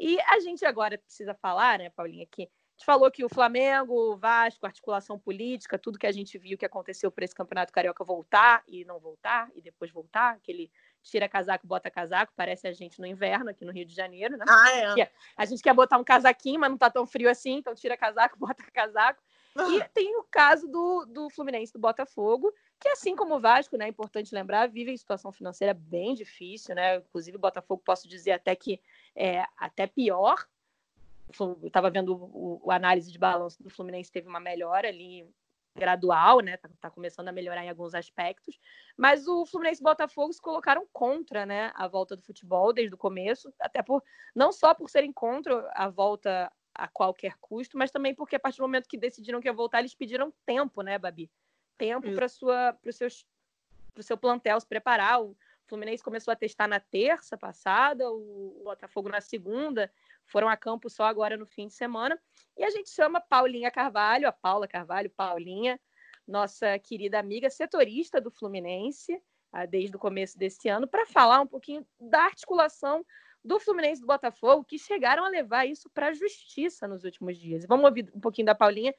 E 0.00 0.18
a 0.22 0.40
gente 0.40 0.64
agora 0.64 0.96
precisa 0.96 1.34
falar, 1.34 1.78
né, 1.78 1.90
Paulinha, 1.90 2.26
que 2.26 2.44
a 2.44 2.46
gente 2.78 2.86
falou 2.86 3.10
que 3.10 3.22
o 3.22 3.28
Flamengo, 3.28 3.92
o 3.92 4.16
Vasco, 4.16 4.64
articulação 4.64 5.18
política, 5.18 5.78
tudo 5.78 5.98
que 5.98 6.06
a 6.06 6.12
gente 6.12 6.38
viu 6.38 6.56
que 6.56 6.64
aconteceu 6.64 7.12
para 7.12 7.26
esse 7.26 7.34
Campeonato 7.34 7.72
Carioca 7.72 8.02
voltar 8.02 8.64
e 8.66 8.84
não 8.86 8.98
voltar, 8.98 9.50
e 9.54 9.60
depois 9.60 9.92
voltar, 9.92 10.36
aquele 10.36 10.72
tira 11.02 11.28
casaco, 11.28 11.66
bota 11.66 11.90
casaco, 11.90 12.32
parece 12.34 12.66
a 12.66 12.72
gente 12.72 12.98
no 12.98 13.06
inverno 13.06 13.50
aqui 13.50 13.64
no 13.64 13.72
Rio 13.72 13.84
de 13.84 13.94
Janeiro, 13.94 14.36
né? 14.38 14.44
Ah, 14.48 14.72
é. 14.72 15.10
A 15.36 15.44
gente 15.44 15.62
quer 15.62 15.74
botar 15.74 15.98
um 15.98 16.04
casaquinho, 16.04 16.58
mas 16.58 16.70
não 16.70 16.78
tá 16.78 16.90
tão 16.90 17.06
frio 17.06 17.28
assim, 17.28 17.56
então 17.56 17.74
tira 17.74 17.96
casaco, 17.96 18.38
bota 18.40 18.64
casaco. 18.72 19.22
E 19.56 19.84
tem 19.92 20.16
o 20.16 20.24
caso 20.24 20.66
do, 20.66 21.04
do 21.06 21.30
Fluminense 21.30 21.72
do 21.72 21.78
Botafogo, 21.78 22.52
que 22.80 22.88
assim 22.88 23.14
como 23.14 23.36
o 23.36 23.40
Vasco, 23.40 23.76
né, 23.76 23.86
é 23.86 23.88
importante 23.88 24.34
lembrar, 24.34 24.68
vive 24.68 24.90
em 24.90 24.96
situação 24.96 25.30
financeira 25.30 25.74
bem 25.74 26.14
difícil, 26.14 26.74
né? 26.74 26.96
Inclusive 26.96 27.36
o 27.36 27.40
Botafogo 27.40 27.82
posso 27.84 28.08
dizer 28.08 28.32
até 28.32 28.54
que 28.56 28.80
é 29.14 29.44
até 29.56 29.86
pior. 29.86 30.46
Eu 31.38 31.58
estava 31.66 31.90
vendo 31.90 32.14
o, 32.14 32.60
o, 32.64 32.70
análise 32.70 33.10
de 33.10 33.18
balanço 33.18 33.62
do 33.62 33.70
Fluminense 33.70 34.12
teve 34.12 34.28
uma 34.28 34.40
melhora 34.40 34.88
ali 34.88 35.26
gradual, 35.74 36.40
né? 36.40 36.56
Tá, 36.56 36.68
tá, 36.80 36.90
começando 36.90 37.28
a 37.28 37.32
melhorar 37.32 37.64
em 37.64 37.70
alguns 37.70 37.94
aspectos, 37.94 38.58
mas 38.96 39.26
o 39.26 39.46
Fluminense 39.46 39.80
e 39.80 39.84
o 39.84 39.88
Botafogo 39.88 40.32
se 40.32 40.40
colocaram 40.40 40.86
contra, 40.92 41.46
né, 41.46 41.72
a 41.74 41.88
volta 41.88 42.14
do 42.14 42.22
futebol 42.22 42.72
desde 42.72 42.94
o 42.94 42.98
começo, 42.98 43.52
até 43.58 43.82
por 43.82 44.02
não 44.34 44.52
só 44.52 44.74
por 44.74 44.90
serem 44.90 45.12
contra 45.12 45.70
a 45.74 45.88
volta 45.88 46.52
a 46.74 46.88
qualquer 46.88 47.36
custo, 47.40 47.76
mas 47.76 47.90
também 47.90 48.14
porque 48.14 48.36
a 48.36 48.40
partir 48.40 48.58
do 48.58 48.62
momento 48.62 48.88
que 48.88 48.96
decidiram 48.96 49.40
que 49.40 49.48
ia 49.48 49.52
voltar, 49.52 49.80
eles 49.80 49.94
pediram 49.94 50.32
tempo, 50.46 50.82
né, 50.82 50.98
Babi? 50.98 51.30
Tempo 51.76 52.12
para 52.14 52.28
sua 52.28 52.72
para 52.72 54.00
o 54.00 54.02
seu 54.02 54.16
plantel 54.16 54.58
se 54.58 54.66
preparar. 54.66 55.22
O 55.22 55.36
Fluminense 55.66 56.02
começou 56.02 56.32
a 56.32 56.36
testar 56.36 56.66
na 56.66 56.80
terça 56.80 57.36
passada, 57.36 58.10
o 58.10 58.62
Botafogo 58.64 59.08
na 59.08 59.20
segunda, 59.20 59.90
foram 60.26 60.48
a 60.48 60.56
campo 60.56 60.88
só 60.88 61.04
agora 61.04 61.36
no 61.36 61.46
fim 61.46 61.66
de 61.66 61.74
semana. 61.74 62.18
E 62.56 62.64
a 62.64 62.70
gente 62.70 62.90
chama 62.90 63.20
Paulinha 63.20 63.70
Carvalho, 63.70 64.28
a 64.28 64.32
Paula 64.32 64.66
Carvalho, 64.66 65.10
Paulinha, 65.10 65.78
nossa 66.26 66.78
querida 66.78 67.18
amiga 67.18 67.50
setorista 67.50 68.20
do 68.20 68.30
Fluminense, 68.30 69.20
ah, 69.52 69.66
desde 69.66 69.94
o 69.96 69.98
começo 69.98 70.38
desse 70.38 70.68
ano, 70.68 70.86
para 70.86 71.06
falar 71.06 71.40
um 71.40 71.46
pouquinho 71.46 71.86
da 72.00 72.22
articulação 72.22 73.04
do 73.44 73.58
Fluminense 73.58 74.00
do 74.00 74.06
Botafogo, 74.06 74.64
que 74.64 74.78
chegaram 74.78 75.24
a 75.24 75.28
levar 75.28 75.66
isso 75.66 75.90
para 75.92 76.08
a 76.08 76.12
justiça 76.12 76.86
nos 76.86 77.04
últimos 77.04 77.36
dias. 77.36 77.64
Vamos 77.66 77.84
ouvir 77.84 78.10
um 78.14 78.20
pouquinho 78.20 78.46
da 78.46 78.54
Paulinha, 78.54 78.94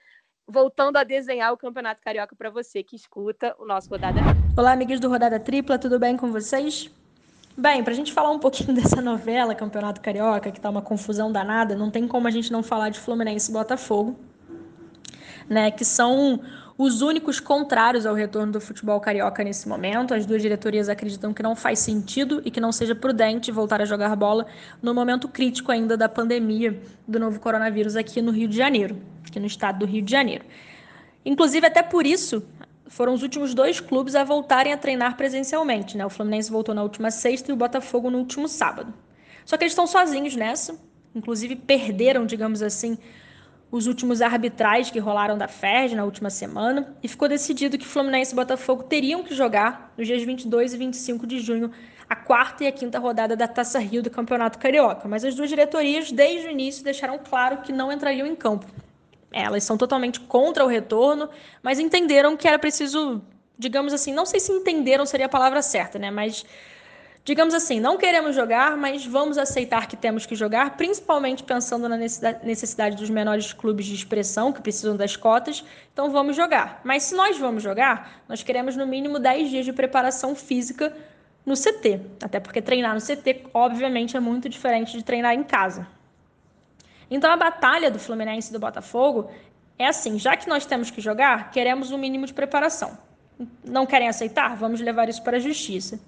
voltando 0.48 0.98
a 0.98 1.04
desenhar 1.04 1.54
o 1.54 1.58
Campeonato 1.58 2.02
Carioca 2.02 2.36
para 2.36 2.50
você 2.50 2.84
que 2.84 2.96
escuta 2.96 3.56
o 3.58 3.66
nosso 3.66 3.90
Rodada 3.90 4.20
Olá, 4.58 4.74
amigos 4.74 5.00
do 5.00 5.08
Rodada 5.08 5.40
Tripla, 5.40 5.80
tudo 5.80 5.98
bem 5.98 6.18
com 6.18 6.32
vocês? 6.32 6.92
Bem, 7.58 7.84
para 7.84 7.94
a 7.94 7.96
gente 7.96 8.12
falar 8.12 8.32
um 8.32 8.40
pouquinho 8.40 8.74
dessa 8.76 9.02
novela 9.02 9.56
Campeonato 9.56 10.02
Carioca, 10.02 10.52
que 10.52 10.60
tá 10.60 10.70
uma 10.70 10.82
confusão 10.82 11.32
danada, 11.32 11.76
não 11.76 11.90
tem 11.90 12.08
como 12.08 12.28
a 12.28 12.32
gente 12.32 12.52
não 12.52 12.62
falar 12.62 12.90
de 12.90 13.00
Fluminense 13.00 13.50
e 13.50 13.54
Botafogo, 13.54 14.20
né, 15.48 15.72
que 15.72 15.86
são 15.86 16.42
os 16.78 17.02
únicos 17.02 17.40
contrários 17.40 18.06
ao 18.06 18.16
retorno 18.16 18.54
do 18.54 18.62
futebol 18.62 19.00
carioca 19.00 19.44
nesse 19.44 19.68
momento. 19.68 20.14
As 20.14 20.26
duas 20.26 20.42
diretorias 20.42 20.90
acreditam 20.90 21.34
que 21.34 21.44
não 21.44 21.56
faz 21.56 21.80
sentido 21.80 22.42
e 22.44 22.52
que 22.52 22.60
não 22.60 22.72
seja 22.72 22.96
prudente 22.96 23.52
voltar 23.52 23.82
a 23.82 23.86
jogar 23.86 24.16
bola 24.16 24.46
no 24.82 24.94
momento 24.94 25.28
crítico 25.28 25.72
ainda 25.72 25.96
da 25.96 26.10
pandemia 26.10 26.82
do 27.08 27.20
novo 27.20 27.40
coronavírus 27.40 27.96
aqui 27.96 28.22
no 28.22 28.32
Rio 28.32 28.48
de 28.48 28.58
Janeiro, 28.58 28.98
aqui 29.28 29.40
no 29.40 29.46
estado 29.46 29.80
do 29.80 29.86
Rio 29.86 30.02
de 30.02 30.12
Janeiro. 30.12 30.46
Inclusive, 31.26 31.66
até 31.68 31.84
por 31.84 32.06
isso, 32.06 32.44
foram 32.88 33.14
os 33.14 33.24
últimos 33.24 33.54
dois 33.54 33.80
clubes 33.80 34.16
a 34.16 34.24
voltarem 34.24 34.74
a 34.74 34.78
treinar 34.78 35.16
presencialmente. 35.16 35.98
Né? 35.98 36.06
O 36.06 36.10
Fluminense 36.10 36.52
voltou 36.52 36.76
na 36.76 36.84
última 36.84 37.12
sexta 37.12 37.52
e 37.52 37.54
o 37.54 37.58
Botafogo 37.58 38.10
no 38.10 38.18
último 38.18 38.48
sábado. 38.48 38.94
Só 39.46 39.58
que 39.58 39.64
eles 39.64 39.74
estão 39.74 39.88
sozinhos 39.88 40.36
nessa, 40.36 40.78
inclusive 41.14 41.56
perderam, 41.56 42.26
digamos 42.26 42.62
assim, 42.62 42.98
os 43.74 43.88
últimos 43.88 44.22
arbitrais 44.22 44.92
que 44.92 45.00
rolaram 45.00 45.36
da 45.36 45.48
FERJ 45.48 45.96
na 45.96 46.06
última 46.06 46.30
semana 46.30 46.96
e 47.02 47.08
ficou 47.08 47.28
decidido 47.28 47.76
que 47.76 47.88
Fluminense 47.88 48.32
e 48.32 48.36
Botafogo 48.36 48.84
teriam 48.84 49.24
que 49.24 49.34
jogar 49.34 49.92
nos 49.98 50.06
dias 50.06 50.22
22 50.22 50.76
e 50.76 50.78
25 50.78 51.26
de 51.26 51.40
junho 51.40 51.72
a 52.08 52.16
quarta 52.16 52.64
e 52.64 52.68
a 52.68 52.72
quinta 52.72 53.00
rodada 53.00 53.36
da 53.36 53.48
Taça 53.48 53.80
Rio 53.80 54.04
do 54.04 54.12
Campeonato 54.12 54.60
Carioca. 54.60 55.08
Mas 55.08 55.26
as 55.26 55.34
duas 55.34 55.50
diretorias, 55.50 56.12
desde 56.12 56.48
o 56.48 56.52
início, 56.52 56.84
deixaram 56.84 57.18
claro 57.18 57.64
que 57.64 57.74
não 57.74 57.92
entrariam 57.92 58.28
em 58.28 58.36
campo. 58.36 58.68
Elas 59.32 59.64
são 59.64 59.76
totalmente 59.76 60.20
contra 60.20 60.64
o 60.64 60.68
retorno, 60.68 61.28
mas 61.64 61.80
entenderam 61.80 62.38
que 62.38 62.48
era 62.48 62.60
preciso, 62.60 63.24
digamos 63.58 63.92
assim, 63.92 64.14
não 64.14 64.28
sei 64.28 64.40
se 64.40 64.52
entenderam 64.52 65.04
seria 65.04 65.26
a 65.26 65.30
palavra 65.30 65.64
certa, 65.64 65.98
né? 65.98 66.12
Mas 66.12 66.46
digamos 67.26 67.54
assim, 67.54 67.80
não 67.80 67.98
queremos 67.98 68.36
jogar, 68.36 68.76
mas 68.76 69.06
vamos 69.06 69.38
aceitar 69.38 69.88
que 69.88 69.96
temos 69.96 70.26
que 70.26 70.36
jogar, 70.36 70.76
principalmente 70.76 71.44
pensando 71.44 71.88
na 71.88 71.98
necessidade 71.98 72.98
dos 72.98 73.10
menores 73.10 73.54
clubes 73.54 73.86
de 73.86 73.96
expressão 73.96 74.52
que 74.52 74.62
precisam 74.62 74.96
das 74.96 75.16
cotas, 75.16 75.64
então 75.94 76.12
vamos 76.12 76.36
jogar. 76.36 76.82
Mas 76.84 77.04
se 77.04 77.16
nós 77.16 77.38
vamos 77.38 77.64
jogar, 77.64 78.24
nós 78.28 78.44
queremos 78.44 78.76
no 78.76 78.86
mínimo 78.86 79.20
10 79.20 79.50
dias 79.50 79.66
de 79.66 79.72
preparação 79.72 80.36
física 80.36 80.96
no 81.46 81.56
CT, 81.56 82.02
até 82.22 82.40
porque 82.40 82.62
treinar 82.62 82.94
no 82.94 83.02
CT, 83.02 83.48
obviamente, 83.54 84.18
é 84.18 84.20
muito 84.20 84.50
diferente 84.50 84.98
de 84.98 85.04
treinar 85.04 85.34
em 85.34 85.44
casa. 85.44 85.88
Então 87.10 87.32
a 87.32 87.38
batalha 87.38 87.90
do 87.90 88.00
Fluminense 88.00 88.50
e 88.50 88.54
do 88.54 88.60
Botafogo 88.60 89.30
é 89.78 89.88
assim: 89.88 90.18
já 90.18 90.36
que 90.36 90.48
nós 90.48 90.66
temos 90.66 90.90
que 90.90 91.00
jogar, 91.00 91.52
queremos 91.52 91.92
um 91.92 91.98
mínimo 91.98 92.26
de 92.26 92.34
preparação. 92.34 92.98
Não 93.64 93.86
querem 93.86 94.08
aceitar? 94.08 94.56
Vamos 94.56 94.80
levar 94.82 95.10
isso 95.10 95.22
para 95.22 95.38
a 95.38 95.40
justiça. 95.40 96.00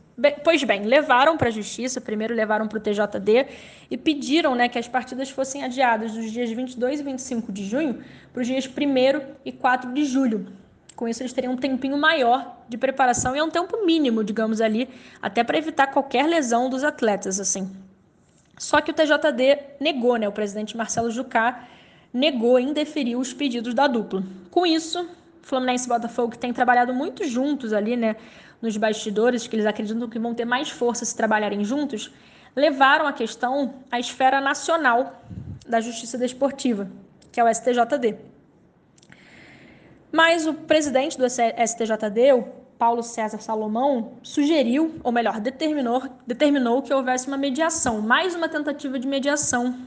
Pois 0.44 0.64
bem, 0.64 0.84
levaram 0.84 1.36
para 1.38 1.50
a 1.50 1.52
justiça, 1.52 2.00
primeiro 2.00 2.34
levaram 2.34 2.68
para 2.68 2.78
o 2.78 2.82
TJD 2.82 3.48
e 3.92 3.98
pediram 3.98 4.56
né, 4.56 4.70
que 4.70 4.80
as 4.80 4.88
partidas 4.88 5.30
fossem 5.30 5.64
adiadas 5.64 6.14
dos 6.14 6.32
dias 6.32 6.50
22 6.50 7.02
e 7.02 7.04
25 7.04 7.52
de 7.52 7.66
junho 7.66 8.02
para 8.32 8.42
os 8.42 8.48
dias 8.48 8.66
1 8.66 9.22
e 9.44 9.52
4 9.52 9.94
de 9.94 10.06
julho. 10.06 10.48
Com 10.96 11.08
isso, 11.10 11.22
eles 11.22 11.34
teriam 11.34 11.54
um 11.54 11.58
tempinho 11.58 11.98
maior 11.98 12.64
de 12.70 12.78
preparação 12.78 13.36
e 13.36 13.40
é 13.40 13.44
um 13.44 13.50
tempo 13.50 13.86
mínimo, 13.86 14.24
digamos 14.24 14.62
ali, 14.62 14.88
até 15.22 15.44
para 15.44 15.58
evitar 15.58 15.88
qualquer 15.88 16.26
lesão 16.26 16.70
dos 16.70 16.86
atletas. 16.86 17.38
assim. 17.38 17.70
Só 18.58 18.80
que 18.80 18.92
o 18.92 18.94
TJD 18.94 19.60
negou, 19.82 20.16
né? 20.16 20.30
O 20.30 20.32
presidente 20.32 20.78
Marcelo 20.78 21.12
Jucá 21.12 21.68
negou 22.14 22.58
indeferir 22.58 23.18
os 23.18 23.34
pedidos 23.34 23.74
da 23.74 23.88
dupla. 23.88 24.24
Com 24.50 24.66
isso, 24.66 25.06
Fluminense 25.42 25.86
e 25.86 25.90
Botafogo 25.90 26.38
têm 26.38 26.54
trabalhado 26.54 26.94
muito 26.94 27.28
juntos 27.28 27.74
ali, 27.74 27.98
né? 27.98 28.16
Nos 28.62 28.78
bastidores, 28.78 29.48
que 29.48 29.56
eles 29.56 29.66
acreditam 29.66 30.10
que 30.10 30.20
vão 30.20 30.34
ter 30.34 30.46
mais 30.46 30.70
força 30.70 31.06
se 31.06 31.16
trabalharem 31.16 31.64
juntos, 31.64 32.12
levaram 32.56 33.06
a 33.06 33.14
questão 33.14 33.76
à 33.92 34.00
esfera 34.00 34.40
nacional 34.40 35.22
da 35.68 35.82
justiça 35.82 36.18
desportiva, 36.18 36.90
que 37.32 37.40
é 37.40 37.44
o 37.44 37.54
STJD. 37.54 38.16
Mas 40.12 40.48
o 40.48 40.54
presidente 40.54 41.18
do 41.18 41.26
STJD, 41.28 42.34
o 42.34 42.44
Paulo 42.78 43.04
César 43.04 43.40
Salomão, 43.40 44.14
sugeriu, 44.24 44.96
ou 45.04 45.12
melhor, 45.12 45.40
determinou, 45.40 46.04
determinou 46.26 46.82
que 46.82 46.94
houvesse 46.94 47.28
uma 47.28 47.38
mediação, 47.38 48.02
mais 48.02 48.36
uma 48.36 48.48
tentativa 48.48 48.98
de 48.98 49.08
mediação. 49.08 49.78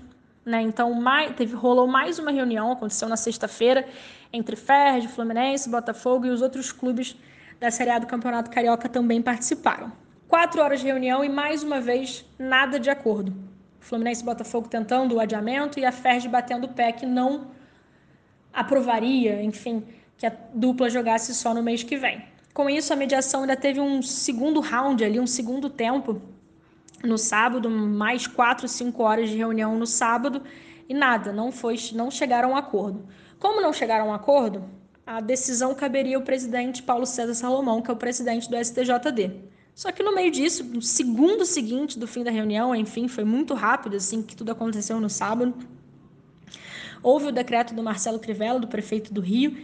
Né? 0.45 0.63
Então, 0.63 0.93
mais, 0.95 1.35
teve, 1.35 1.55
rolou 1.55 1.87
mais 1.87 2.19
uma 2.19 2.31
reunião, 2.31 2.73
aconteceu 2.73 3.09
na 3.09 3.17
sexta-feira, 3.17 3.87
entre 4.33 4.57
Ferre, 4.57 5.09
Fluminense, 5.09 5.69
Botafogo 5.69 6.27
e 6.27 6.31
os 6.31 6.43
outros 6.43 6.73
clubes 6.73 7.17
da 7.61 7.71
Série 7.71 7.91
A 7.91 7.99
do 7.99 8.07
Campeonato 8.07 8.51
Carioca 8.51 8.89
também 8.89 9.21
participaram. 9.21 9.93
Quatro 10.29 10.63
horas 10.63 10.81
de 10.81 10.87
reunião 10.87 11.25
e, 11.25 11.29
mais 11.29 11.63
uma 11.63 11.81
vez, 11.81 12.25
nada 12.39 12.79
de 12.79 12.91
acordo. 12.91 13.33
O 13.81 13.85
Fluminense 13.85 14.23
e 14.23 14.25
Botafogo 14.25 14.69
tentando 14.69 15.15
o 15.15 15.21
adiamento 15.21 15.81
e 15.81 15.85
a 15.85 15.93
FERJ 15.93 16.29
batendo 16.29 16.65
o 16.65 16.73
pé 16.73 16.93
que 16.93 17.07
não 17.07 17.49
aprovaria, 18.53 19.43
enfim, 19.43 19.85
que 20.17 20.27
a 20.27 20.33
dupla 20.55 20.91
jogasse 20.91 21.35
só 21.35 21.55
no 21.55 21.63
mês 21.63 21.83
que 21.83 21.97
vem. 21.97 22.25
Com 22.53 22.69
isso, 22.69 22.93
a 22.93 22.97
mediação 22.97 23.43
ainda 23.43 23.57
teve 23.57 23.81
um 23.81 24.03
segundo 24.03 24.61
round 24.61 25.05
ali, 25.05 25.19
um 25.19 25.27
segundo 25.27 25.71
tempo 25.71 26.21
no 27.03 27.17
sábado, 27.17 27.71
mais 27.71 28.27
quatro, 28.27 28.67
cinco 28.67 29.03
horas 29.05 29.31
de 29.31 29.37
reunião 29.37 29.77
no 29.77 29.87
sábado 29.87 30.43
e 30.89 30.95
nada, 30.95 31.33
não 31.33 31.53
foi, 31.53 31.77
não 31.93 32.11
chegaram 32.11 32.51
a 32.51 32.53
um 32.53 32.57
acordo. 32.57 33.07
Como 33.39 33.61
não 33.61 33.73
chegaram 33.73 34.07
a 34.07 34.09
um 34.09 34.15
acordo, 34.15 34.65
a 35.09 35.21
decisão 35.23 35.75
caberia 35.75 36.19
ao 36.19 36.23
presidente 36.23 36.83
Paulo 36.83 37.07
César 37.07 37.33
Salomão, 37.33 37.81
que 37.81 37.91
é 37.91 37.95
o 37.95 37.97
presidente 37.97 38.47
do 38.51 38.63
STJD. 38.63 39.31
Só 39.75 39.91
que 39.91 40.03
no 40.03 40.15
meio 40.15 40.31
disso, 40.31 40.63
no 40.63 40.83
segundo 40.83 41.47
seguinte 41.47 41.99
do 41.99 42.07
fim 42.07 42.23
da 42.23 42.31
reunião, 42.31 42.75
enfim, 42.77 43.09
foi 43.09 43.25
muito 43.25 43.55
rápido 43.55 43.97
assim 43.97 44.21
que 44.21 44.37
tudo 44.37 44.53
aconteceu 44.53 45.01
no 45.01 45.09
sábado. 45.09 45.55
Houve 47.03 47.29
o 47.29 47.33
decreto 47.33 47.73
do 47.73 47.83
Marcelo 47.83 48.19
Crivella, 48.19 48.61
do 48.61 48.69
prefeito 48.69 49.11
do 49.15 49.23
Rio, 49.23 49.57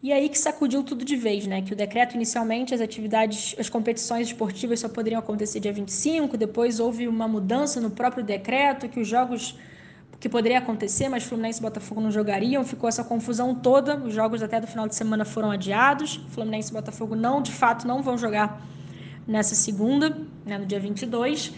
e 0.00 0.12
aí 0.12 0.28
que 0.28 0.38
sacudiu 0.38 0.84
tudo 0.84 1.04
de 1.04 1.16
vez, 1.16 1.48
né? 1.48 1.62
Que 1.62 1.72
o 1.72 1.76
decreto 1.76 2.14
inicialmente 2.14 2.72
as 2.72 2.80
atividades, 2.80 3.56
as 3.58 3.68
competições 3.68 4.28
esportivas 4.28 4.78
só 4.78 4.88
poderiam 4.88 5.18
acontecer 5.18 5.58
dia 5.58 5.72
25, 5.72 6.36
depois 6.36 6.78
houve 6.78 7.08
uma 7.08 7.26
mudança 7.26 7.80
no 7.80 7.90
próprio 7.90 8.22
decreto 8.22 8.88
que 8.88 9.00
os 9.00 9.08
jogos 9.08 9.58
que 10.18 10.28
poderia 10.28 10.58
acontecer, 10.58 11.08
mas 11.08 11.24
Fluminense 11.24 11.58
e 11.58 11.62
Botafogo 11.62 12.00
não 12.00 12.10
jogariam, 12.10 12.64
ficou 12.64 12.88
essa 12.88 13.04
confusão 13.04 13.54
toda. 13.54 13.96
Os 13.96 14.14
jogos 14.14 14.42
até 14.42 14.60
do 14.60 14.66
final 14.66 14.88
de 14.88 14.94
semana 14.94 15.24
foram 15.24 15.50
adiados. 15.50 16.20
Fluminense 16.30 16.70
e 16.70 16.74
Botafogo 16.74 17.14
não, 17.14 17.42
de 17.42 17.52
fato, 17.52 17.86
não 17.86 18.02
vão 18.02 18.16
jogar 18.16 18.60
nessa 19.26 19.54
segunda, 19.54 20.16
né, 20.44 20.56
no 20.58 20.66
dia 20.66 20.80
22. 20.80 21.52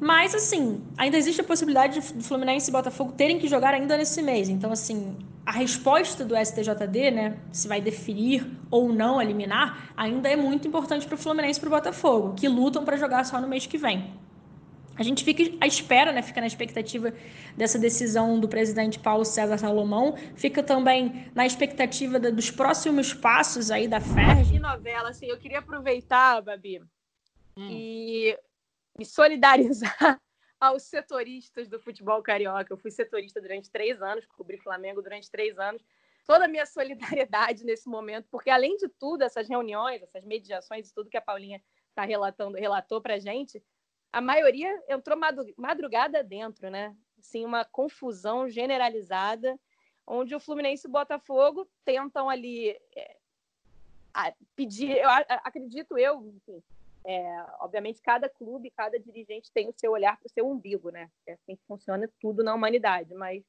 Mas, 0.00 0.34
assim, 0.34 0.82
ainda 0.98 1.16
existe 1.16 1.40
a 1.40 1.44
possibilidade 1.44 2.00
de 2.00 2.22
Fluminense 2.22 2.68
e 2.68 2.72
Botafogo 2.72 3.12
terem 3.12 3.38
que 3.38 3.48
jogar 3.48 3.72
ainda 3.72 3.96
nesse 3.96 4.20
mês. 4.20 4.48
Então, 4.48 4.70
assim, 4.72 5.16
a 5.46 5.52
resposta 5.52 6.24
do 6.24 6.34
STJD, 6.36 7.10
né, 7.10 7.36
se 7.52 7.68
vai 7.68 7.80
definir 7.80 8.46
ou 8.70 8.92
não 8.92 9.22
eliminar, 9.22 9.92
ainda 9.96 10.28
é 10.28 10.36
muito 10.36 10.66
importante 10.66 11.06
para 11.06 11.14
o 11.14 11.18
Fluminense 11.18 11.58
e 11.58 11.60
para 11.60 11.68
o 11.68 11.70
Botafogo, 11.70 12.34
que 12.34 12.48
lutam 12.48 12.84
para 12.84 12.96
jogar 12.96 13.24
só 13.24 13.40
no 13.40 13.48
mês 13.48 13.66
que 13.66 13.78
vem. 13.78 14.12
A 14.96 15.02
gente 15.02 15.24
fica 15.24 15.42
à 15.60 15.66
espera, 15.66 16.12
né, 16.12 16.22
fica 16.22 16.40
na 16.40 16.46
expectativa 16.46 17.12
dessa 17.56 17.78
decisão 17.78 18.38
do 18.38 18.48
presidente 18.48 18.98
Paulo 18.98 19.24
César 19.24 19.58
Salomão, 19.58 20.16
fica 20.36 20.62
também 20.62 21.30
na 21.34 21.44
expectativa 21.44 22.18
dos 22.18 22.50
próximos 22.50 23.12
passos 23.12 23.70
aí 23.70 23.88
da 23.88 24.00
FERJ. 24.00 24.52
Que 24.52 24.58
novela, 24.58 25.08
assim, 25.10 25.26
eu 25.26 25.38
queria 25.38 25.58
aproveitar, 25.58 26.40
Babi, 26.42 26.80
hum. 27.56 27.68
e 27.70 28.38
me 28.96 29.04
solidarizar 29.04 29.96
aos 30.60 30.84
setoristas 30.84 31.68
do 31.68 31.80
futebol 31.80 32.22
carioca. 32.22 32.72
Eu 32.72 32.78
fui 32.78 32.90
setorista 32.90 33.40
durante 33.40 33.70
três 33.70 34.00
anos, 34.00 34.24
cobri 34.26 34.58
Flamengo 34.58 35.02
durante 35.02 35.30
três 35.30 35.58
anos. 35.58 35.84
Toda 36.26 36.46
a 36.46 36.48
minha 36.48 36.64
solidariedade 36.64 37.64
nesse 37.66 37.88
momento, 37.88 38.28
porque 38.30 38.48
além 38.48 38.76
de 38.76 38.88
tudo, 38.88 39.22
essas 39.22 39.48
reuniões, 39.48 40.02
essas 40.02 40.24
mediações 40.24 40.88
e 40.88 40.94
tudo 40.94 41.10
que 41.10 41.16
a 41.16 41.22
Paulinha 41.22 41.60
está 41.90 42.04
relatando, 42.04 42.56
relatou 42.56 43.00
para 43.00 43.18
gente, 43.18 43.62
a 44.14 44.20
maioria 44.20 44.80
entrou 44.88 45.18
madrugada 45.56 46.22
dentro, 46.22 46.70
né? 46.70 46.96
Assim, 47.18 47.44
uma 47.44 47.64
confusão 47.64 48.48
generalizada, 48.48 49.58
onde 50.06 50.32
o 50.36 50.40
Fluminense 50.40 50.86
e 50.86 50.88
o 50.88 50.92
Botafogo 50.92 51.68
tentam 51.84 52.30
ali 52.30 52.70
é, 52.96 53.16
pedir, 54.54 54.96
eu 54.98 55.08
acredito 55.42 55.98
eu, 55.98 56.24
enfim, 56.28 56.62
é, 57.04 57.46
obviamente, 57.58 58.00
cada 58.00 58.28
clube, 58.28 58.70
cada 58.70 59.00
dirigente 59.00 59.50
tem 59.52 59.68
o 59.68 59.74
seu 59.76 59.90
olhar 59.90 60.16
para 60.16 60.28
o 60.28 60.32
seu 60.32 60.48
umbigo, 60.48 60.90
né? 60.90 61.10
É 61.26 61.32
assim 61.32 61.56
que 61.56 61.66
funciona 61.66 62.08
tudo 62.20 62.44
na 62.44 62.54
humanidade, 62.54 63.12
mas 63.14 63.42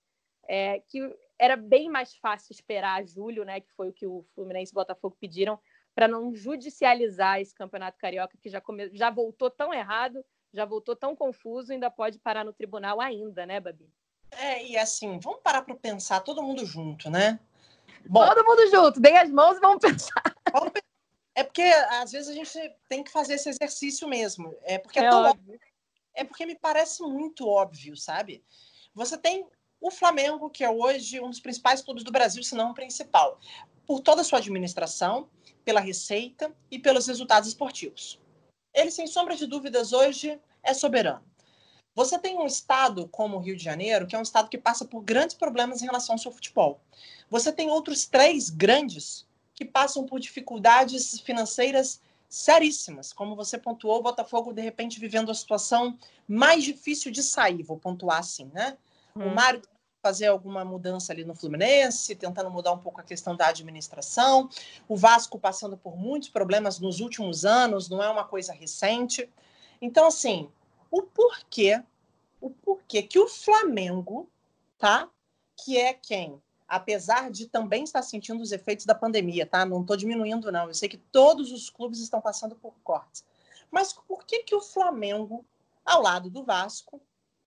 é, 0.48 0.80
que 0.88 1.16
era 1.38 1.56
bem 1.56 1.90
mais 1.90 2.16
fácil 2.16 2.52
esperar 2.52 3.06
julho, 3.06 3.46
né? 3.46 3.62
Que 3.62 3.72
foi 3.74 3.90
o 3.90 3.94
que 3.94 4.08
o 4.08 4.26
Fluminense 4.34 4.72
e 4.72 4.74
o 4.74 4.82
Botafogo 4.82 5.16
pediram 5.22 5.60
para 5.94 6.08
não 6.08 6.34
judicializar 6.34 7.40
esse 7.40 7.54
campeonato 7.54 8.00
carioca 8.00 8.36
que 8.42 8.50
já, 8.50 8.60
come... 8.60 8.90
já 8.94 9.12
voltou 9.12 9.52
tão 9.52 9.72
errado, 9.72 10.26
já 10.56 10.66
voltou 10.66 10.96
tão 10.96 11.16
confuso, 11.16 11.72
ainda 11.72 11.92
pode 11.92 12.18
parar 12.18 12.44
no 12.44 12.54
tribunal 12.54 13.02
ainda, 13.02 13.46
né, 13.46 13.60
Babi? 13.60 13.90
É, 14.32 14.66
e 14.66 14.78
assim, 14.78 15.20
vamos 15.20 15.42
parar 15.42 15.62
para 15.62 15.76
pensar 15.76 16.22
todo 16.22 16.42
mundo 16.42 16.66
junto, 16.66 17.10
né? 17.10 17.40
Bom, 18.08 18.26
todo 18.26 18.44
mundo 18.44 18.70
junto, 18.70 19.00
deem 19.00 19.18
as 19.18 19.30
mãos 19.30 19.58
e 19.58 19.60
vamos 19.60 19.80
pensar. 19.82 20.24
Vamos 20.52 20.72
pensar 20.72 20.86
é 21.36 21.44
porque 21.44 21.62
às 21.62 22.14
vezes 22.14 22.30
a 22.30 22.34
gente 22.34 22.58
tem 22.88 23.04
que 23.04 23.12
fazer 23.12 23.34
esse 23.34 23.50
exercício 23.50 24.08
mesmo. 24.08 24.56
É 24.64 24.78
porque 24.78 25.00
é, 25.00 25.04
é 25.04 25.10
tão 25.10 25.24
óbvio. 25.24 25.60
É 26.14 26.24
porque 26.24 26.46
me 26.46 26.56
parece 26.56 27.04
muito 27.04 27.46
óbvio, 27.46 27.98
sabe? 27.98 28.42
Você 28.94 29.18
tem 29.18 29.46
o 29.82 29.92
Flamengo, 29.92 30.50
que 30.50 30.64
é 30.64 30.70
hoje 30.70 31.20
um 31.20 31.30
dos 31.30 31.42
principais 31.42 31.82
clubes 31.82 32.06
do 32.06 32.12
Brasil, 32.12 32.42
se 32.42 32.56
não 32.56 32.72
o 32.72 32.74
principal, 32.74 33.38
por 33.86 34.00
toda 34.00 34.22
a 34.22 34.24
sua 34.24 34.40
administração, 34.40 35.30
pela 35.66 35.82
receita 35.82 36.56
e 36.72 36.80
pelos 36.80 37.06
resultados 37.06 37.50
esportivos. 37.50 38.18
Ele, 38.76 38.92
sem 38.92 39.08
sombra 39.08 39.36
de 39.36 39.48
dúvidas, 39.48 39.94
hoje 39.94 40.38
é 40.62 40.74
soberano. 40.74 41.24
Você 41.96 42.20
tem 42.20 42.38
um 42.38 42.46
estado 42.46 43.08
como 43.08 43.38
o 43.38 43.40
Rio 43.40 43.56
de 43.56 43.64
Janeiro, 43.64 44.06
que 44.06 44.16
é 44.16 44.20
um 44.20 44.24
estado 44.24 44.50
que 44.50 44.58
passa 44.58 44.84
por 44.84 45.02
grandes 45.02 45.34
problemas 45.34 45.82
em 45.82 45.86
relação 45.86 46.16
ao 46.16 46.20
seu 46.20 46.32
futebol. 46.32 46.82
Você 47.30 47.54
tem 47.54 47.70
outros 47.70 48.06
três 48.06 48.50
grandes 48.50 49.26
que 49.54 49.64
passam 49.64 50.06
por 50.06 50.20
dificuldades 50.20 51.22
financeiras 51.22 52.02
seríssimas. 52.28 53.14
Como 53.14 53.34
você 53.34 53.58
pontuou, 53.58 54.00
o 54.00 54.04
Botafogo, 54.04 54.52
de 54.52 54.62
repente, 54.62 55.00
vivendo 55.00 55.32
a 55.32 55.34
situação 55.34 55.98
mais 56.28 56.66
difícil 56.66 57.10
de 57.14 57.24
sair, 57.24 57.64
vou 57.64 57.78
pontuar 57.78 58.20
assim, 58.20 58.52
né? 58.54 58.78
Hum. 59.16 59.28
O 59.28 59.34
Mário 59.34 59.62
fazer 60.06 60.28
alguma 60.28 60.64
mudança 60.64 61.12
ali 61.12 61.26
no 61.26 61.34
Fluminense, 61.34 62.16
tentando 62.16 62.52
mudar 62.52 62.74
um 62.74 62.78
pouco 62.78 63.02
a 63.02 63.04
questão 63.04 63.36
da 63.36 63.48
administração. 63.48 64.48
O 64.88 64.96
Vasco 64.96 65.40
passando 65.40 65.76
por 65.76 65.98
muitos 65.98 66.30
problemas 66.30 66.80
nos 66.80 67.00
últimos 67.00 67.44
anos, 67.44 67.90
não 67.90 68.04
é 68.04 68.08
uma 68.08 68.24
coisa 68.24 68.54
recente. 68.54 69.28
Então, 69.82 70.06
assim, 70.06 70.48
o 70.92 71.02
porquê, 71.02 71.82
o 72.40 72.52
porquê 72.52 73.02
que 73.02 73.18
o 73.18 73.28
Flamengo, 73.28 74.30
tá? 74.78 75.10
Que 75.58 75.80
é 75.80 75.92
quem 75.92 76.40
apesar 76.68 77.32
de 77.32 77.48
também 77.48 77.84
estar 77.84 78.02
sentindo 78.02 78.42
os 78.42 78.52
efeitos 78.52 78.86
da 78.86 78.96
pandemia, 78.96 79.46
tá? 79.46 79.66
Não 79.66 79.82
estou 79.82 79.96
diminuindo, 79.96 80.52
não. 80.52 80.68
Eu 80.68 80.74
sei 80.74 80.90
que 80.90 80.98
todos 80.98 81.52
os 81.52 81.70
clubes 81.70 82.00
estão 82.00 82.20
passando 82.20 82.56
por 82.56 82.74
cortes. 82.84 83.24
Mas 83.72 83.94
por 83.94 84.26
que, 84.26 84.44
que 84.44 84.56
o 84.56 84.62
Flamengo, 84.62 85.46
ao 85.86 86.02
lado 86.02 86.28
do 86.28 86.44
Vasco, 86.44 87.00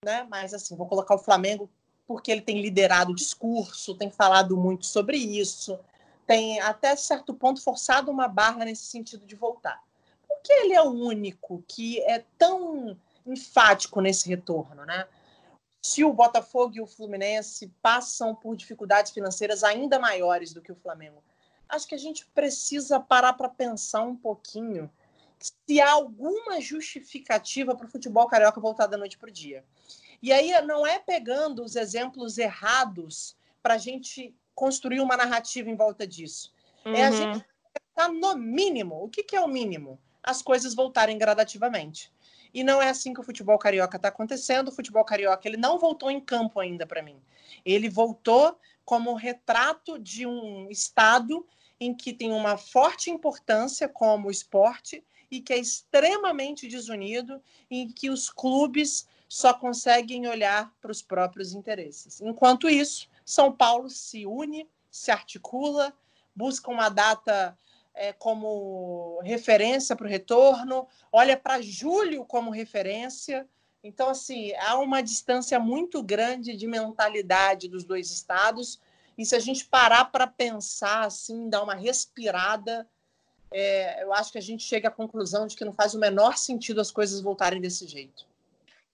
né? 0.05 0.27
Mas 0.31 0.55
assim, 0.55 0.77
vou 0.77 0.87
colocar 0.87 1.15
o 1.15 1.19
Flamengo 1.19 1.69
porque 2.09 2.33
ele 2.33 2.41
tem 2.41 2.61
liderado 2.61 3.13
o 3.13 3.15
discurso, 3.15 3.95
tem 3.95 4.11
falado 4.11 4.57
muito 4.57 4.87
sobre 4.87 5.19
isso, 5.19 5.79
tem 6.27 6.59
até 6.61 6.97
certo 6.97 7.35
ponto 7.35 7.63
forçado 7.63 8.11
uma 8.11 8.27
barra 8.27 8.65
nesse 8.65 8.85
sentido 8.85 9.27
de 9.27 9.37
voltar. 9.37 9.81
Por 10.27 10.41
que 10.43 10.53
ele 10.53 10.73
é 10.73 10.83
o 10.83 10.91
único 10.91 11.63
que 11.69 12.01
é 12.01 12.25
tão 12.39 12.97
enfático 13.27 14.01
nesse 14.01 14.27
retorno, 14.27 14.87
né? 14.87 15.07
se 15.83 16.03
o 16.03 16.13
Botafogo 16.13 16.75
e 16.77 16.81
o 16.81 16.87
Fluminense 16.87 17.73
passam 17.81 18.35
por 18.35 18.57
dificuldades 18.57 19.13
financeiras 19.13 19.63
ainda 19.63 19.99
maiores 19.99 20.53
do 20.53 20.61
que 20.61 20.73
o 20.73 20.77
Flamengo. 20.77 21.23
Acho 21.69 21.87
que 21.87 21.95
a 21.95 21.99
gente 21.99 22.27
precisa 22.27 22.99
parar 22.99 23.35
para 23.35 23.49
pensar 23.49 24.03
um 24.03 24.17
pouquinho 24.17 24.91
se 25.39 25.81
há 25.81 25.93
alguma 25.93 26.61
justificativa 26.61 27.77
para 27.77 27.87
o 27.87 27.91
futebol 27.91 28.27
carioca 28.27 28.61
voltar 28.61 28.87
da 28.87 28.97
noite 28.97 29.17
para 29.17 29.29
o 29.29 29.33
dia. 29.33 29.65
E 30.23 30.33
aí 30.33 30.51
não 30.63 30.87
é 30.87 30.99
pegando 30.99 31.63
os 31.63 31.77
exemplos 31.77 32.39
errados 32.39 33.37
para 33.63 33.75
a 33.75 33.79
gente 33.79 34.35
construir 34.55 35.01
uma 35.01 35.17
narrativa 35.17 35.71
em 35.71 35.77
volta 35.77 36.07
disso. 36.07 36.53
Uhum. 36.85 36.95
É 36.95 37.05
a 37.05 37.11
gente 37.11 37.45
estar 37.91 38.09
no 38.09 38.37
mínimo. 38.37 39.05
O 39.05 39.09
que, 39.09 39.23
que 39.23 39.37
é 39.37 39.41
o 39.41 39.49
mínimo? 39.49 39.99
As 40.23 40.43
coisas 40.43 40.75
voltarem 40.75 41.19
gradativamente. 41.19 42.13
E 42.53 42.65
não 42.65 42.81
é 42.81 42.89
assim 42.89 43.13
que 43.13 43.21
o 43.21 43.25
futebol 43.25 43.59
carioca 43.59 43.97
está 43.97 44.09
acontecendo. 44.09 44.69
O 44.69 44.73
futebol 44.73 45.05
carioca 45.05 45.47
ele 45.47 45.57
não 45.57 45.79
voltou 45.79 46.11
em 46.11 46.21
campo 46.21 46.59
ainda 46.59 46.87
para 46.87 47.03
mim. 47.03 47.21
Ele 47.65 47.89
voltou 47.89 48.59
como 48.85 49.15
retrato 49.15 49.99
de 49.99 50.27
um 50.27 50.69
estado 50.71 51.47
em 51.79 51.95
que 51.95 52.13
tem 52.13 52.33
uma 52.33 52.57
forte 52.57 53.11
importância 53.11 53.89
como 53.89 54.31
esporte 54.31 55.05
e 55.31 55.41
que 55.41 55.53
é 55.53 55.59
extremamente 55.59 56.67
desunido, 56.67 57.41
em 57.71 57.89
que 57.89 58.09
os 58.09 58.31
clubes 58.31 59.07
só 59.29 59.53
conseguem 59.53 60.27
olhar 60.27 60.73
para 60.81 60.91
os 60.91 61.03
próprios 61.03 61.53
interesses. 61.53 62.21
Enquanto 62.21 62.69
isso, 62.69 63.09
São 63.25 63.53
Paulo 63.53 63.91
se 63.91 64.25
une, 64.25 64.67
se 64.91 65.11
articula, 65.11 65.93
busca 66.35 66.71
uma 66.71 66.89
data 66.89 67.57
é, 67.95 68.13
como 68.13 69.21
referência 69.23 69.95
para 69.95 70.07
o 70.07 70.11
retorno, 70.11 70.89
olha 71.13 71.37
para 71.37 71.61
julho 71.61 72.25
como 72.25 72.51
referência. 72.51 73.47
Então, 73.83 74.09
assim, 74.09 74.55
há 74.55 74.79
uma 74.79 75.03
distância 75.03 75.59
muito 75.59 76.03
grande 76.03 76.57
de 76.57 76.67
mentalidade 76.67 77.69
dos 77.69 77.85
dois 77.85 78.11
estados. 78.11 78.81
E 79.17 79.27
se 79.27 79.35
a 79.35 79.41
gente 79.41 79.67
parar 79.67 80.07
para 80.07 80.27
pensar, 80.27 81.05
assim, 81.05 81.51
dar 81.51 81.63
uma 81.63 81.75
respirada, 81.75 82.89
é, 83.51 84.03
eu 84.03 84.13
acho 84.13 84.33
que 84.33 84.39
a 84.39 84.43
gente 84.43 84.63
chega 84.63 84.89
à 84.89 84.93
conclusão 84.93 85.47
de 85.47 85.57
que 85.57 85.65
não 85.65 85.73
faz 85.73 85.95
o 85.95 85.99
menor 85.99 86.37
sentido 86.39 86.81
as 86.81 86.91
coisas 86.91 87.21
voltarem 87.21 87.61
desse 87.61 87.87
jeito. 87.87 88.27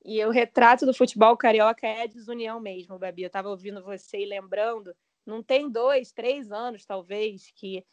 E 0.05 0.23
o 0.25 0.31
retrato 0.31 0.85
do 0.85 0.93
futebol 0.93 1.37
carioca 1.37 1.87
é 1.87 2.07
desunião 2.07 2.61
mesmo, 2.61 2.99
Babi. 2.99 3.23
Eu 3.23 3.29
estava 3.29 3.49
ouvindo 3.49 3.83
você 3.83 4.19
e 4.19 4.27
lembrando, 4.27 4.95
não 5.25 5.43
tem 5.43 5.71
dois, 5.71 6.13
três 6.13 6.53
anos, 6.53 6.85
talvez, 6.85 7.51
que 7.55 7.85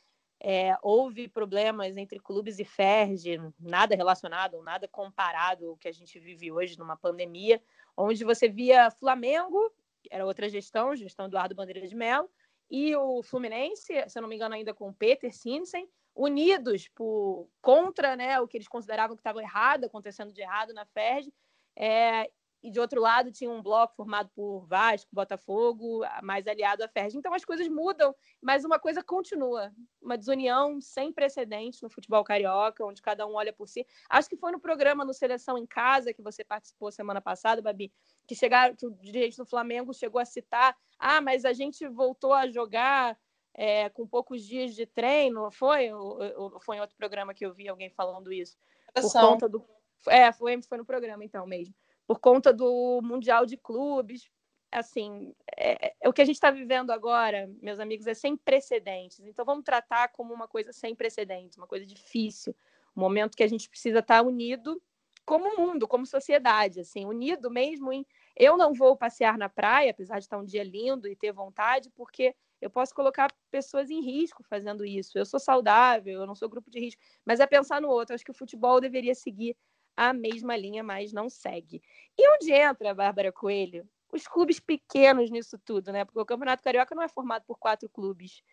é, 0.44 0.76
houve 0.82 1.28
problemas 1.28 1.96
entre 1.96 2.20
clubes 2.20 2.60
e 2.60 2.66
Ferge, 2.66 3.40
nada 3.60 3.96
relacionado, 3.96 4.62
nada 4.62 4.88
comparado 4.88 5.70
ao 5.70 5.78
que 5.78 5.88
a 5.88 5.92
gente 5.92 6.20
vive 6.20 6.52
hoje 6.52 6.78
numa 6.78 6.98
pandemia, 6.98 7.62
onde 7.96 8.26
você 8.26 8.50
via 8.50 8.92
Flamengo, 8.92 9.72
era 10.10 10.26
outra 10.26 10.50
gestão, 10.50 10.96
gestão 10.96 11.28
Eduardo 11.28 11.56
Bandeira 11.56 11.88
de 11.88 11.96
Mello, 11.96 12.30
e 12.70 12.96
o 12.96 13.22
Fluminense, 13.22 13.94
se 14.08 14.18
eu 14.18 14.22
não 14.22 14.30
me 14.30 14.36
engano, 14.36 14.56
ainda 14.56 14.74
com 14.74 14.90
o 14.90 14.94
Peter 14.94 15.32
Sinsen, 15.32 15.88
unidos 16.16 16.88
por, 16.90 17.48
contra 17.62 18.16
né, 18.16 18.40
o 18.40 18.48
que 18.48 18.58
eles 18.58 18.68
consideravam 18.68 19.16
que 19.16 19.22
estava 19.22 19.42
errado, 19.42 19.86
acontecendo 19.86 20.34
de 20.34 20.42
errado 20.42 20.74
na 20.74 20.86
FERJ. 20.86 21.32
É, 21.76 22.30
e 22.64 22.70
de 22.70 22.80
outro 22.80 23.02
lado 23.02 23.32
tinha 23.32 23.50
um 23.50 23.62
bloco 23.62 23.96
formado 23.96 24.30
por 24.36 24.66
Vasco, 24.68 25.10
Botafogo, 25.12 26.02
mais 26.22 26.48
aliado 26.48 26.84
à 26.84 26.88
FERJ. 26.88 27.18
Então 27.18 27.34
as 27.34 27.44
coisas 27.44 27.68
mudam, 27.68 28.16
mas 28.40 28.64
uma 28.64 28.78
coisa 28.78 29.04
continua, 29.04 29.74
uma 30.00 30.18
desunião 30.18 30.80
sem 30.80 31.12
precedentes 31.12 31.82
no 31.82 31.90
futebol 31.90 32.24
carioca, 32.24 32.86
onde 32.86 33.02
cada 33.02 33.26
um 33.26 33.34
olha 33.34 33.52
por 33.52 33.68
si. 33.68 33.86
Acho 34.10 34.30
que 34.30 34.38
foi 34.38 34.52
no 34.52 34.60
programa 34.60 35.04
no 35.04 35.14
Seleção 35.14 35.58
em 35.58 35.66
Casa 35.66 36.14
que 36.14 36.22
você 36.22 36.44
participou 36.44 36.92
semana 36.92 37.20
passada, 37.20 37.62
Babi, 37.62 37.92
que 38.28 38.36
chegaram, 38.36 38.76
que 38.76 38.86
o 38.86 38.92
dirigente 38.92 39.38
do 39.38 39.46
Flamengo 39.46 39.94
chegou 39.94 40.22
a 40.22 40.26
citar, 40.26 40.78
ah, 41.00 41.20
mas 41.20 41.46
a 41.46 41.54
gente 41.54 41.88
voltou 41.88 42.34
a 42.34 42.48
jogar 42.48 43.18
é, 43.56 43.90
com 43.90 44.08
poucos 44.08 44.46
dias 44.46 44.76
de 44.76 44.86
treino, 44.86 45.50
foi? 45.52 45.92
Ou, 45.92 46.20
ou, 46.38 46.60
foi 46.60 46.78
em 46.78 46.82
outro 46.82 46.96
programa 46.96 47.34
que 47.34 47.46
eu 47.46 47.54
vi 47.54 47.68
alguém 47.68 47.90
falando 47.90 48.32
isso? 48.32 48.56
Por 48.94 49.12
conta 49.12 49.50
do 49.50 49.66
é, 50.08 50.32
foi, 50.32 50.62
foi 50.64 50.78
no 50.78 50.86
programa 50.86 51.24
então 51.24 51.46
mesmo 51.46 51.76
por 52.12 52.20
conta 52.20 52.52
do 52.52 53.00
Mundial 53.02 53.46
de 53.46 53.56
Clubes. 53.56 54.30
Assim, 54.70 55.34
é, 55.56 55.94
é 56.02 56.10
o 56.10 56.12
que 56.12 56.22
a 56.22 56.26
gente 56.26 56.36
está 56.36 56.52
vivendo 56.52 56.92
agora, 56.92 57.50
meus 57.62 57.80
amigos, 57.80 58.06
é 58.06 58.14
sem 58.14 58.36
precedentes. 58.36 59.22
Então, 59.22 59.46
vamos 59.46 59.64
tratar 59.64 60.10
como 60.10 60.34
uma 60.34 60.46
coisa 60.46 60.74
sem 60.74 60.94
precedentes, 60.94 61.58
uma 61.58 61.68
coisa 61.68 61.86
difícil, 61.86 62.54
um 62.94 63.00
momento 63.00 63.38
que 63.38 63.44
a 63.44 63.48
gente 63.48 63.70
precisa 63.70 64.00
estar 64.00 64.22
tá 64.22 64.28
unido 64.28 64.82
como 65.26 65.56
mundo, 65.56 65.88
como 65.88 66.06
sociedade, 66.06 66.82
assim, 66.82 67.06
unido 67.06 67.50
mesmo 67.50 67.94
em. 67.94 68.06
Eu 68.36 68.58
não 68.58 68.74
vou 68.74 68.98
passear 68.98 69.38
na 69.38 69.48
praia, 69.48 69.92
apesar 69.92 70.20
de 70.20 70.26
estar 70.26 70.38
um 70.38 70.44
dia 70.44 70.64
lindo 70.64 71.08
e 71.08 71.16
ter 71.16 71.32
vontade, 71.32 71.90
porque 71.92 72.36
eu 72.62 72.70
posso 72.70 72.94
colocar 72.94 73.34
pessoas 73.50 73.90
em 73.90 74.02
risco 74.02 74.44
fazendo 74.44 74.84
isso. 74.84 75.18
Eu 75.18 75.26
sou 75.26 75.40
saudável, 75.40 76.20
eu 76.20 76.28
não 76.28 76.36
sou 76.36 76.50
grupo 76.50 76.70
de 76.70 76.80
risco, 76.80 77.02
mas 77.26 77.40
é 77.40 77.48
pensar 77.48 77.82
no 77.82 77.88
outro. 77.88 78.14
Acho 78.14 78.26
que 78.26 78.32
o 78.32 78.38
futebol 78.38 78.82
deveria 78.82 79.16
seguir 79.16 79.56
a 79.96 80.14
mesma 80.14 80.56
linha, 80.56 80.84
mas 80.84 81.12
não 81.14 81.30
segue. 81.30 81.82
E 82.18 82.30
onde 82.36 82.52
entra 82.52 82.92
a 82.92 82.94
Bárbara 82.94 83.32
Coelho? 83.32 83.88
Os 84.12 84.28
clubes 84.28 84.60
pequenos 84.60 85.30
nisso 85.30 85.58
tudo, 85.60 85.92
né? 85.92 86.06
Porque 86.06 86.20
o 86.20 86.26
Campeonato 86.26 86.64
Carioca 86.64 86.94
não 86.96 87.04
é 87.04 87.08
formado 87.08 87.44
por 87.46 87.58
quatro 87.58 87.88
clubes. 87.88 88.44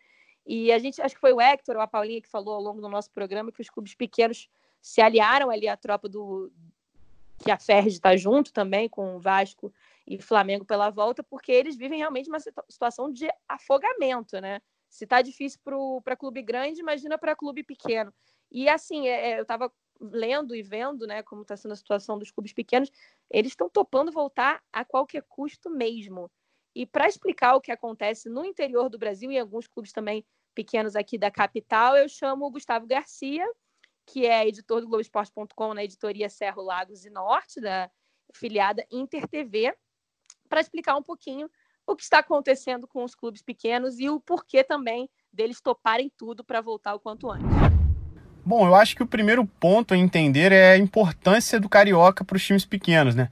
E 0.45 0.71
a 0.71 0.79
gente, 0.79 1.01
acho 1.01 1.15
que 1.15 1.21
foi 1.21 1.33
o 1.33 1.41
Hector 1.41 1.75
ou 1.75 1.81
a 1.81 1.87
Paulinha 1.87 2.21
que 2.21 2.29
falou 2.29 2.55
ao 2.55 2.61
longo 2.61 2.81
do 2.81 2.89
nosso 2.89 3.11
programa 3.11 3.51
que 3.51 3.61
os 3.61 3.69
clubes 3.69 3.93
pequenos 3.93 4.49
se 4.81 5.01
aliaram 5.01 5.49
ali 5.49 5.67
à 5.67 5.75
tropa 5.75 6.07
do 6.07 6.51
que 7.39 7.51
a 7.51 7.57
Ferdi 7.57 7.89
está 7.89 8.15
junto 8.17 8.51
também 8.51 8.89
com 8.89 9.15
o 9.15 9.19
Vasco 9.19 9.73
e 10.05 10.21
Flamengo 10.21 10.65
pela 10.65 10.89
volta, 10.89 11.23
porque 11.23 11.51
eles 11.51 11.77
vivem 11.77 11.99
realmente 11.99 12.29
uma 12.29 12.39
situação 12.39 13.11
de 13.11 13.29
afogamento, 13.47 14.41
né? 14.41 14.61
Se 14.89 15.05
tá 15.05 15.21
difícil 15.21 15.59
para 16.03 16.17
clube 16.17 16.41
grande, 16.41 16.81
imagina 16.81 17.17
para 17.17 17.35
clube 17.35 17.63
pequeno. 17.63 18.13
E 18.51 18.67
assim, 18.67 19.07
é, 19.07 19.31
é 19.31 19.37
eu 19.37 19.43
estava 19.43 19.71
lendo 19.99 20.55
e 20.55 20.61
vendo, 20.61 21.05
né, 21.05 21.21
como 21.23 21.41
está 21.41 21.57
sendo 21.57 21.73
a 21.73 21.75
situação 21.75 22.17
dos 22.17 22.31
clubes 22.31 22.53
pequenos, 22.53 22.91
eles 23.29 23.51
estão 23.51 23.69
topando 23.69 24.11
voltar 24.11 24.63
a 24.71 24.85
qualquer 24.85 25.23
custo 25.27 25.69
mesmo. 25.69 26.31
E 26.75 26.85
para 26.85 27.07
explicar 27.07 27.55
o 27.55 27.61
que 27.61 27.71
acontece 27.71 28.29
no 28.29 28.45
interior 28.45 28.89
do 28.89 28.97
Brasil 28.97 29.31
e 29.31 29.39
alguns 29.39 29.67
clubes 29.67 29.91
também 29.91 30.25
pequenos 30.55 30.95
aqui 30.95 31.17
da 31.17 31.31
capital, 31.31 31.95
eu 31.97 32.07
chamo 32.07 32.45
o 32.45 32.51
Gustavo 32.51 32.85
Garcia, 32.85 33.45
que 34.05 34.25
é 34.25 34.47
editor 34.47 34.81
do 34.81 34.87
Globoesporte.com 34.87 35.73
na 35.73 35.83
editoria 35.83 36.29
Cerro 36.29 36.61
Lagos 36.61 37.05
e 37.05 37.09
Norte, 37.09 37.61
da 37.61 37.89
filiada 38.33 38.85
Inter 38.91 39.27
TV, 39.27 39.75
para 40.47 40.61
explicar 40.61 40.95
um 40.95 41.03
pouquinho 41.03 41.49
o 41.85 41.95
que 41.95 42.03
está 42.03 42.19
acontecendo 42.19 42.87
com 42.87 43.03
os 43.03 43.15
clubes 43.15 43.41
pequenos 43.41 43.99
e 43.99 44.09
o 44.09 44.19
porquê 44.19 44.63
também 44.63 45.09
deles 45.31 45.61
toparem 45.61 46.11
tudo 46.17 46.43
para 46.43 46.61
voltar 46.61 46.95
o 46.95 46.99
quanto 46.99 47.29
antes. 47.29 47.78
Bom, 48.49 48.65
eu 48.65 48.73
acho 48.73 48.95
que 48.95 49.03
o 49.03 49.05
primeiro 49.05 49.45
ponto 49.45 49.93
a 49.93 49.97
entender 49.97 50.51
é 50.51 50.71
a 50.71 50.77
importância 50.79 51.59
do 51.59 51.69
Carioca 51.69 52.25
para 52.25 52.35
os 52.35 52.43
times 52.43 52.65
pequenos, 52.65 53.13
né? 53.13 53.29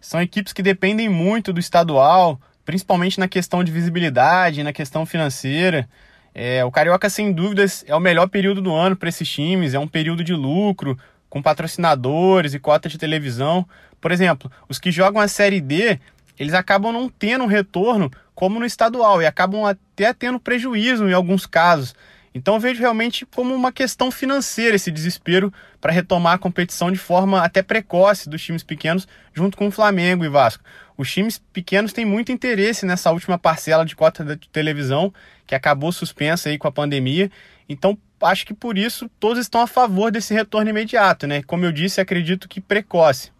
São 0.00 0.22
equipes 0.22 0.52
que 0.52 0.62
dependem 0.62 1.08
muito 1.08 1.52
do 1.52 1.58
estadual, 1.58 2.40
principalmente 2.64 3.18
na 3.18 3.26
questão 3.26 3.64
de 3.64 3.72
visibilidade, 3.72 4.62
na 4.62 4.72
questão 4.72 5.04
financeira. 5.04 5.88
É, 6.32 6.64
o 6.64 6.70
Carioca, 6.70 7.10
sem 7.10 7.32
dúvidas, 7.32 7.84
é 7.84 7.96
o 7.96 7.98
melhor 7.98 8.28
período 8.28 8.62
do 8.62 8.72
ano 8.72 8.94
para 8.94 9.08
esses 9.08 9.28
times, 9.28 9.74
é 9.74 9.78
um 9.80 9.88
período 9.88 10.22
de 10.22 10.34
lucro, 10.34 10.96
com 11.28 11.42
patrocinadores 11.42 12.54
e 12.54 12.60
cota 12.60 12.88
de 12.88 12.96
televisão. 12.96 13.66
Por 14.00 14.12
exemplo, 14.12 14.52
os 14.68 14.78
que 14.78 14.92
jogam 14.92 15.20
a 15.20 15.26
Série 15.26 15.60
D, 15.60 15.98
eles 16.38 16.54
acabam 16.54 16.92
não 16.92 17.08
tendo 17.08 17.42
um 17.42 17.48
retorno 17.48 18.08
como 18.36 18.60
no 18.60 18.64
estadual 18.64 19.20
e 19.20 19.26
acabam 19.26 19.64
até 19.66 20.14
tendo 20.14 20.38
prejuízo 20.38 21.08
em 21.08 21.12
alguns 21.12 21.44
casos. 21.44 21.92
Então 22.34 22.54
eu 22.54 22.60
vejo 22.60 22.80
realmente 22.80 23.26
como 23.26 23.54
uma 23.54 23.72
questão 23.72 24.10
financeira 24.10 24.76
esse 24.76 24.90
desespero 24.90 25.52
para 25.80 25.92
retomar 25.92 26.34
a 26.34 26.38
competição 26.38 26.90
de 26.90 26.98
forma 26.98 27.42
até 27.42 27.62
precoce 27.62 28.28
dos 28.28 28.42
times 28.42 28.62
pequenos, 28.62 29.08
junto 29.34 29.56
com 29.56 29.66
o 29.66 29.70
Flamengo 29.70 30.24
e 30.24 30.28
Vasco. 30.28 30.62
Os 30.96 31.10
times 31.10 31.38
pequenos 31.52 31.92
têm 31.92 32.04
muito 32.04 32.30
interesse 32.30 32.86
nessa 32.86 33.10
última 33.10 33.38
parcela 33.38 33.84
de 33.84 33.96
cota 33.96 34.24
de 34.36 34.48
televisão, 34.48 35.12
que 35.46 35.54
acabou 35.54 35.90
suspensa 35.90 36.48
aí 36.48 36.58
com 36.58 36.68
a 36.68 36.72
pandemia. 36.72 37.30
Então, 37.68 37.98
acho 38.20 38.46
que 38.46 38.54
por 38.54 38.76
isso 38.76 39.10
todos 39.18 39.38
estão 39.38 39.62
a 39.62 39.66
favor 39.66 40.12
desse 40.12 40.34
retorno 40.34 40.70
imediato, 40.70 41.26
né? 41.26 41.42
Como 41.42 41.64
eu 41.64 41.72
disse, 41.72 42.00
acredito 42.00 42.48
que 42.48 42.60
precoce. 42.60 43.32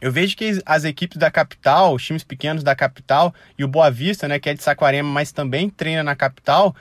Eu 0.00 0.10
vejo 0.10 0.34
que 0.36 0.62
as 0.64 0.84
equipes 0.84 1.18
da 1.18 1.30
capital, 1.30 1.94
os 1.94 2.02
times 2.02 2.24
pequenos 2.24 2.62
da 2.62 2.74
capital 2.74 3.34
e 3.58 3.64
o 3.64 3.68
Boa 3.68 3.90
Vista, 3.90 4.26
né, 4.26 4.38
que 4.38 4.48
é 4.48 4.54
de 4.54 4.62
Saquarema, 4.62 5.08
mas 5.08 5.30
também 5.30 5.68
treina 5.68 6.02
na 6.02 6.16
capital, 6.16 6.74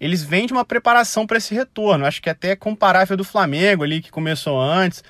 eles 0.00 0.22
vêm 0.22 0.46
de 0.46 0.52
uma 0.52 0.64
preparação 0.64 1.26
para 1.26 1.38
esse 1.38 1.54
retorno. 1.54 2.04
Acho 2.04 2.20
que 2.20 2.30
até 2.30 2.50
é 2.50 2.56
comparável 2.56 3.16
do 3.16 3.24
Flamengo 3.24 3.82
ali, 3.82 4.00
que 4.00 4.10
começou 4.10 4.60
antes. 4.60 5.02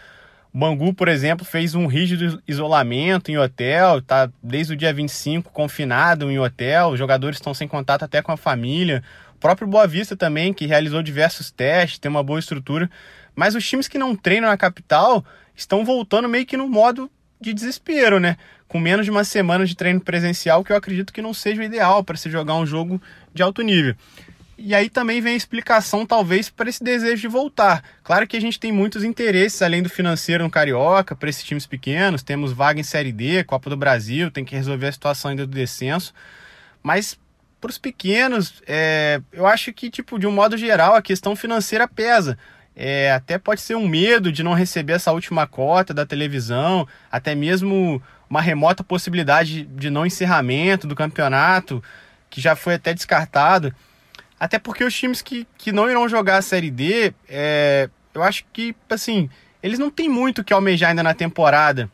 O 0.53 0.59
Bangu, 0.59 0.95
por 0.95 1.09
exemplo, 1.09 1.45
fez 1.45 1.75
um 1.75 1.87
rígido 1.87 2.43
isolamento 2.49 3.31
em 3.31 3.37
hotel, 3.37 4.01
tá 4.01 4.31
desde 4.43 4.73
o 4.73 4.77
dia 4.77 4.93
25 4.93 5.51
confinado 5.53 6.31
em 6.31 6.39
hotel, 6.39 6.89
os 6.89 6.99
jogadores 6.99 7.37
estão 7.37 7.53
sem 7.53 7.69
contato 7.69 8.05
até 8.05 8.23
com 8.23 8.33
a 8.33 8.37
família. 8.37 9.03
O 9.35 9.39
próprio 9.39 9.69
Boa 9.69 9.87
Vista 9.87 10.17
também, 10.17 10.55
que 10.55 10.65
realizou 10.65 11.03
diversos 11.03 11.51
testes, 11.51 11.99
tem 11.99 12.11
uma 12.11 12.23
boa 12.23 12.39
estrutura. 12.39 12.91
Mas 13.35 13.55
os 13.55 13.69
times 13.69 13.87
que 13.87 13.99
não 13.99 14.17
treinam 14.17 14.49
na 14.49 14.57
capital 14.57 15.23
estão 15.55 15.85
voltando 15.85 16.29
meio 16.29 16.47
que 16.47 16.57
no 16.57 16.69
modo 16.69 17.11
de 17.39 17.53
desespero, 17.53 18.19
né? 18.19 18.37
Com 18.67 18.81
menos 18.81 19.05
de 19.05 19.11
uma 19.11 19.25
semana 19.25 19.67
de 19.67 19.77
treino 19.77 20.01
presencial, 20.01 20.65
que 20.65 20.73
eu 20.73 20.77
acredito 20.77 21.13
que 21.13 21.21
não 21.21 21.35
seja 21.35 21.61
o 21.61 21.65
ideal 21.65 22.03
para 22.03 22.17
se 22.17 22.31
jogar 22.31 22.55
um 22.55 22.67
jogo 22.67 23.01
de 23.35 23.43
alto 23.43 23.61
nível. 23.61 23.95
E 24.59 24.75
aí 24.75 24.89
também 24.89 25.21
vem 25.21 25.35
a 25.35 25.37
explicação, 25.37 26.07
talvez, 26.07 26.49
para 26.49 26.69
esse 26.69 26.83
desejo 26.83 27.21
de 27.21 27.29
voltar. 27.29 27.83
Claro 28.03 28.27
que 28.27 28.37
a 28.37 28.41
gente 28.41 28.59
tem 28.59 28.73
muitos 28.73 29.05
interesses, 29.05 29.61
além 29.61 29.83
do 29.83 29.91
financeiro 29.91 30.43
no 30.45 30.51
Carioca, 30.51 31.15
para 31.15 31.29
esses 31.29 31.45
times 31.45 31.67
pequenos. 31.67 32.23
Temos 32.23 32.53
vaga 32.53 32.81
em 32.81 32.83
Série 32.83 33.13
D, 33.13 33.45
Copa 33.45 33.69
do 33.69 33.77
Brasil, 33.77 34.31
tem 34.31 34.45
que 34.45 34.57
resolver 34.57 34.87
a 34.87 34.93
situação 34.93 35.31
ainda 35.31 35.47
do 35.47 35.55
descenso. 35.55 36.15
Mas 36.83 37.19
para 37.61 37.71
os 37.71 37.79
pequenos, 37.79 38.63
é, 38.67 39.21
eu 39.31 39.47
acho 39.47 39.73
que, 39.73 39.91
tipo, 39.91 40.19
de 40.19 40.27
um 40.27 40.33
modo 40.33 40.57
geral, 40.57 40.95
a 40.95 41.03
questão 41.03 41.37
financeira 41.37 41.87
pesa. 41.87 42.39
É, 42.75 43.13
até 43.13 43.39
pode 43.39 43.61
ser 43.61 43.75
um 43.75 43.89
medo 43.89 44.31
de 44.31 44.43
não 44.43 44.53
receber 44.53 44.93
essa 44.95 45.13
última 45.13 45.47
cota 45.47 45.93
da 45.93 46.07
televisão, 46.07 46.87
até 47.11 47.35
mesmo 47.35 48.03
uma 48.29 48.41
remota 48.41 48.85
possibilidade 48.85 49.65
de 49.65 49.91
não 49.91 50.05
encerramento 50.05 50.87
do 50.87 50.95
campeonato, 50.95 51.83
que 52.29 52.41
já 52.41 52.55
foi 52.55 52.75
até 52.75 52.93
descartado. 52.95 53.75
Até 54.39 54.59
porque 54.59 54.85
os 54.85 54.95
times 54.95 55.23
que, 55.23 55.47
que 55.57 55.73
não 55.73 55.89
irão 55.89 56.09
jogar 56.09 56.37
a 56.37 56.43
Série 56.43 56.71
D, 56.71 57.13
é, 57.29 57.89
eu 58.15 58.23
acho 58.23 58.45
que, 58.53 58.75
assim, 58.91 59.31
eles 59.63 59.79
não 59.79 59.91
têm 59.91 60.09
muito 60.09 60.45
que 60.45 60.53
almejar 60.53 60.91
ainda 60.91 61.03
na 61.03 61.15
temporada. 61.15 61.91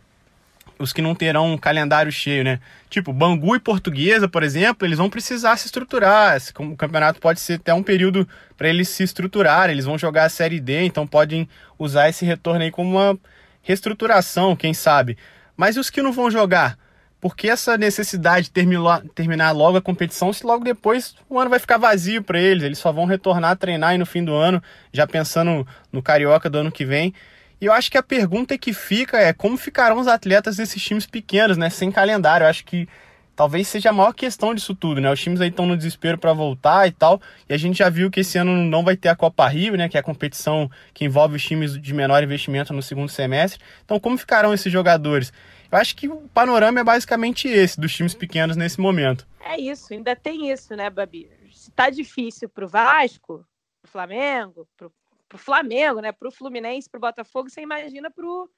Os 0.78 0.92
que 0.92 1.00
não 1.00 1.14
terão 1.14 1.52
um 1.52 1.58
calendário 1.58 2.10
cheio, 2.10 2.42
né? 2.42 2.58
Tipo, 2.90 3.12
Bangu 3.12 3.54
e 3.54 3.60
Portuguesa, 3.60 4.28
por 4.28 4.42
exemplo, 4.42 4.86
eles 4.86 4.98
vão 4.98 5.08
precisar 5.08 5.56
se 5.56 5.66
estruturar. 5.66 6.36
O 6.58 6.76
campeonato 6.76 7.20
pode 7.20 7.38
ser 7.38 7.54
até 7.54 7.72
um 7.72 7.82
período 7.82 8.28
para 8.56 8.68
eles 8.68 8.88
se 8.88 9.04
estruturarem. 9.04 9.74
Eles 9.74 9.84
vão 9.84 9.96
jogar 9.96 10.24
a 10.24 10.28
Série 10.28 10.58
D, 10.58 10.84
então 10.84 11.06
podem 11.06 11.48
usar 11.78 12.08
esse 12.08 12.24
retorno 12.24 12.62
aí 12.62 12.70
como 12.72 12.90
uma 12.90 13.16
reestruturação, 13.62 14.56
quem 14.56 14.74
sabe. 14.74 15.16
Mas 15.56 15.76
e 15.76 15.80
os 15.80 15.88
que 15.88 16.02
não 16.02 16.12
vão 16.12 16.30
jogar? 16.30 16.76
Por 17.22 17.36
que 17.36 17.48
essa 17.48 17.78
necessidade 17.78 18.46
de 18.46 18.50
terminar, 18.50 19.00
terminar 19.14 19.52
logo 19.52 19.78
a 19.78 19.80
competição 19.80 20.32
se 20.32 20.44
logo 20.44 20.64
depois 20.64 21.14
o 21.30 21.38
ano 21.38 21.50
vai 21.50 21.60
ficar 21.60 21.78
vazio 21.78 22.20
para 22.20 22.40
eles? 22.40 22.64
Eles 22.64 22.78
só 22.80 22.90
vão 22.90 23.04
retornar 23.04 23.52
a 23.52 23.56
treinar 23.56 23.90
aí 23.90 23.98
no 23.98 24.04
fim 24.04 24.24
do 24.24 24.34
ano, 24.34 24.60
já 24.92 25.06
pensando 25.06 25.64
no 25.92 26.02
Carioca 26.02 26.50
do 26.50 26.58
ano 26.58 26.72
que 26.72 26.84
vem. 26.84 27.14
E 27.60 27.66
eu 27.66 27.72
acho 27.72 27.88
que 27.88 27.96
a 27.96 28.02
pergunta 28.02 28.58
que 28.58 28.72
fica 28.72 29.18
é 29.18 29.32
como 29.32 29.56
ficarão 29.56 30.00
os 30.00 30.08
atletas 30.08 30.56
desses 30.56 30.82
times 30.82 31.06
pequenos, 31.06 31.56
né? 31.56 31.70
Sem 31.70 31.92
calendário. 31.92 32.42
Eu 32.42 32.48
acho 32.48 32.64
que 32.64 32.88
talvez 33.36 33.68
seja 33.68 33.90
a 33.90 33.92
maior 33.92 34.12
questão 34.12 34.52
disso 34.52 34.74
tudo, 34.74 35.00
né? 35.00 35.08
Os 35.08 35.20
times 35.20 35.40
aí 35.40 35.48
estão 35.48 35.64
no 35.64 35.76
desespero 35.76 36.18
para 36.18 36.32
voltar 36.32 36.88
e 36.88 36.90
tal. 36.90 37.22
E 37.48 37.54
a 37.54 37.56
gente 37.56 37.78
já 37.78 37.88
viu 37.88 38.10
que 38.10 38.18
esse 38.18 38.36
ano 38.36 38.52
não 38.52 38.82
vai 38.82 38.96
ter 38.96 39.10
a 39.10 39.14
Copa 39.14 39.46
Rio, 39.46 39.76
né? 39.76 39.88
Que 39.88 39.96
é 39.96 40.00
a 40.00 40.02
competição 40.02 40.68
que 40.92 41.04
envolve 41.04 41.36
os 41.36 41.42
times 41.44 41.80
de 41.80 41.94
menor 41.94 42.20
investimento 42.20 42.72
no 42.72 42.82
segundo 42.82 43.08
semestre. 43.08 43.60
Então, 43.84 44.00
como 44.00 44.18
ficarão 44.18 44.52
esses 44.52 44.72
jogadores? 44.72 45.32
Eu 45.72 45.78
acho 45.78 45.96
que 45.96 46.06
o 46.06 46.28
panorama 46.28 46.80
é 46.80 46.84
basicamente 46.84 47.48
esse 47.48 47.80
dos 47.80 47.94
times 47.94 48.14
pequenos 48.14 48.56
nesse 48.56 48.78
momento. 48.78 49.26
É 49.40 49.58
isso, 49.58 49.94
ainda 49.94 50.14
tem 50.14 50.52
isso, 50.52 50.76
né, 50.76 50.90
Babi? 50.90 51.30
Se 51.50 51.70
tá 51.70 51.88
difícil 51.88 52.46
pro 52.48 52.68
Vasco, 52.68 53.46
pro 53.80 53.90
Flamengo, 53.90 54.68
pro 54.76 54.92
o 55.32 55.38
Flamengo, 55.38 56.00
né? 56.00 56.12
Para 56.12 56.28
o 56.28 56.32
Fluminense, 56.32 56.90
para 56.90 56.98
o 56.98 57.00
Botafogo, 57.00 57.48
você 57.48 57.62
imagina 57.62 58.10
para 58.10 58.26
o 58.26 58.50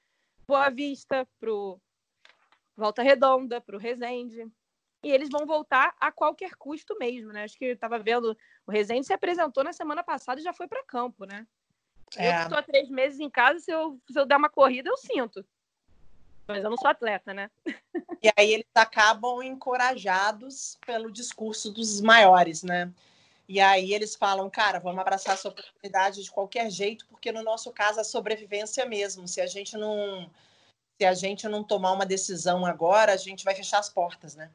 Boa 0.45 0.69
Vista, 0.69 1.27
para 1.39 1.49
o 1.49 1.79
Volta 2.75 3.01
Redonda, 3.01 3.61
para 3.61 3.75
o 3.75 3.79
Resende. 3.79 4.45
E 5.03 5.09
eles 5.09 5.29
vão 5.31 5.45
voltar 5.45 5.95
a 5.99 6.11
qualquer 6.11 6.55
custo 6.55 6.97
mesmo, 6.97 7.31
né? 7.31 7.43
Acho 7.43 7.57
que 7.57 7.65
eu 7.65 7.73
estava 7.73 7.97
vendo, 7.97 8.35
o 8.67 8.71
Resende 8.71 9.05
se 9.05 9.13
apresentou 9.13 9.63
na 9.63 9.71
semana 9.71 10.03
passada 10.03 10.41
e 10.41 10.43
já 10.43 10.51
foi 10.51 10.67
para 10.67 10.83
campo, 10.83 11.25
né? 11.25 11.47
É. 12.17 12.39
Eu 12.39 12.41
estou 12.43 12.57
há 12.57 12.63
três 12.63 12.89
meses 12.89 13.19
em 13.19 13.29
casa, 13.29 13.59
se 13.59 13.71
eu, 13.71 13.99
se 14.11 14.19
eu 14.19 14.25
der 14.25 14.37
uma 14.37 14.49
corrida, 14.49 14.89
eu 14.89 14.97
sinto. 14.97 15.45
Mas 16.47 16.63
eu 16.63 16.69
não 16.69 16.77
sou 16.77 16.89
atleta, 16.89 17.33
né? 17.33 17.49
E 18.21 18.31
aí 18.37 18.53
eles 18.53 18.67
acabam 18.73 19.41
encorajados 19.41 20.77
pelo 20.85 21.11
discurso 21.11 21.71
dos 21.71 22.01
maiores, 22.01 22.63
né? 22.63 22.91
E 23.47 23.59
aí 23.59 23.93
eles 23.93 24.15
falam, 24.15 24.49
cara, 24.49 24.79
vamos 24.79 24.99
abraçar 24.99 25.35
essa 25.35 25.49
oportunidade 25.49 26.23
de 26.23 26.31
qualquer 26.31 26.69
jeito, 26.69 27.05
porque 27.07 27.31
no 27.31 27.43
nosso 27.43 27.71
caso 27.71 27.99
é 27.99 28.03
sobrevivência 28.03 28.85
mesmo. 28.85 29.27
Se 29.27 29.39
a 29.39 29.45
gente 29.45 29.77
não 29.77 30.29
se 30.97 31.05
a 31.05 31.13
gente 31.13 31.47
não 31.47 31.63
tomar 31.63 31.91
uma 31.91 32.05
decisão 32.05 32.65
agora, 32.65 33.11
a 33.11 33.17
gente 33.17 33.43
vai 33.43 33.53
fechar 33.53 33.79
as 33.79 33.89
portas, 33.89 34.35
né? 34.35 34.49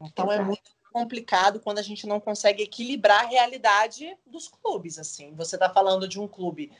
Então 0.00 0.30
é 0.30 0.34
Exato. 0.34 0.42
é 0.42 0.44
muito 0.44 0.70
complicado 0.92 1.60
quando 1.60 1.78
a 1.78 1.82
gente 1.82 2.06
não 2.06 2.20
consegue 2.20 2.62
equilibrar 2.62 3.24
a 3.24 3.28
realidade 3.28 4.16
dos 4.26 4.48
clubes, 4.48 4.98
assim. 4.98 5.34
Você 5.34 5.56
está 5.56 5.70
falando 5.70 6.06
de 6.06 6.20
um 6.20 6.28
clube 6.28 6.70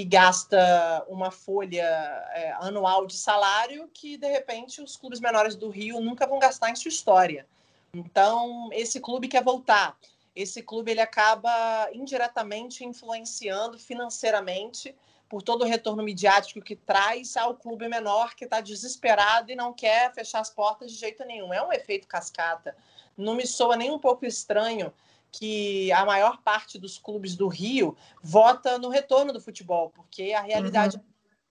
que 0.00 0.04
gasta 0.06 1.04
uma 1.08 1.30
folha 1.30 1.84
é, 2.32 2.52
anual 2.60 3.06
de 3.06 3.14
salário 3.14 3.86
que, 3.92 4.16
de 4.16 4.26
repente, 4.26 4.80
os 4.80 4.96
clubes 4.96 5.20
menores 5.20 5.54
do 5.54 5.68
Rio 5.68 6.00
nunca 6.00 6.26
vão 6.26 6.38
gastar 6.38 6.70
em 6.70 6.74
sua 6.74 6.88
história. 6.88 7.46
Então, 7.92 8.70
esse 8.72 8.98
clube 8.98 9.28
quer 9.28 9.44
voltar 9.44 9.94
esse 10.34 10.62
clube 10.62 10.92
ele 10.92 11.00
acaba 11.00 11.90
indiretamente 11.92 12.84
influenciando 12.84 13.78
financeiramente 13.78 14.94
por 15.28 15.42
todo 15.42 15.62
o 15.62 15.66
retorno 15.66 16.02
midiático 16.02 16.62
que 16.62 16.74
traz 16.74 17.36
ao 17.36 17.54
clube 17.54 17.88
menor 17.88 18.34
que 18.34 18.44
está 18.44 18.60
desesperado 18.60 19.50
e 19.50 19.56
não 19.56 19.72
quer 19.72 20.14
fechar 20.14 20.40
as 20.40 20.48
portas 20.48 20.92
de 20.92 20.98
jeito 20.98 21.24
nenhum. 21.24 21.52
É 21.52 21.62
um 21.62 21.72
efeito 21.72 22.06
cascata. 22.06 22.74
Não 23.16 23.34
me 23.34 23.46
soa 23.46 23.76
nem 23.76 23.90
um 23.90 23.98
pouco 23.98 24.24
estranho 24.24 24.92
que 25.30 25.92
a 25.92 26.04
maior 26.04 26.42
parte 26.42 26.78
dos 26.78 26.98
clubes 26.98 27.36
do 27.36 27.48
Rio 27.48 27.96
vota 28.22 28.78
no 28.78 28.88
retorno 28.88 29.32
do 29.32 29.40
futebol, 29.40 29.90
porque 29.90 30.32
a 30.32 30.40
realidade 30.40 31.00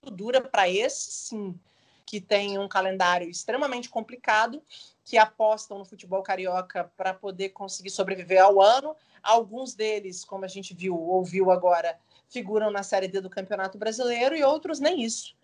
uhum. 0.05 0.15
dura 0.15 0.41
para 0.41 0.69
esse 0.69 1.11
sim, 1.11 1.59
que 2.05 2.19
tem 2.19 2.57
um 2.57 2.67
calendário 2.67 3.29
extremamente 3.29 3.89
complicado 3.89 4.61
que 5.05 5.17
apostam 5.17 5.77
no 5.77 5.85
futebol 5.85 6.21
carioca 6.21 6.91
para 6.97 7.13
poder 7.13 7.49
conseguir 7.49 7.89
sobreviver 7.89 8.43
ao 8.43 8.61
ano. 8.61 8.95
Alguns 9.21 9.73
deles, 9.73 10.25
como 10.25 10.45
a 10.45 10.47
gente 10.47 10.73
viu, 10.73 10.99
ouviu 10.99 11.51
agora, 11.51 11.97
figuram 12.27 12.71
na 12.71 12.83
Série 12.83 13.07
D 13.07 13.21
do 13.21 13.29
Campeonato 13.29 13.77
Brasileiro 13.77 14.35
e 14.35 14.43
outros 14.43 14.79
nem 14.79 15.01
isso. 15.03 15.35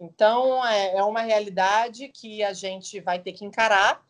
Então, 0.00 0.64
é, 0.66 0.96
é 0.96 1.02
uma 1.04 1.22
realidade 1.22 2.08
que 2.08 2.42
a 2.42 2.52
gente 2.52 3.00
vai 3.00 3.18
ter 3.18 3.32
que 3.32 3.44
encarar 3.44 4.04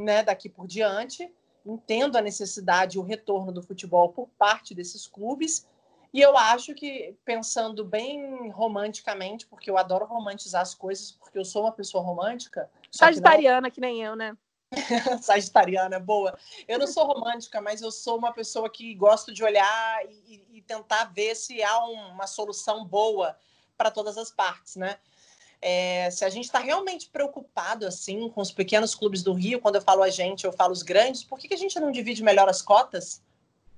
né, 0.00 0.22
daqui 0.22 0.48
por 0.48 0.66
diante. 0.66 1.32
Entendo 1.68 2.16
a 2.16 2.22
necessidade 2.22 2.96
e 2.96 2.98
o 2.98 3.02
retorno 3.02 3.52
do 3.52 3.62
futebol 3.62 4.08
por 4.08 4.28
parte 4.38 4.74
desses 4.74 5.06
clubes. 5.06 5.66
E 6.12 6.20
eu 6.20 6.36
acho 6.36 6.74
que, 6.74 7.14
pensando 7.24 7.84
bem 7.84 8.48
romanticamente, 8.50 9.46
porque 9.46 9.70
eu 9.70 9.76
adoro 9.76 10.06
romantizar 10.06 10.62
as 10.62 10.74
coisas, 10.74 11.12
porque 11.12 11.38
eu 11.38 11.44
sou 11.44 11.64
uma 11.64 11.72
pessoa 11.72 12.02
romântica. 12.02 12.70
Sagitariana, 12.90 13.70
que, 13.70 13.80
não... 13.80 13.88
que 13.88 13.92
nem 13.92 14.02
eu, 14.02 14.16
né? 14.16 14.34
Sagitariana, 15.20 16.00
boa. 16.00 16.38
Eu 16.66 16.78
não 16.78 16.86
sou 16.86 17.04
romântica, 17.04 17.60
mas 17.60 17.82
eu 17.82 17.90
sou 17.90 18.16
uma 18.16 18.32
pessoa 18.32 18.70
que 18.70 18.94
gosto 18.94 19.32
de 19.32 19.44
olhar 19.44 20.04
e, 20.26 20.42
e 20.50 20.62
tentar 20.62 21.04
ver 21.04 21.34
se 21.34 21.62
há 21.62 21.84
um, 21.86 22.12
uma 22.12 22.26
solução 22.26 22.84
boa 22.84 23.36
para 23.76 23.90
todas 23.90 24.16
as 24.16 24.30
partes, 24.30 24.76
né? 24.76 24.98
É, 25.60 26.10
se 26.10 26.24
a 26.24 26.28
gente 26.28 26.44
está 26.44 26.58
realmente 26.58 27.08
preocupado 27.08 27.86
assim 27.86 28.28
com 28.28 28.40
os 28.40 28.52
pequenos 28.52 28.94
clubes 28.94 29.22
do 29.22 29.32
Rio, 29.32 29.60
quando 29.60 29.76
eu 29.76 29.82
falo 29.82 30.02
a 30.02 30.10
gente, 30.10 30.44
eu 30.44 30.52
falo 30.52 30.72
os 30.72 30.82
grandes, 30.82 31.24
por 31.24 31.38
que, 31.38 31.48
que 31.48 31.54
a 31.54 31.58
gente 31.58 31.78
não 31.80 31.90
divide 31.90 32.22
melhor 32.22 32.48
as 32.48 32.62
cotas? 32.62 33.22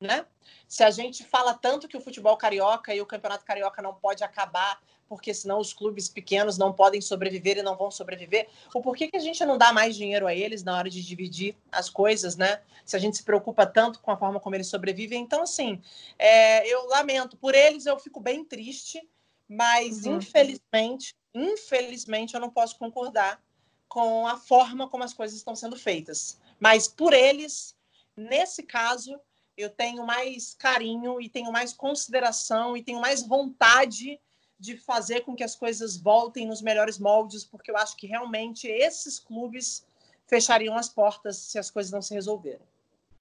Né? 0.00 0.24
Se 0.68 0.82
a 0.82 0.90
gente 0.90 1.24
fala 1.24 1.54
tanto 1.54 1.88
que 1.88 1.96
o 1.96 2.00
futebol 2.00 2.36
carioca 2.36 2.94
e 2.94 3.00
o 3.00 3.06
campeonato 3.06 3.44
carioca 3.44 3.82
não 3.82 3.94
pode 3.94 4.22
acabar 4.22 4.80
porque 5.10 5.34
senão 5.34 5.58
os 5.58 5.72
clubes 5.72 6.08
pequenos 6.08 6.56
não 6.56 6.72
podem 6.72 7.00
sobreviver 7.00 7.58
e 7.58 7.62
não 7.62 7.76
vão 7.76 7.90
sobreviver? 7.90 8.48
Ou 8.72 8.80
por 8.80 8.96
que, 8.96 9.08
que 9.08 9.16
a 9.16 9.20
gente 9.20 9.44
não 9.44 9.58
dá 9.58 9.72
mais 9.72 9.96
dinheiro 9.96 10.24
a 10.24 10.32
eles 10.32 10.62
na 10.62 10.76
hora 10.76 10.88
de 10.88 11.04
dividir 11.04 11.56
as 11.72 11.90
coisas, 11.90 12.36
né? 12.36 12.60
Se 12.84 12.94
a 12.94 12.98
gente 13.00 13.16
se 13.16 13.24
preocupa 13.24 13.66
tanto 13.66 13.98
com 13.98 14.12
a 14.12 14.16
forma 14.16 14.38
como 14.38 14.54
eles 14.54 14.68
sobrevivem. 14.68 15.20
Então, 15.20 15.42
assim, 15.42 15.82
é, 16.16 16.64
eu 16.64 16.86
lamento. 16.86 17.36
Por 17.36 17.56
eles 17.56 17.86
eu 17.86 17.98
fico 17.98 18.20
bem 18.20 18.44
triste, 18.44 19.02
mas 19.48 20.06
uhum. 20.06 20.18
infelizmente, 20.18 21.16
infelizmente 21.34 22.34
eu 22.34 22.40
não 22.40 22.50
posso 22.50 22.78
concordar 22.78 23.42
com 23.88 24.26
a 24.26 24.36
forma 24.36 24.88
como 24.88 25.04
as 25.04 25.12
coisas 25.12 25.36
estão 25.36 25.56
sendo 25.56 25.76
feitas. 25.76 26.38
Mas 26.58 26.86
por 26.86 27.12
eles, 27.12 27.76
nesse 28.16 28.62
caso, 28.62 29.20
eu 29.56 29.68
tenho 29.68 30.06
mais 30.06 30.54
carinho 30.54 31.20
e 31.20 31.28
tenho 31.28 31.50
mais 31.50 31.72
consideração 31.72 32.76
e 32.76 32.82
tenho 32.82 33.00
mais 33.00 33.26
vontade 33.26 34.20
de 34.58 34.76
fazer 34.76 35.22
com 35.22 35.34
que 35.34 35.42
as 35.42 35.56
coisas 35.56 35.96
voltem 35.96 36.46
nos 36.46 36.60
melhores 36.60 36.98
moldes, 36.98 37.44
porque 37.44 37.70
eu 37.70 37.76
acho 37.76 37.96
que 37.96 38.06
realmente 38.06 38.68
esses 38.68 39.18
clubes 39.18 39.86
fechariam 40.26 40.76
as 40.76 40.88
portas 40.88 41.36
se 41.36 41.58
as 41.58 41.70
coisas 41.70 41.90
não 41.90 42.02
se 42.02 42.14
resolverem. 42.14 42.66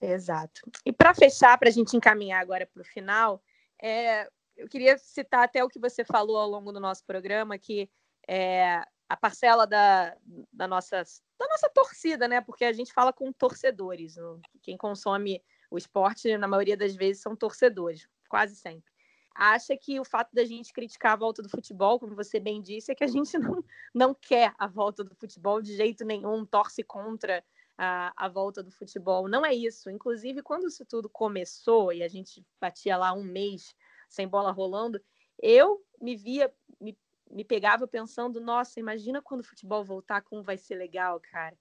Exato. 0.02 0.62
E 0.86 0.92
para 0.92 1.14
fechar, 1.14 1.58
para 1.58 1.70
a 1.70 1.72
gente 1.72 1.96
encaminhar 1.96 2.42
agora 2.42 2.66
para 2.66 2.82
o 2.82 2.86
final, 2.86 3.42
é, 3.82 4.30
eu 4.56 4.68
queria 4.68 4.98
citar 4.98 5.44
até 5.44 5.64
o 5.64 5.70
que 5.70 5.80
você 5.80 6.04
falou 6.04 6.38
ao 6.38 6.50
longo 6.50 6.72
do 6.72 6.80
nosso 6.80 7.04
programa, 7.06 7.58
que 7.58 7.90
é, 8.30 8.84
a 9.08 9.18
parcela 9.18 9.66
da, 9.66 10.16
da, 10.54 10.68
nossa, 10.68 11.02
da 11.38 11.48
nossa 11.48 11.70
torcida, 11.70 12.28
né? 12.28 12.42
Porque 12.42 12.64
a 12.64 12.72
gente 12.72 12.94
fala 12.94 13.12
com 13.12 13.34
torcedores. 13.34 14.16
Quem 14.62 14.78
consome 14.78 15.44
o 15.72 15.78
esporte, 15.78 16.38
na 16.38 16.48
maioria 16.48 16.78
das 16.78 16.96
vezes, 16.96 17.24
são 17.24 17.36
torcedores, 17.36 18.08
quase 18.30 18.56
sempre 18.56 18.90
acha 19.40 19.76
que 19.78 19.98
o 20.00 20.04
fato 20.04 20.30
da 20.34 20.44
gente 20.44 20.74
criticar 20.74 21.14
a 21.14 21.16
volta 21.16 21.42
do 21.42 21.48
futebol, 21.48 21.98
como 21.98 22.14
você 22.14 22.42
bem 22.42 22.62
disse, 22.62 22.92
é 22.92 22.96
que 22.96 23.06
a 23.06 23.08
gente 23.08 23.38
não, 23.40 23.64
não 23.96 24.14
quer 24.14 24.54
a 24.60 24.68
volta 24.68 25.02
do 25.02 25.16
futebol 25.16 25.62
de 25.62 25.78
jeito 25.78 26.04
nenhum, 26.04 26.46
torce 26.46 26.84
contra 26.84 27.42
a, 27.78 28.12
a 28.18 28.28
volta 28.28 28.62
do 28.62 28.70
futebol. 28.70 29.30
Não 29.30 29.46
é 29.46 29.54
isso. 29.54 29.90
Inclusive, 29.90 30.44
quando 30.44 30.68
isso 30.68 30.86
tudo 30.86 31.10
começou 31.10 31.94
e 31.94 32.04
a 32.04 32.10
gente 32.10 32.46
batia 32.60 32.98
lá 32.98 33.14
um 33.14 33.24
mês 33.24 33.74
sem 34.10 34.28
bola 34.28 34.52
rolando, 34.52 35.00
eu 35.42 35.82
me 36.02 36.18
via, 36.18 36.54
me, 36.80 36.98
me 37.30 37.44
pegava 37.44 37.88
pensando, 37.88 38.42
nossa, 38.42 38.80
imagina 38.80 39.22
quando 39.22 39.42
o 39.42 39.44
futebol 39.44 39.84
voltar, 39.84 40.22
como 40.22 40.44
vai 40.44 40.58
ser 40.58 40.76
legal, 40.76 41.20
cara. 41.20 41.58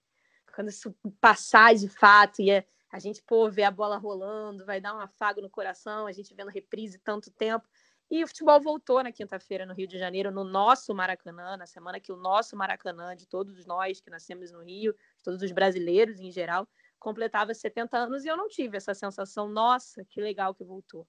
Quando 0.55 0.69
isso 0.69 0.95
passar 1.21 1.75
de 1.75 1.89
fato 1.89 2.41
e 2.41 2.51
a 2.91 2.99
gente, 2.99 3.23
pô, 3.23 3.51
vê 3.51 3.65
a 3.65 3.71
bola 3.71 3.99
rolando, 3.99 4.65
vai 4.65 4.81
dar 4.81 4.95
um 4.95 5.01
afago 5.01 5.43
no 5.43 5.51
coração, 5.51 6.07
a 6.07 6.13
gente 6.13 6.35
vendo 6.35 6.51
reprise 6.51 6.99
tanto 6.99 7.31
tempo. 7.31 7.69
E 8.11 8.25
o 8.25 8.27
futebol 8.27 8.59
voltou 8.59 9.03
na 9.03 9.13
quinta-feira 9.13 9.67
no 9.67 9.75
Rio 9.75 9.87
de 9.87 9.99
Janeiro, 9.99 10.31
no 10.31 10.43
nosso 10.43 10.95
Maracanã, 10.95 11.59
na 11.59 11.67
semana 11.67 12.01
que 12.01 12.11
o 12.11 12.17
nosso 12.17 12.57
Maracanã, 12.57 13.15
de 13.15 13.27
todos 13.27 13.67
nós 13.67 14.01
que 14.01 14.09
nascemos 14.09 14.51
no 14.51 14.63
Rio, 14.63 14.95
de 14.95 15.23
todos 15.23 15.43
os 15.43 15.53
brasileiros 15.53 16.19
em 16.19 16.31
geral, 16.31 16.67
completava 16.99 17.53
70 17.53 17.99
anos 17.99 18.25
e 18.25 18.29
eu 18.29 18.37
não 18.37 18.49
tive 18.49 18.79
essa 18.79 18.95
sensação, 18.95 19.47
nossa, 19.49 20.03
que 20.07 20.23
legal 20.23 20.55
que 20.55 20.65
voltou. 20.65 21.07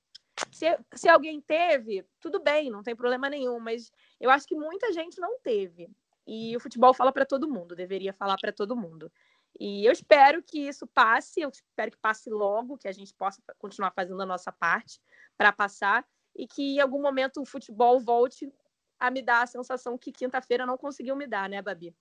Se, 0.51 0.77
se 0.93 1.09
alguém 1.09 1.41
teve, 1.41 2.05
tudo 2.19 2.41
bem, 2.41 2.69
não 2.69 2.83
tem 2.83 2.95
problema 2.95 3.29
nenhum, 3.29 3.59
mas 3.59 3.91
eu 4.19 4.29
acho 4.29 4.47
que 4.47 4.55
muita 4.55 4.91
gente 4.93 5.19
não 5.19 5.39
teve. 5.39 5.89
E 6.25 6.55
o 6.55 6.59
futebol 6.59 6.93
fala 6.93 7.11
para 7.11 7.25
todo 7.25 7.49
mundo, 7.49 7.75
deveria 7.75 8.13
falar 8.13 8.37
para 8.39 8.51
todo 8.51 8.75
mundo. 8.75 9.11
E 9.59 9.85
eu 9.85 9.91
espero 9.91 10.43
que 10.43 10.67
isso 10.67 10.85
passe, 10.87 11.41
eu 11.41 11.49
espero 11.49 11.91
que 11.91 11.97
passe 11.97 12.29
logo, 12.29 12.77
que 12.77 12.87
a 12.87 12.91
gente 12.91 13.13
possa 13.13 13.41
continuar 13.57 13.91
fazendo 13.91 14.21
a 14.21 14.25
nossa 14.25 14.51
parte 14.51 15.01
para 15.37 15.51
passar 15.51 16.05
e 16.35 16.47
que 16.47 16.75
em 16.75 16.79
algum 16.79 17.01
momento 17.01 17.41
o 17.41 17.45
futebol 17.45 17.99
volte 17.99 18.51
a 18.99 19.09
me 19.09 19.21
dar 19.21 19.43
a 19.43 19.47
sensação 19.47 19.97
que 19.97 20.11
quinta-feira 20.11 20.65
não 20.65 20.77
conseguiu 20.77 21.15
me 21.15 21.25
dar, 21.25 21.49
né, 21.49 21.61
Babi? 21.61 21.95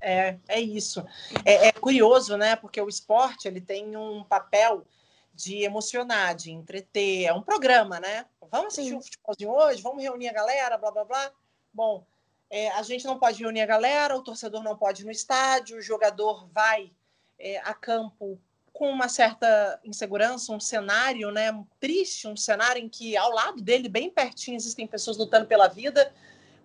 É, 0.00 0.38
é 0.48 0.60
isso. 0.60 1.04
É, 1.44 1.68
é, 1.68 1.72
curioso, 1.72 2.36
né? 2.36 2.56
Porque 2.56 2.80
o 2.80 2.88
esporte 2.88 3.46
ele 3.46 3.60
tem 3.60 3.96
um 3.96 4.24
papel 4.24 4.86
de 5.34 5.62
emocionar, 5.62 6.34
de 6.34 6.50
entreter. 6.50 7.26
É 7.26 7.32
um 7.32 7.42
programa, 7.42 8.00
né? 8.00 8.26
Vamos 8.50 8.68
assistir 8.68 8.90
Sim. 8.90 8.96
um 8.96 9.02
futebolzinho 9.02 9.50
hoje, 9.50 9.82
vamos 9.82 10.02
reunir 10.02 10.28
a 10.28 10.32
galera, 10.32 10.76
blá 10.76 10.90
blá 10.90 11.04
blá. 11.04 11.32
Bom, 11.72 12.04
é, 12.50 12.70
a 12.70 12.82
gente 12.82 13.04
não 13.04 13.18
pode 13.18 13.42
reunir 13.42 13.60
a 13.60 13.66
galera, 13.66 14.16
o 14.16 14.22
torcedor 14.22 14.62
não 14.62 14.76
pode 14.76 15.02
ir 15.02 15.04
no 15.04 15.12
estádio, 15.12 15.78
o 15.78 15.82
jogador 15.82 16.48
vai 16.48 16.92
é, 17.38 17.58
a 17.58 17.72
campo 17.72 18.40
com 18.72 18.90
uma 18.90 19.08
certa 19.08 19.78
insegurança, 19.84 20.52
um 20.52 20.58
cenário 20.58 21.30
né, 21.30 21.52
triste, 21.78 22.26
um 22.26 22.36
cenário 22.36 22.82
em 22.82 22.88
que 22.88 23.16
ao 23.16 23.30
lado 23.30 23.60
dele, 23.60 23.88
bem 23.88 24.10
pertinho, 24.10 24.56
existem 24.56 24.86
pessoas 24.86 25.16
lutando 25.16 25.46
pela 25.46 25.68
vida. 25.68 26.12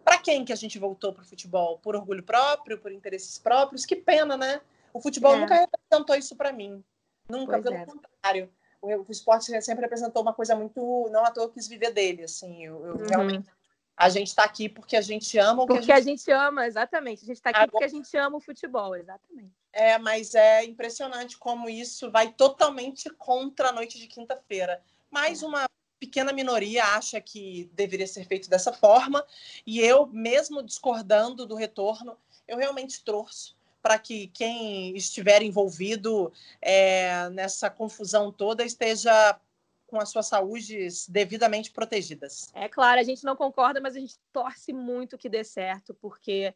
Para 0.04 0.20
quem 0.20 0.46
que 0.46 0.54
a 0.54 0.56
gente 0.56 0.80
voltou 0.80 1.12
para 1.12 1.24
o 1.24 1.26
futebol? 1.26 1.78
Por 1.80 1.96
orgulho 1.96 2.24
próprio, 2.24 2.78
por 2.78 2.92
interesses 2.92 3.38
próprios? 3.38 3.86
Que 3.86 3.96
pena, 3.96 4.38
né? 4.38 4.62
O 4.94 5.02
futebol 5.02 5.36
é. 5.36 5.40
nunca 5.40 5.56
representou 5.56 6.16
isso 6.16 6.36
para 6.36 6.54
mim. 6.54 6.84
Nunca, 7.28 7.54
pois 7.54 7.64
pelo 7.64 7.76
é. 7.76 7.86
contrário. 7.86 8.54
O, 8.82 9.06
esporte 9.10 9.62
sempre 9.62 9.84
representou 9.84 10.22
uma 10.22 10.34
coisa 10.34 10.56
muito. 10.56 11.10
Não 11.12 11.26
à 11.26 11.32
toa 11.32 11.46
eu 11.46 11.50
quis 11.50 11.68
viver 11.68 11.92
dele, 11.92 12.24
assim. 12.24 12.64
Eu, 12.66 12.86
eu 12.86 12.96
uhum. 12.96 13.08
realmente. 13.08 13.50
A 13.98 14.10
gente 14.10 14.28
está 14.28 14.44
aqui 14.44 14.68
porque 14.68 14.98
a 14.98 15.02
gente 15.02 15.38
ama 15.38 15.64
o 15.64 15.68
porque 15.68 15.86
que 15.86 15.92
a 15.92 16.02
gente... 16.02 16.08
a 16.08 16.12
gente 16.12 16.32
ama, 16.32 16.68
exatamente. 16.68 17.24
A 17.24 17.28
gente 17.28 17.38
está 17.38 17.50
aqui 17.52 17.60
Agora... 17.60 17.72
porque 17.72 17.86
a 17.86 17.88
gente 17.88 18.18
ama 18.18 18.38
o 18.38 18.42
futebol, 18.42 18.94
exatamente. 18.96 19.54
É, 19.72 19.98
mas 19.98 20.36
é 20.36 20.66
impressionante 20.66 21.38
como 21.38 21.70
isso 21.70 22.12
vai 22.12 22.32
totalmente 22.34 23.10
contra 23.12 23.70
a 23.70 23.72
noite 23.72 23.98
de 23.98 24.08
quinta-feira. 24.08 24.82
Mais 25.10 25.42
é. 25.42 25.46
uma 25.46 25.66
pequena 25.98 26.34
minoria 26.34 26.84
acha 26.84 27.22
que 27.22 27.70
deveria 27.74 28.06
ser 28.06 28.26
feito 28.26 28.50
dessa 28.50 28.74
forma, 28.74 29.26
e 29.66 29.80
eu, 29.80 30.08
mesmo 30.08 30.62
discordando 30.62 31.46
do 31.46 31.56
retorno, 31.56 32.18
eu 32.48 32.58
realmente 32.58 33.04
torço 33.04 33.55
para 33.86 34.00
que 34.00 34.30
quem 34.30 34.98
estiver 34.98 35.44
envolvido 35.44 36.34
é, 36.60 37.30
nessa 37.30 37.70
confusão 37.70 38.32
toda 38.32 38.66
esteja 38.66 39.40
com 39.86 40.00
as 40.00 40.10
suas 40.10 40.26
saúdes 40.26 41.08
devidamente 41.08 41.70
protegidas. 41.70 42.50
É 42.56 42.68
claro, 42.68 43.00
a 43.00 43.04
gente 43.04 43.24
não 43.24 43.36
concorda, 43.36 43.80
mas 43.80 43.96
a 43.96 44.00
gente 44.00 44.18
torce 44.34 44.74
muito 44.74 45.20
que 45.20 45.30
dê 45.30 45.44
certo, 45.44 45.94
porque 45.94 46.52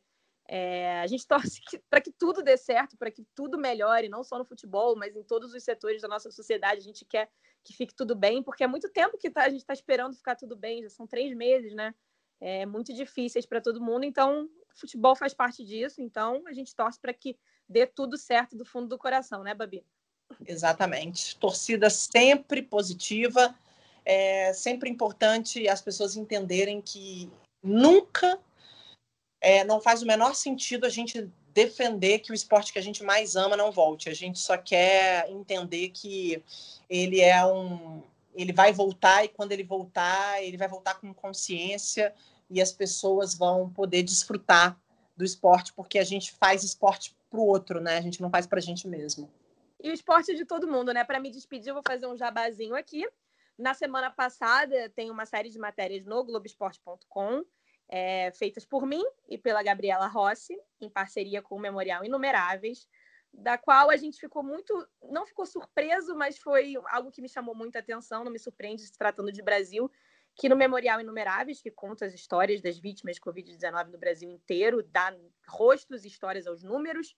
é, 0.47 1.01
a 1.01 1.05
gente 1.05 1.27
torce 1.27 1.61
para 1.87 2.01
que 2.01 2.11
tudo 2.11 2.41
dê 2.41 2.57
certo, 2.57 2.97
para 2.97 3.11
que 3.11 3.23
tudo 3.35 3.59
melhore, 3.59 4.09
não 4.09 4.23
só 4.23 4.39
no 4.39 4.43
futebol, 4.43 4.95
mas 4.95 5.15
em 5.15 5.21
todos 5.21 5.53
os 5.53 5.63
setores 5.63 6.01
da 6.01 6.07
nossa 6.07 6.31
sociedade. 6.31 6.79
A 6.79 6.83
gente 6.83 7.05
quer 7.05 7.29
que 7.63 7.73
fique 7.73 7.93
tudo 7.93 8.15
bem, 8.15 8.41
porque 8.41 8.63
é 8.63 8.67
muito 8.67 8.89
tempo 8.89 9.19
que 9.19 9.29
tá, 9.29 9.43
a 9.43 9.49
gente 9.49 9.61
está 9.61 9.73
esperando 9.73 10.15
ficar 10.15 10.35
tudo 10.35 10.55
bem, 10.55 10.81
já 10.81 10.89
são 10.89 11.05
três 11.05 11.31
meses, 11.35 11.75
né? 11.75 11.93
É, 12.41 12.65
muito 12.65 12.93
difíceis 12.93 13.45
para 13.45 13.61
todo 13.61 13.81
mundo, 13.81 14.05
então 14.05 14.49
futebol 14.75 15.15
faz 15.15 15.33
parte 15.33 15.63
disso, 15.63 16.01
então 16.01 16.41
a 16.47 16.53
gente 16.53 16.73
torce 16.73 16.99
para 16.99 17.13
que 17.13 17.37
dê 17.67 17.85
tudo 17.85 18.17
certo 18.17 18.55
do 18.55 18.63
fundo 18.63 18.87
do 18.87 18.97
coração, 18.97 19.43
né, 19.43 19.53
Babi? 19.53 19.83
Exatamente. 20.47 21.37
Torcida 21.37 21.89
sempre 21.89 22.61
positiva, 22.61 23.53
é 24.05 24.53
sempre 24.53 24.89
importante 24.89 25.67
as 25.67 25.81
pessoas 25.81 26.15
entenderem 26.15 26.81
que 26.81 27.29
nunca 27.61 28.39
é, 29.41 29.63
não 29.63 29.81
faz 29.81 30.01
o 30.01 30.07
menor 30.07 30.33
sentido 30.33 30.85
a 30.85 30.89
gente 30.89 31.29
defender 31.53 32.19
que 32.19 32.31
o 32.31 32.35
esporte 32.35 32.71
que 32.71 32.79
a 32.79 32.81
gente 32.81 33.03
mais 33.03 33.35
ama 33.35 33.57
não 33.57 33.71
volte. 33.71 34.09
A 34.09 34.13
gente 34.13 34.39
só 34.39 34.57
quer 34.57 35.29
entender 35.29 35.89
que 35.89 36.43
ele 36.89 37.21
é 37.21 37.45
um. 37.45 38.03
Ele 38.33 38.53
vai 38.53 38.71
voltar 38.71 39.25
e 39.25 39.29
quando 39.29 39.51
ele 39.51 39.63
voltar, 39.63 40.41
ele 40.43 40.57
vai 40.57 40.67
voltar 40.67 40.95
com 40.95 41.13
consciência 41.13 42.13
e 42.49 42.61
as 42.61 42.71
pessoas 42.71 43.35
vão 43.35 43.69
poder 43.69 44.03
desfrutar 44.03 44.79
do 45.15 45.25
esporte, 45.25 45.73
porque 45.73 45.99
a 45.99 46.03
gente 46.03 46.31
faz 46.31 46.63
esporte 46.63 47.15
para 47.29 47.39
o 47.39 47.45
outro, 47.45 47.81
né? 47.81 47.97
A 47.97 48.01
gente 48.01 48.21
não 48.21 48.29
faz 48.29 48.47
para 48.47 48.59
a 48.59 48.61
gente 48.61 48.87
mesmo. 48.87 49.29
E 49.81 49.89
o 49.89 49.93
esporte 49.93 50.35
de 50.35 50.45
todo 50.45 50.67
mundo, 50.67 50.93
né? 50.93 51.03
Para 51.03 51.19
me 51.19 51.29
despedir, 51.29 51.69
eu 51.69 51.73
vou 51.73 51.83
fazer 51.85 52.07
um 52.07 52.17
jabazinho 52.17 52.75
aqui. 52.75 53.07
Na 53.57 53.73
semana 53.73 54.09
passada, 54.09 54.89
tem 54.89 55.11
uma 55.11 55.25
série 55.25 55.49
de 55.49 55.59
matérias 55.59 56.05
no 56.05 56.23
Globoesporte.com, 56.23 57.43
é, 57.89 58.31
feitas 58.31 58.65
por 58.65 58.85
mim 58.85 59.03
e 59.27 59.37
pela 59.37 59.61
Gabriela 59.61 60.07
Rossi, 60.07 60.57
em 60.79 60.89
parceria 60.89 61.41
com 61.41 61.55
o 61.55 61.59
Memorial 61.59 62.05
Inumeráveis, 62.05 62.87
da 63.33 63.57
qual 63.57 63.89
a 63.89 63.97
gente 63.97 64.19
ficou 64.19 64.43
muito. 64.43 64.87
Não 65.03 65.25
ficou 65.25 65.45
surpreso, 65.45 66.15
mas 66.15 66.37
foi 66.37 66.73
algo 66.89 67.11
que 67.11 67.21
me 67.21 67.29
chamou 67.29 67.55
muita 67.55 67.79
atenção, 67.79 68.23
não 68.23 68.31
me 68.31 68.39
surpreende 68.39 68.81
se 68.81 68.97
tratando 68.97 69.31
de 69.31 69.41
Brasil, 69.41 69.91
que 70.35 70.49
no 70.49 70.55
Memorial 70.55 71.01
Inumeráveis, 71.01 71.61
que 71.61 71.71
conta 71.71 72.05
as 72.05 72.13
histórias 72.13 72.61
das 72.61 72.79
vítimas 72.79 73.15
de 73.15 73.21
Covid-19 73.21 73.91
no 73.91 73.97
Brasil 73.97 74.29
inteiro, 74.29 74.83
dá 74.83 75.15
rostos 75.47 76.05
e 76.05 76.07
histórias 76.07 76.47
aos 76.47 76.63
números. 76.63 77.15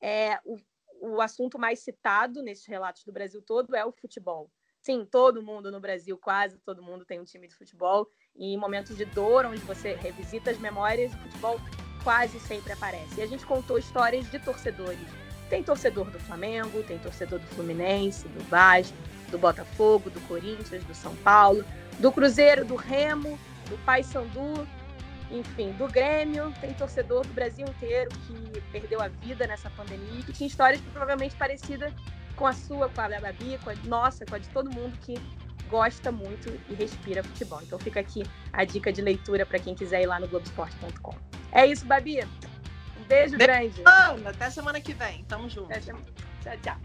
É, 0.00 0.38
o, 0.44 0.56
o 1.00 1.20
assunto 1.20 1.58
mais 1.58 1.80
citado 1.80 2.42
nesses 2.42 2.66
relatos 2.66 3.04
do 3.04 3.12
Brasil 3.12 3.42
todo 3.42 3.74
é 3.74 3.84
o 3.84 3.92
futebol. 3.92 4.50
Sim, 4.82 5.06
todo 5.10 5.42
mundo 5.42 5.70
no 5.70 5.80
Brasil, 5.80 6.18
quase 6.18 6.58
todo 6.58 6.82
mundo 6.82 7.06
tem 7.06 7.18
um 7.18 7.24
time 7.24 7.48
de 7.48 7.54
futebol. 7.54 8.06
E 8.36 8.52
em 8.52 8.58
momentos 8.58 8.96
de 8.96 9.04
dor, 9.06 9.46
onde 9.46 9.60
você 9.60 9.94
revisita 9.94 10.50
as 10.50 10.58
memórias, 10.58 11.14
o 11.14 11.18
futebol 11.18 11.56
quase 12.02 12.38
sempre 12.40 12.72
aparece. 12.72 13.18
E 13.18 13.22
a 13.22 13.26
gente 13.26 13.46
contou 13.46 13.78
histórias 13.78 14.30
de 14.30 14.38
torcedores. 14.38 15.23
Tem 15.54 15.62
torcedor 15.62 16.10
do 16.10 16.18
Flamengo, 16.18 16.82
tem 16.82 16.98
torcedor 16.98 17.38
do 17.38 17.46
Fluminense, 17.46 18.26
do 18.26 18.42
Vasco, 18.50 18.96
do 19.30 19.38
Botafogo, 19.38 20.10
do 20.10 20.20
Corinthians, 20.22 20.82
do 20.82 20.92
São 20.92 21.14
Paulo, 21.14 21.64
do 22.00 22.10
Cruzeiro, 22.10 22.64
do 22.64 22.74
Remo, 22.74 23.38
do 23.68 23.78
Paysandu, 23.84 24.66
enfim, 25.30 25.70
do 25.78 25.86
Grêmio, 25.86 26.52
tem 26.60 26.74
torcedor 26.74 27.24
do 27.24 27.32
Brasil 27.32 27.64
inteiro 27.68 28.10
que 28.26 28.60
perdeu 28.72 29.00
a 29.00 29.06
vida 29.06 29.46
nessa 29.46 29.70
pandemia 29.70 30.18
e 30.18 30.22
que 30.24 30.32
tinha 30.32 30.48
histórias 30.48 30.80
provavelmente 30.90 31.36
parecidas 31.36 31.92
com 32.34 32.48
a 32.48 32.52
sua, 32.52 32.88
com 32.88 33.00
a 33.00 33.06
da 33.06 33.20
Babi, 33.20 33.56
com 33.62 33.70
a 33.70 33.74
nossa, 33.84 34.26
com 34.26 34.34
a 34.34 34.38
de 34.38 34.48
todo 34.48 34.68
mundo 34.72 34.98
que 35.02 35.14
gosta 35.70 36.10
muito 36.10 36.52
e 36.68 36.74
respira 36.74 37.22
futebol. 37.22 37.60
Então 37.62 37.78
fica 37.78 38.00
aqui 38.00 38.24
a 38.52 38.64
dica 38.64 38.92
de 38.92 39.00
leitura 39.00 39.46
para 39.46 39.60
quem 39.60 39.76
quiser 39.76 40.02
ir 40.02 40.06
lá 40.06 40.18
no 40.18 40.26
Globoesporte.com. 40.26 41.14
É 41.52 41.64
isso, 41.64 41.86
Babi. 41.86 42.24
Beijo, 43.08 43.36
beijo 43.36 43.38
grande. 43.38 43.82
Ana, 43.84 44.30
até 44.30 44.50
semana 44.50 44.80
que 44.80 44.92
vem. 44.92 45.24
Tamo 45.24 45.48
junto. 45.48 45.68
Tchau, 45.68 46.56
tchau. 46.62 46.76